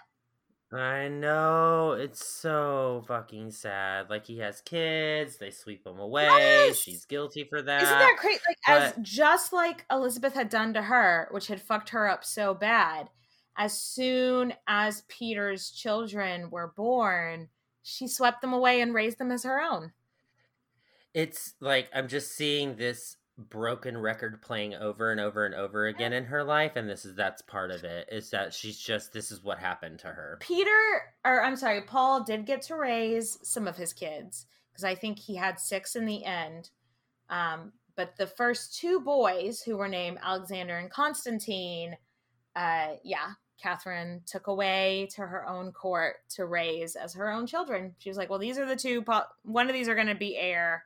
I 0.71 1.07
know 1.07 1.93
it's 1.93 2.25
so 2.27 3.03
fucking 3.07 3.51
sad. 3.51 4.09
Like 4.09 4.25
he 4.25 4.39
has 4.39 4.59
kids, 4.61 5.37
they 5.37 5.49
sweep 5.49 5.87
him 5.87 5.97
away. 5.99 6.25
Yes! 6.25 6.77
She's 6.77 7.05
guilty 7.05 7.45
for 7.45 7.61
that. 7.61 7.81
Isn't 7.83 7.97
that 7.97 8.17
crazy? 8.19 8.41
Like 8.47 8.57
as 8.67 8.93
just 9.01 9.53
like 9.53 9.85
Elizabeth 9.89 10.33
had 10.33 10.49
done 10.49 10.73
to 10.73 10.81
her, 10.81 11.29
which 11.31 11.47
had 11.47 11.61
fucked 11.61 11.89
her 11.89 12.07
up 12.09 12.25
so 12.25 12.53
bad. 12.53 13.09
As 13.55 13.81
soon 13.81 14.53
as 14.67 15.03
Peter's 15.07 15.71
children 15.71 16.49
were 16.49 16.67
born, 16.75 17.49
she 17.87 18.07
swept 18.07 18.41
them 18.41 18.53
away 18.53 18.81
and 18.81 18.93
raised 18.93 19.17
them 19.17 19.31
as 19.31 19.43
her 19.43 19.61
own. 19.61 19.91
it's 21.13 21.53
like 21.59 21.89
I'm 21.93 22.07
just 22.07 22.33
seeing 22.35 22.75
this 22.75 23.17
broken 23.37 23.97
record 23.97 24.41
playing 24.41 24.73
over 24.73 25.11
and 25.11 25.19
over 25.19 25.45
and 25.45 25.53
over 25.53 25.85
again 25.85 26.11
in 26.11 26.25
her 26.25 26.43
life 26.43 26.75
and 26.75 26.89
this 26.89 27.05
is 27.05 27.15
that's 27.15 27.43
part 27.43 27.69
of 27.69 27.83
it 27.83 28.09
is 28.11 28.31
that 28.31 28.51
she's 28.51 28.79
just 28.79 29.13
this 29.13 29.31
is 29.31 29.43
what 29.43 29.59
happened 29.59 29.99
to 29.99 30.07
her 30.07 30.37
Peter, 30.41 31.13
or 31.23 31.43
I'm 31.43 31.55
sorry, 31.55 31.81
Paul 31.81 32.23
did 32.23 32.45
get 32.47 32.63
to 32.63 32.75
raise 32.75 33.37
some 33.43 33.67
of 33.67 33.77
his 33.77 33.93
kids 33.93 34.47
because 34.71 34.83
I 34.83 34.95
think 34.95 35.19
he 35.19 35.35
had 35.35 35.59
six 35.59 35.95
in 35.95 36.05
the 36.05 36.25
end. 36.25 36.69
Um, 37.29 37.73
but 37.95 38.15
the 38.17 38.27
first 38.27 38.77
two 38.79 38.99
boys, 38.99 39.61
who 39.61 39.77
were 39.77 39.87
named 39.87 40.19
Alexander 40.21 40.77
and 40.77 40.89
Constantine, 40.89 41.97
uh, 42.55 42.89
yeah, 43.03 43.31
Catherine 43.61 44.21
took 44.25 44.47
away 44.47 45.07
to 45.15 45.21
her 45.21 45.47
own 45.47 45.71
court 45.71 46.17
to 46.35 46.45
raise 46.45 46.95
as 46.95 47.13
her 47.13 47.31
own 47.31 47.47
children. 47.47 47.95
She 47.99 48.09
was 48.09 48.17
like, 48.17 48.29
"Well, 48.29 48.39
these 48.39 48.57
are 48.57 48.65
the 48.65 48.75
two. 48.75 49.03
One 49.43 49.67
of 49.67 49.73
these 49.73 49.87
are 49.87 49.95
going 49.95 50.07
to 50.07 50.15
be 50.15 50.37
heir. 50.37 50.83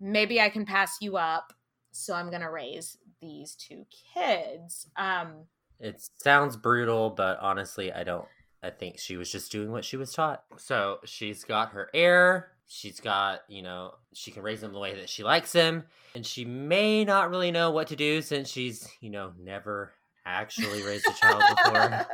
Maybe 0.00 0.40
I 0.40 0.48
can 0.48 0.64
pass 0.64 0.96
you 1.00 1.16
up, 1.16 1.52
so 1.92 2.14
I'm 2.14 2.30
going 2.30 2.42
to 2.42 2.50
raise 2.50 2.96
these 3.20 3.54
two 3.54 3.84
kids." 4.14 4.88
Um, 4.96 5.46
it 5.78 6.06
sounds 6.18 6.58
brutal 6.58 7.08
but 7.08 7.38
honestly 7.40 7.90
I 7.90 8.04
don't 8.04 8.26
I 8.62 8.68
think 8.68 8.98
she 8.98 9.16
was 9.16 9.32
just 9.32 9.50
doing 9.50 9.72
what 9.72 9.82
she 9.82 9.96
was 9.96 10.12
taught 10.12 10.44
so 10.58 10.98
she's 11.06 11.42
got 11.42 11.70
her 11.70 11.88
heir 11.94 12.52
she's 12.70 13.00
got, 13.00 13.42
you 13.48 13.62
know, 13.62 13.94
she 14.14 14.30
can 14.30 14.44
raise 14.44 14.62
him 14.62 14.72
the 14.72 14.78
way 14.78 14.94
that 14.94 15.08
she 15.08 15.24
likes 15.24 15.52
him. 15.52 15.84
And 16.14 16.24
she 16.24 16.44
may 16.44 17.04
not 17.04 17.28
really 17.28 17.50
know 17.50 17.72
what 17.72 17.88
to 17.88 17.96
do 17.96 18.22
since 18.22 18.48
she's, 18.48 18.88
you 19.00 19.10
know, 19.10 19.32
never 19.38 19.92
actually 20.24 20.82
raised 20.82 21.06
a 21.08 21.12
child 21.12 21.42
before. 21.56 22.06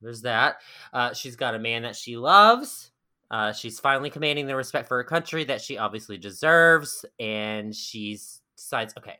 There's 0.00 0.22
that. 0.22 0.56
Uh, 0.92 1.14
she's 1.14 1.36
got 1.36 1.54
a 1.54 1.58
man 1.58 1.82
that 1.82 1.96
she 1.96 2.16
loves. 2.16 2.90
Uh, 3.30 3.52
she's 3.52 3.80
finally 3.80 4.10
commanding 4.10 4.46
the 4.46 4.56
respect 4.56 4.88
for 4.88 4.96
her 4.98 5.04
country 5.04 5.44
that 5.44 5.60
she 5.60 5.78
obviously 5.78 6.18
deserves. 6.18 7.04
And 7.18 7.74
she 7.74 8.18
decides, 8.56 8.94
okay, 8.98 9.18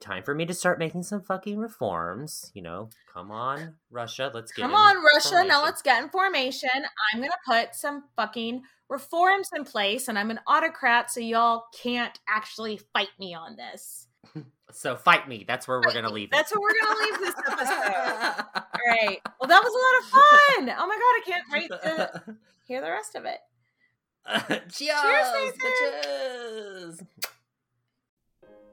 time 0.00 0.22
for 0.22 0.34
me 0.34 0.44
to 0.46 0.54
start 0.54 0.78
making 0.78 1.02
some 1.02 1.22
fucking 1.22 1.58
reforms. 1.58 2.50
You 2.54 2.62
know, 2.62 2.90
come 3.12 3.30
on, 3.30 3.74
Russia, 3.90 4.30
let's 4.34 4.52
get 4.52 4.62
come 4.62 4.74
on, 4.74 4.96
Russia. 5.14 5.44
Now 5.46 5.62
let's 5.62 5.82
get 5.82 6.02
in 6.02 6.10
formation. 6.10 6.68
I'm 7.12 7.20
gonna 7.20 7.32
put 7.46 7.74
some 7.74 8.04
fucking 8.16 8.62
reforms 8.88 9.48
in 9.54 9.64
place, 9.64 10.08
and 10.08 10.18
I'm 10.18 10.30
an 10.30 10.40
autocrat, 10.46 11.10
so 11.10 11.20
y'all 11.20 11.64
can't 11.82 12.18
actually 12.28 12.80
fight 12.92 13.08
me 13.18 13.34
on 13.34 13.56
this. 13.56 14.08
So 14.72 14.96
fight 14.96 15.28
me. 15.28 15.44
That's 15.46 15.66
where 15.68 15.80
we're 15.84 15.92
gonna 15.94 16.12
leave. 16.12 16.30
That's 16.30 16.52
where 16.52 16.60
we're 16.60 16.74
gonna 16.80 17.00
leave 17.00 17.18
this 17.20 17.34
episode. 17.38 18.44
All 18.54 18.86
right. 18.86 19.20
Well, 19.40 19.48
that 19.48 19.62
was 19.62 19.72
a 19.72 19.78
lot 19.78 20.00
of 20.00 20.06
fun. 20.10 20.76
Oh 20.78 20.86
my 20.86 20.94
god, 20.96 21.14
I 21.16 21.22
can't 21.24 21.44
wait 21.52 21.68
to 21.70 22.36
hear 22.66 22.80
the 22.80 22.90
rest 22.90 23.14
of 23.14 23.24
it. 23.24 23.38
Cheers, 24.72 25.00
Cheers, 25.02 25.54
Nathan. 26.92 27.08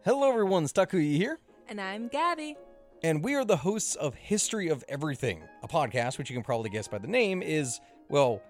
Hello, 0.04 0.30
everyone. 0.30 0.66
Stakuyi 0.66 1.16
here. 1.16 1.40
And 1.70 1.80
I'm 1.80 2.08
Gabby. 2.08 2.58
And 3.04 3.24
we 3.24 3.36
are 3.36 3.46
the 3.46 3.58
hosts 3.58 3.96
of 3.96 4.16
History 4.16 4.70
of 4.70 4.84
Everything, 4.90 5.44
a 5.62 5.68
podcast 5.68 6.18
which 6.18 6.30
you 6.30 6.36
can 6.36 6.44
probably 6.44 6.70
guess 6.70 6.88
by 6.88 6.98
the 6.98 7.08
name 7.08 7.42
is, 7.42 7.80
well, 8.10 8.42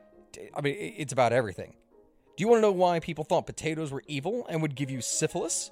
I 0.56 0.62
mean, 0.62 0.76
it's 0.80 1.12
about 1.14 1.34
everything. 1.34 1.76
Do 2.38 2.44
you 2.44 2.48
want 2.48 2.58
to 2.58 2.62
know 2.62 2.72
why 2.72 3.00
people 3.00 3.24
thought 3.24 3.46
potatoes 3.46 3.92
were 3.92 4.04
evil 4.08 4.46
and 4.50 4.62
would 4.62 4.76
give 4.76 4.90
you 4.90 5.02
syphilis? 5.02 5.72